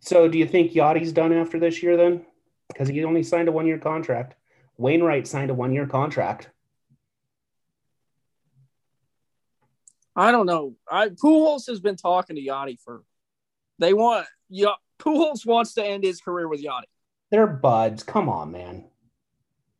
So 0.00 0.28
do 0.28 0.38
you 0.38 0.46
think 0.46 0.72
Yadi's 0.72 1.12
done 1.12 1.32
after 1.32 1.58
this 1.58 1.82
year 1.82 1.96
then? 1.96 2.24
Because 2.68 2.88
he 2.88 3.04
only 3.04 3.22
signed 3.22 3.48
a 3.48 3.52
one 3.52 3.66
year 3.66 3.78
contract. 3.78 4.34
Wainwright 4.78 5.26
signed 5.26 5.50
a 5.50 5.54
one 5.54 5.72
year 5.72 5.86
contract. 5.86 6.48
I 10.16 10.32
don't 10.32 10.46
know. 10.46 10.74
I 10.90 11.08
Pujols 11.08 11.66
has 11.68 11.80
been 11.80 11.96
talking 11.96 12.36
to 12.36 12.42
Yadi 12.42 12.78
for. 12.80 13.02
They 13.78 13.92
want 13.92 14.26
yeah. 14.48 14.74
Pujols 14.98 15.46
wants 15.46 15.74
to 15.74 15.84
end 15.84 16.04
his 16.04 16.20
career 16.20 16.48
with 16.48 16.62
Yachty. 16.62 16.84
They're 17.30 17.46
buds. 17.46 18.02
Come 18.02 18.28
on, 18.28 18.50
man. 18.50 18.84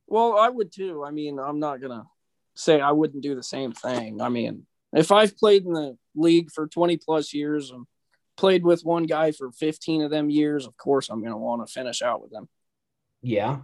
Well, 0.06 0.38
I 0.38 0.48
would 0.48 0.72
too. 0.72 1.04
I 1.04 1.10
mean, 1.10 1.38
I'm 1.38 1.60
not 1.60 1.80
gonna 1.80 2.06
say 2.54 2.80
I 2.80 2.92
wouldn't 2.92 3.22
do 3.22 3.34
the 3.34 3.42
same 3.42 3.72
thing. 3.72 4.20
I 4.20 4.28
mean, 4.28 4.66
if 4.92 5.12
I've 5.12 5.36
played 5.36 5.64
in 5.64 5.72
the 5.72 5.96
league 6.14 6.50
for 6.50 6.66
20 6.66 6.96
plus 6.98 7.32
years 7.32 7.70
and 7.70 7.86
played 8.40 8.64
with 8.64 8.82
one 8.82 9.04
guy 9.04 9.32
for 9.32 9.52
15 9.52 10.00
of 10.02 10.10
them 10.10 10.30
years, 10.30 10.66
of 10.66 10.74
course 10.78 11.10
I'm 11.10 11.22
gonna 11.22 11.36
want 11.36 11.66
to 11.66 11.70
finish 11.70 12.00
out 12.00 12.22
with 12.22 12.30
them. 12.30 12.48
Yeah. 13.20 13.58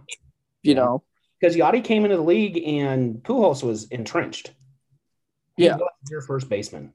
You 0.61 0.73
Yeah. 0.73 0.75
know, 0.75 1.03
Because 1.39 1.55
Yadi 1.55 1.83
came 1.83 2.03
into 2.03 2.15
the 2.17 2.23
league 2.23 2.57
and 2.65 3.23
Pujols 3.23 3.63
was 3.63 3.85
entrenched. 3.89 4.53
He 5.55 5.65
Yeah. 5.65 5.77
your 6.09 6.21
first 6.21 6.47
baseman. 6.49 6.93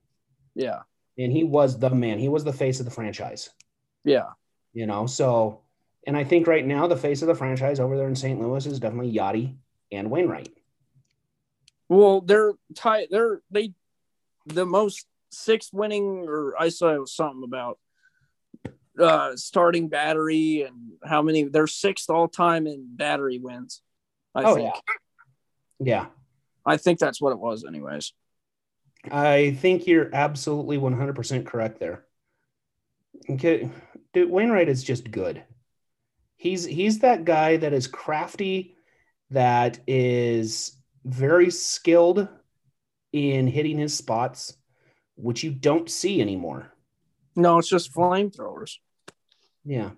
yeah, 0.54 0.82
And 1.18 1.32
he 1.32 1.42
was 1.44 1.78
the 1.78 1.90
man. 1.90 2.18
He 2.18 2.28
was 2.28 2.44
the 2.44 2.52
face 2.52 2.78
of 2.80 2.84
the 2.84 2.90
franchise. 2.92 3.50
yeah, 4.04 4.30
You 4.72 4.86
know, 4.86 5.06
so 5.06 5.60
and 6.06 6.16
I 6.16 6.24
think 6.24 6.46
right 6.46 6.64
now 6.66 6.86
the 6.88 6.96
face 6.96 7.22
of 7.22 7.28
the 7.28 7.34
franchise 7.34 7.78
over 7.80 7.96
there 7.96 8.08
in 8.08 8.14
St. 8.16 8.40
Louis 8.40 8.64
is 8.66 8.78
definitely 8.80 9.12
Yadi 9.12 9.56
and 9.92 10.10
Wainwright. 10.10 10.52
Well, 11.88 12.20
they're 12.20 12.54
tied. 12.74 13.08
They're 13.10 13.42
they 13.50 13.74
the 14.46 14.66
most 14.66 15.06
sixth 15.32 15.72
winning, 15.72 16.26
or 16.28 16.54
I 16.58 16.68
saw 16.68 17.04
something 17.04 17.42
about 17.44 17.78
uh 18.98 19.34
starting 19.36 19.88
battery 19.88 20.62
and 20.62 20.92
how 21.02 21.22
many 21.22 21.44
they're 21.44 21.66
sixth 21.66 22.10
all 22.10 22.28
time 22.28 22.66
in 22.66 22.94
battery 22.94 23.38
wins. 23.38 23.80
I 24.34 24.42
Oh, 24.44 24.54
think. 24.54 24.74
Yeah. 25.80 26.06
I 26.64 26.76
think 26.76 26.98
that's 26.98 27.20
what 27.20 27.32
it 27.32 27.38
was, 27.38 27.64
anyways. 27.64 28.12
I 29.10 29.56
think 29.60 29.86
you're 29.86 30.14
absolutely 30.14 30.78
100% 30.78 31.44
correct 31.44 31.80
there. 31.80 32.04
Okay. 33.28 33.68
Dude, 34.12 34.30
Wainwright 34.30 34.68
is 34.68 34.84
just 34.84 35.10
good. 35.10 35.42
He's 36.36 36.64
he's 36.64 37.00
that 37.00 37.24
guy 37.24 37.56
that 37.56 37.72
is 37.72 37.86
crafty, 37.86 38.76
that 39.30 39.80
is 39.86 40.76
very 41.04 41.50
skilled 41.50 42.28
in 43.12 43.46
hitting 43.46 43.78
his 43.78 43.94
spots, 43.96 44.54
which 45.22 45.44
you 45.44 45.52
don't 45.52 45.88
see 45.88 46.20
anymore. 46.20 46.72
No, 47.36 47.58
it's 47.58 47.68
just 47.68 47.94
flamethrowers. 47.94 48.78
Yeah. 49.64 49.90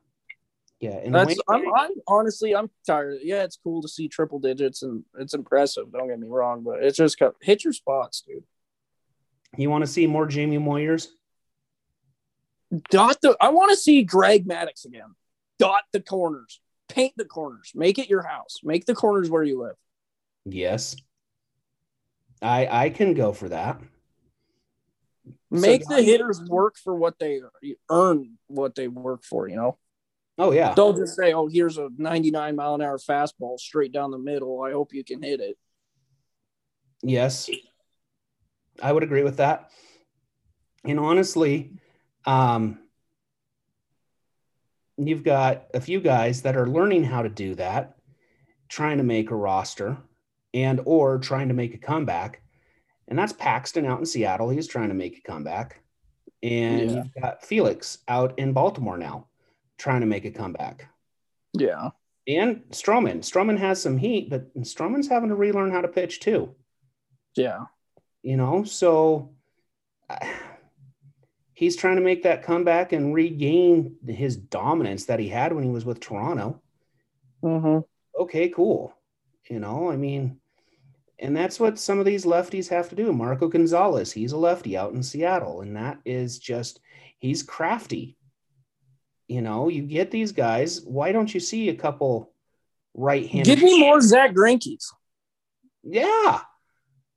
Yeah. 0.80 0.98
And 0.98 1.14
That's 1.14 1.40
I'm, 1.48 1.64
I'm 1.74 1.90
honestly 2.06 2.54
I'm 2.54 2.68
tired. 2.86 3.20
Yeah, 3.22 3.42
it's 3.42 3.56
cool 3.56 3.80
to 3.80 3.88
see 3.88 4.06
triple 4.06 4.38
digits 4.38 4.82
and 4.82 5.02
it's 5.18 5.32
impressive. 5.32 5.90
Don't 5.90 6.08
get 6.08 6.20
me 6.20 6.28
wrong, 6.28 6.62
but 6.62 6.84
it's 6.84 6.98
just 6.98 7.18
hit 7.40 7.64
your 7.64 7.72
spots, 7.72 8.22
dude. 8.26 8.44
you 9.56 9.70
want 9.70 9.82
to 9.82 9.90
see 9.90 10.06
more 10.06 10.26
Jamie 10.26 10.58
Moyers? 10.58 11.08
Dot 12.90 13.18
the. 13.22 13.34
I 13.40 13.48
want 13.48 13.70
to 13.70 13.76
see 13.76 14.02
Greg 14.02 14.46
Maddux 14.46 14.84
again. 14.84 15.14
Dot 15.58 15.84
the 15.92 16.00
corners, 16.00 16.60
paint 16.88 17.14
the 17.16 17.24
corners, 17.24 17.72
make 17.74 17.98
it 17.98 18.10
your 18.10 18.22
house, 18.22 18.58
make 18.62 18.84
the 18.84 18.94
corners 18.94 19.30
where 19.30 19.44
you 19.44 19.62
live. 19.62 19.76
Yes. 20.44 20.96
I 22.42 22.66
I 22.70 22.90
can 22.90 23.14
go 23.14 23.32
for 23.32 23.48
that. 23.48 23.80
Make 25.60 25.84
So- 25.84 25.94
the 25.96 26.02
hitters 26.02 26.40
work 26.42 26.76
for 26.76 26.94
what 26.94 27.18
they 27.18 27.40
earn, 27.90 28.38
what 28.48 28.74
they 28.74 28.88
work 28.88 29.22
for. 29.24 29.48
You 29.48 29.56
know, 29.56 29.78
Oh 30.36 30.50
yeah. 30.50 30.74
don't 30.74 30.96
just 30.96 31.14
say, 31.14 31.32
"Oh, 31.32 31.46
here's 31.46 31.78
a 31.78 31.90
99 31.96 32.56
mile 32.56 32.74
an 32.74 32.82
hour 32.82 32.98
fastball 32.98 33.58
straight 33.58 33.92
down 33.92 34.10
the 34.10 34.18
middle. 34.18 34.62
I 34.62 34.72
hope 34.72 34.92
you 34.92 35.04
can 35.04 35.22
hit 35.22 35.40
it." 35.40 35.56
Yes. 37.02 37.48
I 38.82 38.92
would 38.92 39.02
agree 39.04 39.22
with 39.22 39.36
that. 39.36 39.70
And 40.84 40.98
honestly, 40.98 41.78
um, 42.26 42.80
you've 44.96 45.22
got 45.22 45.66
a 45.72 45.80
few 45.80 46.00
guys 46.00 46.42
that 46.42 46.56
are 46.56 46.66
learning 46.66 47.04
how 47.04 47.22
to 47.22 47.28
do 47.28 47.54
that, 47.54 47.96
trying 48.68 48.98
to 48.98 49.04
make 49.04 49.30
a 49.30 49.36
roster 49.36 49.98
and 50.52 50.80
or 50.84 51.18
trying 51.18 51.48
to 51.48 51.54
make 51.54 51.74
a 51.74 51.78
comeback. 51.78 52.40
And 53.08 53.18
that's 53.18 53.32
Paxton 53.32 53.86
out 53.86 53.98
in 53.98 54.06
Seattle. 54.06 54.48
He's 54.48 54.66
trying 54.66 54.88
to 54.88 54.94
make 54.94 55.18
a 55.18 55.20
comeback. 55.20 55.80
And 56.42 56.90
Yeah. 56.90 56.96
you've 56.96 57.14
got 57.20 57.44
Felix 57.44 57.98
out 58.08 58.38
in 58.38 58.52
Baltimore 58.52 58.98
now, 58.98 59.28
trying 59.78 60.00
to 60.00 60.06
make 60.06 60.24
a 60.24 60.30
comeback. 60.30 60.88
Yeah, 61.52 61.90
And 62.26 62.64
Stroman. 62.70 63.18
Stroman 63.18 63.58
has 63.58 63.80
some 63.80 63.98
heat, 63.98 64.30
but 64.30 64.52
Stroman's 64.56 65.08
having 65.08 65.28
to 65.28 65.36
relearn 65.36 65.70
how 65.70 65.82
to 65.82 65.88
pitch 65.88 66.20
too 66.20 66.54
yeah, 67.36 67.64
you 68.22 68.36
know 68.36 68.64
so 68.64 69.30
uh, 70.08 70.26
he's 71.52 71.76
trying 71.76 71.96
to 71.96 72.02
make 72.02 72.22
that 72.22 72.42
comeback 72.42 72.92
and 72.92 73.14
regain 73.14 73.96
his 74.06 74.36
dominance 74.36 75.06
that 75.06 75.20
he 75.20 75.28
had 75.28 75.52
when 75.52 75.64
he 75.64 75.70
was 75.70 75.84
with 75.84 76.00
toronto 76.00 76.60
mm-hmm. 77.42 77.80
okay 78.20 78.48
cool 78.48 78.94
you 79.48 79.58
know 79.58 79.90
i 79.90 79.96
mean 79.96 80.38
and 81.18 81.36
that's 81.36 81.60
what 81.60 81.78
some 81.78 81.98
of 81.98 82.04
these 82.04 82.24
lefties 82.24 82.68
have 82.68 82.88
to 82.88 82.94
do 82.96 83.12
marco 83.12 83.48
gonzales 83.48 84.12
he's 84.12 84.32
a 84.32 84.36
lefty 84.36 84.76
out 84.76 84.92
in 84.92 85.02
seattle 85.02 85.60
and 85.60 85.76
that 85.76 85.98
is 86.04 86.38
just 86.38 86.80
he's 87.18 87.42
crafty 87.42 88.16
you 89.28 89.40
know 89.40 89.68
you 89.68 89.82
get 89.82 90.10
these 90.10 90.32
guys 90.32 90.80
why 90.84 91.12
don't 91.12 91.32
you 91.32 91.40
see 91.40 91.68
a 91.68 91.74
couple 91.74 92.32
right-handed 92.94 93.46
Give 93.46 93.62
me 93.62 93.80
more 93.80 94.00
Zack 94.00 94.32
Greinke's. 94.34 94.92
yeah 95.82 96.40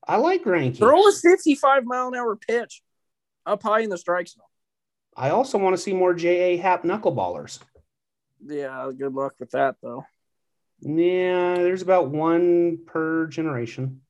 i 0.08 0.16
like 0.18 0.43
Greinke. 0.43 0.78
Throw 0.78 1.08
a 1.08 1.12
55 1.12 1.84
mile 1.86 2.08
an 2.10 2.16
hour 2.16 2.36
pitch 2.36 2.82
up 3.45 3.62
high 3.64 3.82
in 3.82 3.89
the 3.89 3.98
strike 3.98 4.28
zone. 4.28 4.43
i 5.16 5.30
also 5.32 5.58
want 5.58 5.76
to 5.76 5.82
see 5.82 5.93
more 5.93 6.16
ja 6.18 6.58
hap 6.62 6.84
knuckleballers 6.84 7.60
Yeah, 8.45 8.91
good 8.95 9.14
luck 9.14 9.34
with 9.39 9.52
that 9.52 9.76
though. 9.82 10.06
Yeah, 10.82 11.55
there's 11.55 11.82
about 11.82 12.09
one 12.09 12.80
per 12.86 13.28
generation. 13.28 14.01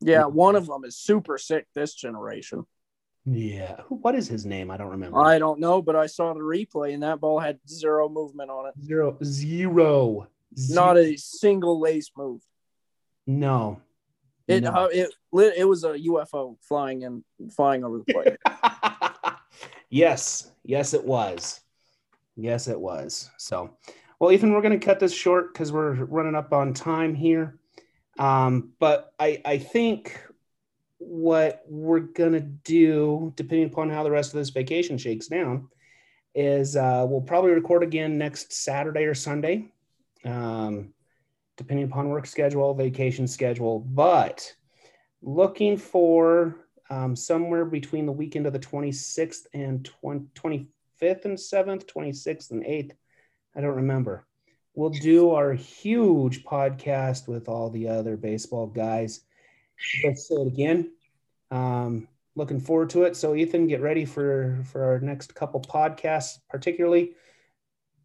Yeah, 0.00 0.24
one 0.26 0.56
of 0.56 0.66
them 0.66 0.84
is 0.84 0.96
super 0.96 1.38
sick 1.38 1.66
this 1.74 1.94
generation. 1.94 2.64
Yeah. 3.24 3.82
Who- 3.82 3.96
What 3.96 4.14
is 4.16 4.26
his 4.28 4.44
name? 4.46 4.70
I 4.70 4.76
don't 4.76 4.90
remember. 4.90 5.20
I 5.20 5.38
don't 5.38 5.60
know, 5.60 5.80
but 5.80 5.94
I 5.94 6.06
saw 6.06 6.32
the 6.34 6.40
replay 6.40 6.92
and 6.94 7.02
that 7.04 7.20
ball 7.20 7.38
had 7.38 7.60
zero 7.68 8.08
movement 8.08 8.50
on 8.50 8.66
it. 8.68 8.74
Zero. 8.84 9.16
Zero. 9.22 10.26
Not 10.70 10.96
a 10.98 11.16
single 11.16 11.80
lace 11.80 12.10
move. 12.16 12.42
No. 13.26 13.80
It 14.48 14.64
No. 14.64 14.70
uh, 14.72 14.88
it 14.92 15.14
lit- 15.30 15.56
it 15.56 15.64
was 15.64 15.84
a 15.84 15.96
UFO 15.98 16.56
flying 16.62 17.04
and 17.04 17.24
flying 17.52 17.84
over 17.84 17.98
the 17.98 18.12
plate. 18.12 18.36
yes. 19.88 20.50
Yes, 20.64 20.94
it 20.94 21.04
was. 21.04 21.60
Yes, 22.36 22.66
it 22.66 22.78
was. 22.80 23.30
So, 23.38 23.76
well, 24.22 24.30
Ethan, 24.30 24.52
we're 24.52 24.62
going 24.62 24.78
to 24.78 24.86
cut 24.86 25.00
this 25.00 25.12
short 25.12 25.52
because 25.52 25.72
we're 25.72 25.94
running 26.04 26.36
up 26.36 26.52
on 26.52 26.72
time 26.74 27.12
here. 27.12 27.58
Um, 28.20 28.70
but 28.78 29.12
I, 29.18 29.42
I 29.44 29.58
think 29.58 30.16
what 30.98 31.64
we're 31.66 31.98
going 31.98 32.34
to 32.34 32.40
do, 32.40 33.32
depending 33.34 33.66
upon 33.66 33.90
how 33.90 34.04
the 34.04 34.12
rest 34.12 34.32
of 34.32 34.38
this 34.38 34.50
vacation 34.50 34.96
shakes 34.96 35.26
down, 35.26 35.66
is 36.36 36.76
uh, 36.76 37.04
we'll 37.08 37.20
probably 37.20 37.50
record 37.50 37.82
again 37.82 38.16
next 38.16 38.52
Saturday 38.52 39.06
or 39.06 39.14
Sunday, 39.16 39.72
um, 40.24 40.94
depending 41.56 41.86
upon 41.86 42.08
work 42.08 42.26
schedule, 42.26 42.74
vacation 42.74 43.26
schedule. 43.26 43.80
But 43.80 44.54
looking 45.20 45.76
for 45.76 46.58
um, 46.90 47.16
somewhere 47.16 47.64
between 47.64 48.06
the 48.06 48.12
weekend 48.12 48.46
of 48.46 48.52
the 48.52 48.60
26th 48.60 49.46
and 49.52 49.84
20, 49.84 50.26
25th 50.36 51.24
and 51.24 51.36
7th, 51.36 51.86
26th 51.86 52.52
and 52.52 52.62
8th. 52.62 52.92
I 53.54 53.60
don't 53.60 53.76
remember. 53.76 54.26
We'll 54.74 54.90
do 54.90 55.32
our 55.32 55.52
huge 55.52 56.44
podcast 56.44 57.28
with 57.28 57.48
all 57.48 57.68
the 57.68 57.88
other 57.88 58.16
baseball 58.16 58.66
guys. 58.66 59.20
Let's 60.04 60.28
say 60.28 60.36
it 60.36 60.46
again. 60.46 60.92
Um, 61.50 62.08
looking 62.34 62.60
forward 62.60 62.90
to 62.90 63.02
it. 63.02 63.16
So, 63.16 63.34
Ethan, 63.34 63.66
get 63.66 63.82
ready 63.82 64.06
for 64.06 64.62
for 64.64 64.84
our 64.84 65.00
next 65.00 65.34
couple 65.34 65.60
podcasts. 65.60 66.38
Particularly, 66.48 67.12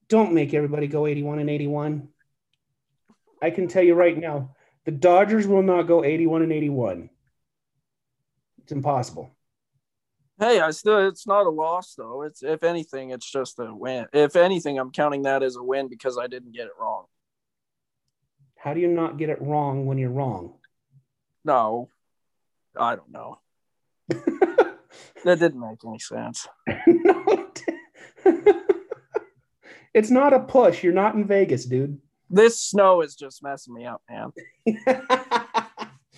don't 0.09 0.33
make 0.33 0.53
everybody 0.53 0.87
go 0.87 1.07
81 1.07 1.39
and 1.39 1.49
81. 1.49 2.09
I 3.41 3.49
can 3.51 3.67
tell 3.67 3.83
you 3.83 3.93
right 3.93 4.17
now, 4.17 4.55
the 4.85 4.91
Dodgers 4.91 5.47
will 5.47 5.61
not 5.61 5.83
go 5.83 6.03
81 6.03 6.41
and 6.41 6.51
81. 6.51 7.09
It's 8.63 8.71
impossible. 8.71 9.36
Hey, 10.39 10.59
I 10.59 10.71
still 10.71 11.07
it's 11.07 11.27
not 11.27 11.45
a 11.45 11.49
loss 11.49 11.95
though. 11.95 12.23
It's 12.23 12.43
if 12.43 12.63
anything, 12.63 13.11
it's 13.11 13.29
just 13.29 13.59
a 13.59 13.73
win. 13.73 14.07
If 14.13 14.35
anything, 14.35 14.77
I'm 14.79 14.91
counting 14.91 15.23
that 15.23 15.43
as 15.43 15.55
a 15.55 15.63
win 15.63 15.87
because 15.89 16.17
I 16.17 16.27
didn't 16.27 16.53
get 16.53 16.67
it 16.67 16.73
wrong. 16.79 17.05
How 18.57 18.73
do 18.73 18.79
you 18.79 18.87
not 18.87 19.17
get 19.17 19.29
it 19.29 19.41
wrong 19.41 19.85
when 19.85 19.97
you're 19.97 20.09
wrong? 20.09 20.55
No, 21.45 21.89
I 22.77 22.95
don't 22.95 23.11
know. 23.11 23.39
That 25.23 25.39
didn't 25.39 25.59
make 25.59 25.79
any 25.85 25.99
sense. 25.99 26.47
no, 26.87 27.23
it- 27.27 27.61
it's 29.93 30.09
not 30.09 30.33
a 30.33 30.39
push. 30.39 30.83
You're 30.83 30.93
not 30.93 31.15
in 31.15 31.25
Vegas, 31.27 31.65
dude. 31.65 31.99
This 32.29 32.59
snow 32.59 33.01
is 33.01 33.15
just 33.15 33.43
messing 33.43 33.73
me 33.73 33.85
up, 33.85 34.01
man. 34.09 34.31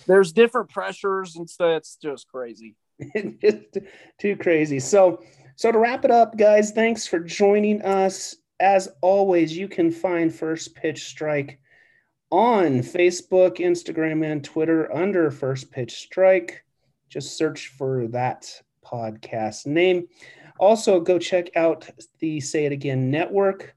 There's 0.06 0.32
different 0.32 0.70
pressures 0.70 1.36
and 1.36 1.48
stuff. 1.48 1.78
It's 1.78 1.96
just 1.96 2.28
crazy. 2.28 2.76
just 3.40 3.78
too 4.18 4.36
crazy. 4.36 4.80
So, 4.80 5.22
so 5.56 5.72
to 5.72 5.78
wrap 5.78 6.04
it 6.04 6.10
up, 6.10 6.36
guys, 6.36 6.72
thanks 6.72 7.06
for 7.06 7.20
joining 7.20 7.82
us. 7.82 8.36
As 8.58 8.88
always, 9.00 9.56
you 9.56 9.68
can 9.68 9.90
find 9.90 10.34
First 10.34 10.74
Pitch 10.74 11.04
Strike 11.04 11.60
on 12.30 12.80
Facebook, 12.80 13.58
Instagram, 13.58 14.24
and 14.24 14.44
Twitter 14.44 14.94
under 14.94 15.30
First 15.30 15.70
Pitch 15.70 15.98
Strike. 15.98 16.64
Just 17.08 17.36
search 17.36 17.68
for 17.68 18.06
that 18.08 18.52
podcast 18.84 19.66
name. 19.66 20.06
Also, 20.58 21.00
go 21.00 21.18
check 21.18 21.56
out 21.56 21.88
the 22.18 22.40
Say 22.40 22.66
It 22.66 22.72
Again 22.72 23.10
Network. 23.10 23.74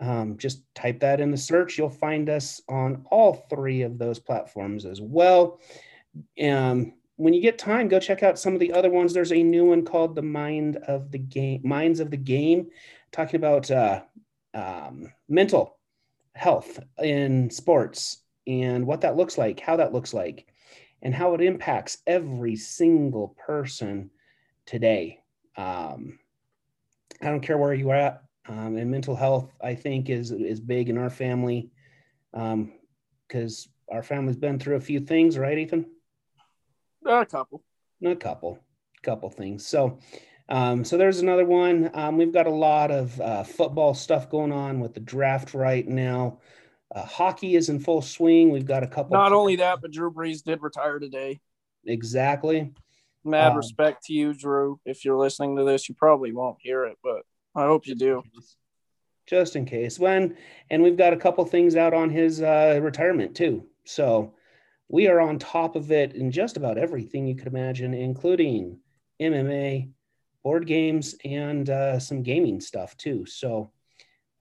Um, 0.00 0.36
just 0.36 0.62
type 0.74 1.00
that 1.00 1.20
in 1.20 1.30
the 1.30 1.36
search. 1.36 1.76
You'll 1.76 1.90
find 1.90 2.28
us 2.28 2.60
on 2.68 3.04
all 3.10 3.46
three 3.50 3.82
of 3.82 3.98
those 3.98 4.18
platforms 4.18 4.84
as 4.84 5.00
well. 5.00 5.60
Um, 6.40 6.92
when 7.18 7.34
you 7.34 7.42
get 7.42 7.58
time, 7.58 7.88
go 7.88 7.98
check 7.98 8.22
out 8.22 8.38
some 8.38 8.54
of 8.54 8.60
the 8.60 8.72
other 8.72 8.90
ones. 8.90 9.12
There's 9.12 9.32
a 9.32 9.42
new 9.42 9.64
one 9.66 9.84
called 9.84 10.14
the 10.14 10.22
Mind 10.22 10.76
of 10.76 11.10
the 11.10 11.18
Game, 11.18 11.60
Minds 11.64 11.98
of 11.98 12.12
the 12.12 12.16
Game, 12.16 12.68
talking 13.10 13.36
about 13.36 13.68
uh, 13.72 14.02
um, 14.54 15.12
mental 15.28 15.78
health 16.34 16.78
in 17.02 17.50
sports 17.50 18.22
and 18.46 18.86
what 18.86 19.00
that 19.00 19.16
looks 19.16 19.36
like, 19.36 19.58
how 19.58 19.76
that 19.76 19.92
looks 19.92 20.14
like, 20.14 20.46
and 21.02 21.12
how 21.12 21.34
it 21.34 21.40
impacts 21.40 21.98
every 22.06 22.54
single 22.54 23.34
person 23.36 24.10
today. 24.64 25.18
Um, 25.56 26.20
I 27.20 27.26
don't 27.26 27.40
care 27.40 27.58
where 27.58 27.74
you 27.74 27.90
are 27.90 27.96
at, 27.96 28.22
um, 28.46 28.76
and 28.76 28.92
mental 28.92 29.16
health, 29.16 29.50
I 29.60 29.74
think, 29.74 30.08
is 30.08 30.30
is 30.30 30.60
big 30.60 30.88
in 30.88 30.96
our 30.96 31.10
family 31.10 31.72
because 32.30 33.68
um, 33.90 33.96
our 33.96 34.04
family's 34.04 34.36
been 34.36 34.60
through 34.60 34.76
a 34.76 34.80
few 34.80 35.00
things, 35.00 35.36
right, 35.36 35.58
Ethan? 35.58 35.86
A 37.06 37.26
couple. 37.26 37.62
A 38.04 38.14
couple, 38.14 38.58
couple 39.02 39.30
things. 39.30 39.66
So, 39.66 39.98
um, 40.48 40.84
so 40.84 40.96
there's 40.96 41.20
another 41.20 41.44
one. 41.44 41.90
Um, 41.94 42.16
we've 42.16 42.32
got 42.32 42.46
a 42.46 42.50
lot 42.50 42.90
of 42.90 43.20
uh, 43.20 43.44
football 43.44 43.94
stuff 43.94 44.30
going 44.30 44.52
on 44.52 44.80
with 44.80 44.94
the 44.94 45.00
draft 45.00 45.54
right 45.54 45.86
now. 45.86 46.38
Uh, 46.94 47.04
hockey 47.04 47.54
is 47.54 47.68
in 47.68 47.80
full 47.80 48.00
swing. 48.00 48.50
We've 48.50 48.66
got 48.66 48.82
a 48.82 48.86
couple. 48.86 49.16
Not 49.16 49.32
only 49.32 49.56
that, 49.56 49.80
but 49.82 49.90
Drew 49.90 50.12
Brees 50.12 50.42
did 50.42 50.62
retire 50.62 50.98
today. 50.98 51.40
Exactly. 51.84 52.72
Mad 53.24 53.52
um, 53.52 53.56
respect 53.56 54.04
to 54.04 54.12
you, 54.12 54.32
Drew. 54.32 54.80
If 54.84 55.04
you're 55.04 55.18
listening 55.18 55.56
to 55.56 55.64
this, 55.64 55.88
you 55.88 55.94
probably 55.94 56.32
won't 56.32 56.58
hear 56.60 56.84
it, 56.84 56.96
but 57.02 57.22
I 57.54 57.66
hope 57.66 57.86
you 57.86 57.94
do. 57.94 58.22
Just 59.26 59.56
in 59.56 59.66
case. 59.66 59.98
When 59.98 60.36
and 60.70 60.82
we've 60.82 60.96
got 60.96 61.12
a 61.12 61.16
couple 61.16 61.44
things 61.44 61.76
out 61.76 61.92
on 61.92 62.08
his 62.08 62.40
uh, 62.40 62.78
retirement 62.80 63.34
too. 63.34 63.66
So 63.84 64.34
we 64.88 65.08
are 65.08 65.20
on 65.20 65.38
top 65.38 65.76
of 65.76 65.92
it 65.92 66.14
in 66.14 66.30
just 66.30 66.56
about 66.56 66.78
everything 66.78 67.26
you 67.26 67.36
could 67.36 67.48
imagine, 67.48 67.92
including 67.94 68.80
MMA, 69.20 69.90
board 70.42 70.66
games, 70.66 71.14
and 71.24 71.68
uh, 71.68 71.98
some 71.98 72.22
gaming 72.22 72.60
stuff 72.60 72.96
too. 72.96 73.26
So 73.26 73.70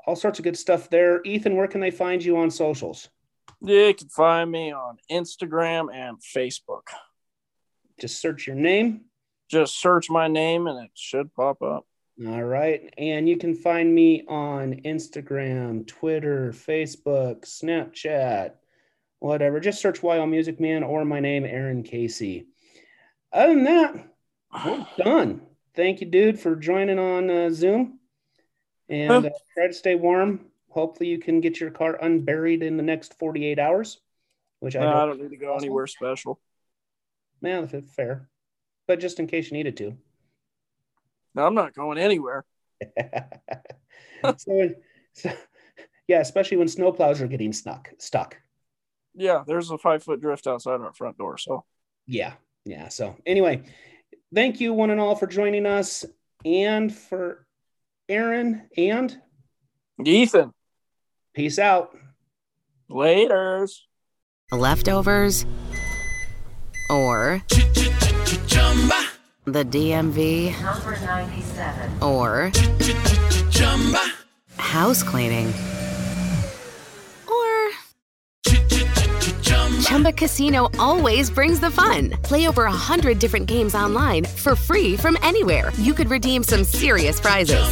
all 0.06 0.16
sorts 0.16 0.40
of 0.40 0.44
good 0.44 0.58
stuff 0.58 0.90
there. 0.90 1.22
Ethan, 1.24 1.56
where 1.56 1.68
can 1.68 1.82
they 1.82 1.92
find 1.92 2.24
you 2.24 2.38
on 2.38 2.50
socials? 2.50 3.10
You 3.62 3.94
can 3.94 4.08
find 4.08 4.50
me 4.50 4.72
on 4.72 4.98
Instagram 5.12 5.94
and 5.94 6.18
Facebook. 6.20 6.88
Just 8.00 8.22
search 8.22 8.48
your 8.48 8.56
name. 8.56 9.06
Just 9.50 9.80
search 9.80 10.10
my 10.10 10.28
name 10.28 10.68
and 10.68 10.86
it 10.86 10.92
should 10.94 11.34
pop 11.34 11.62
up. 11.62 11.86
All 12.26 12.44
right. 12.44 12.94
And 12.98 13.28
you 13.28 13.38
can 13.38 13.54
find 13.54 13.94
me 13.94 14.24
on 14.28 14.82
Instagram, 14.86 15.86
Twitter, 15.86 16.52
Facebook, 16.52 17.42
Snapchat, 17.42 18.54
whatever. 19.20 19.60
Just 19.60 19.82
search 19.82 20.04
Wild 20.04 20.30
Music 20.30 20.60
Man 20.60 20.84
or 20.84 21.06
my 21.06 21.20
name, 21.20 21.46
Aaron 21.46 21.84
Casey. 21.84 22.48
Other 23.32 23.54
than 23.54 23.64
that, 23.66 24.08
we're 24.66 24.88
done. 25.04 25.42
Thank 25.76 26.02
you, 26.02 26.08
dude, 26.08 26.40
for 26.40 26.56
joining 26.56 27.00
on 27.00 27.30
uh, 27.30 27.50
Zoom. 27.52 28.00
And 28.90 29.26
uh, 29.26 29.30
try 29.54 29.68
to 29.68 29.74
stay 29.74 29.96
warm. 29.96 30.46
Hopefully, 30.70 31.10
you 31.10 31.20
can 31.20 31.42
get 31.42 31.60
your 31.60 31.72
car 31.72 31.98
unburied 32.02 32.64
in 32.64 32.78
the 32.78 32.84
next 32.84 33.18
48 33.20 33.60
hours, 33.60 34.00
which 34.60 34.76
I, 34.76 34.80
no, 34.80 34.86
don't, 34.86 34.96
I 34.96 35.06
don't 35.06 35.22
need 35.22 35.32
to 35.32 35.38
go 35.38 35.56
anywhere 35.56 35.88
special. 35.88 36.40
Man, 37.42 37.68
fair. 37.68 38.30
But 38.88 39.00
just 39.00 39.20
in 39.20 39.28
case 39.28 39.52
you 39.52 39.58
needed 39.58 39.78
to. 39.78 39.98
No, 41.36 41.46
I'm 41.46 41.56
not 41.56 41.76
going 41.76 41.98
anywhere. 41.98 42.46
so, 44.38 44.70
so, 45.14 45.32
yeah, 46.08 46.20
especially 46.20 46.58
when 46.58 46.68
snowplows 46.68 47.22
are 47.22 47.28
getting 47.28 47.54
stuck. 47.54 47.92
Stuck. 48.00 48.38
Yeah, 49.18 49.44
there's 49.46 49.72
a 49.72 49.78
five 49.78 50.04
foot 50.04 50.22
drift 50.22 50.46
outside 50.46 50.80
our 50.80 50.94
front 50.94 51.18
door. 51.18 51.38
So, 51.40 51.66
yeah, 52.06 52.34
yeah. 52.66 52.88
So, 52.90 53.16
anyway, 53.26 53.64
thank 54.34 54.62
you 54.62 54.74
one 54.74 54.92
and 54.92 55.02
all 55.02 55.16
for 55.16 55.26
joining 55.26 55.66
us, 55.66 56.06
and 56.46 56.94
for 56.94 57.48
Aaron 58.08 58.70
and 58.78 59.18
Ethan. 60.06 60.54
Peace 61.34 61.58
out. 61.58 61.98
Laters. 62.90 63.80
Leftovers 64.52 65.46
or 66.90 67.44
the 69.44 69.66
DMV 69.66 70.62
number 70.62 70.98
97 71.02 72.02
or 72.02 72.52
house 74.58 75.04
cleaning 75.04 75.54
Chumba 79.88 80.12
Casino 80.12 80.68
always 80.80 81.30
brings 81.30 81.62
the 81.62 81.72
fun. 81.72 82.10
Play 82.22 82.50
over 82.50 82.66
a 82.66 82.72
hundred 82.90 83.20
different 83.20 83.48
games 83.48 83.74
online 83.74 84.26
for 84.26 84.54
free 84.54 84.98
from 84.98 85.18
anywhere. 85.24 85.72
You 85.78 85.94
could 85.94 86.10
redeem 86.10 86.44
some 86.44 86.66
serious 86.66 87.22
prizes. 87.22 87.64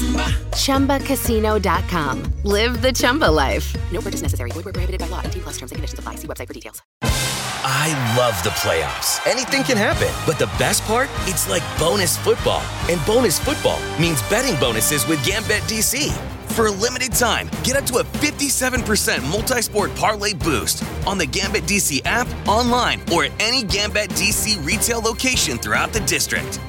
Chumba. 0.55 0.99
ChumbaCasino.com. 0.99 2.23
Live 2.43 2.81
the 2.81 2.93
Chumba 2.93 3.29
life. 3.29 3.75
No 3.91 3.99
purchase 3.99 4.21
necessary. 4.21 4.49
Void 4.51 4.63
were 4.63 4.71
prohibited 4.71 5.01
by 5.01 5.07
law. 5.07 5.23
T 5.23 5.41
plus 5.41 5.57
terms 5.57 5.73
and 5.73 5.77
conditions 5.77 5.99
apply. 5.99 6.15
See 6.15 6.27
website 6.27 6.47
for 6.47 6.53
details. 6.53 6.81
I 7.01 7.91
love 8.17 8.41
the 8.43 8.51
playoffs. 8.61 9.19
Anything 9.29 9.63
can 9.63 9.75
happen, 9.75 10.13
but 10.25 10.39
the 10.39 10.47
best 10.57 10.83
part? 10.83 11.09
It's 11.23 11.49
like 11.49 11.63
bonus 11.77 12.15
football, 12.15 12.61
and 12.89 13.03
bonus 13.05 13.39
football 13.39 13.81
means 13.99 14.21
betting 14.29 14.57
bonuses 14.57 15.05
with 15.05 15.19
GambetDC. 15.25 16.34
For 16.55 16.67
a 16.67 16.71
limited 16.71 17.11
time, 17.11 17.49
get 17.65 17.75
up 17.75 17.83
to 17.87 17.97
a 17.97 18.05
57% 18.05 19.29
multi 19.29 19.61
sport 19.61 19.93
parlay 19.93 20.33
boost 20.33 20.85
on 21.05 21.17
the 21.17 21.27
GambetDC 21.27 22.05
app, 22.05 22.29
online, 22.47 23.01
or 23.11 23.25
at 23.25 23.33
any 23.41 23.63
GambetDC 23.63 24.65
retail 24.65 25.01
location 25.01 25.57
throughout 25.57 25.91
the 25.91 25.99
district. 26.01 26.61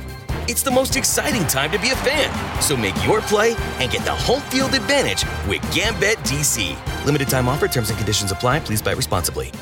It's 0.48 0.64
the 0.64 0.72
most 0.72 0.96
exciting 0.96 1.46
time 1.46 1.70
to 1.70 1.78
be 1.78 1.90
a 1.90 1.96
fan, 1.98 2.60
so 2.60 2.76
make 2.76 2.96
your 3.04 3.20
play 3.20 3.54
and 3.78 3.88
get 3.88 4.04
the 4.04 4.10
home 4.10 4.42
field 4.50 4.74
advantage 4.74 5.22
with 5.46 5.62
GambetDC. 5.70 7.04
Limited 7.04 7.28
time 7.28 7.48
offer, 7.48 7.68
terms 7.68 7.88
and 7.88 7.96
conditions 7.96 8.32
apply. 8.32 8.58
Please 8.58 8.82
buy 8.82 8.90
responsibly. 8.90 9.52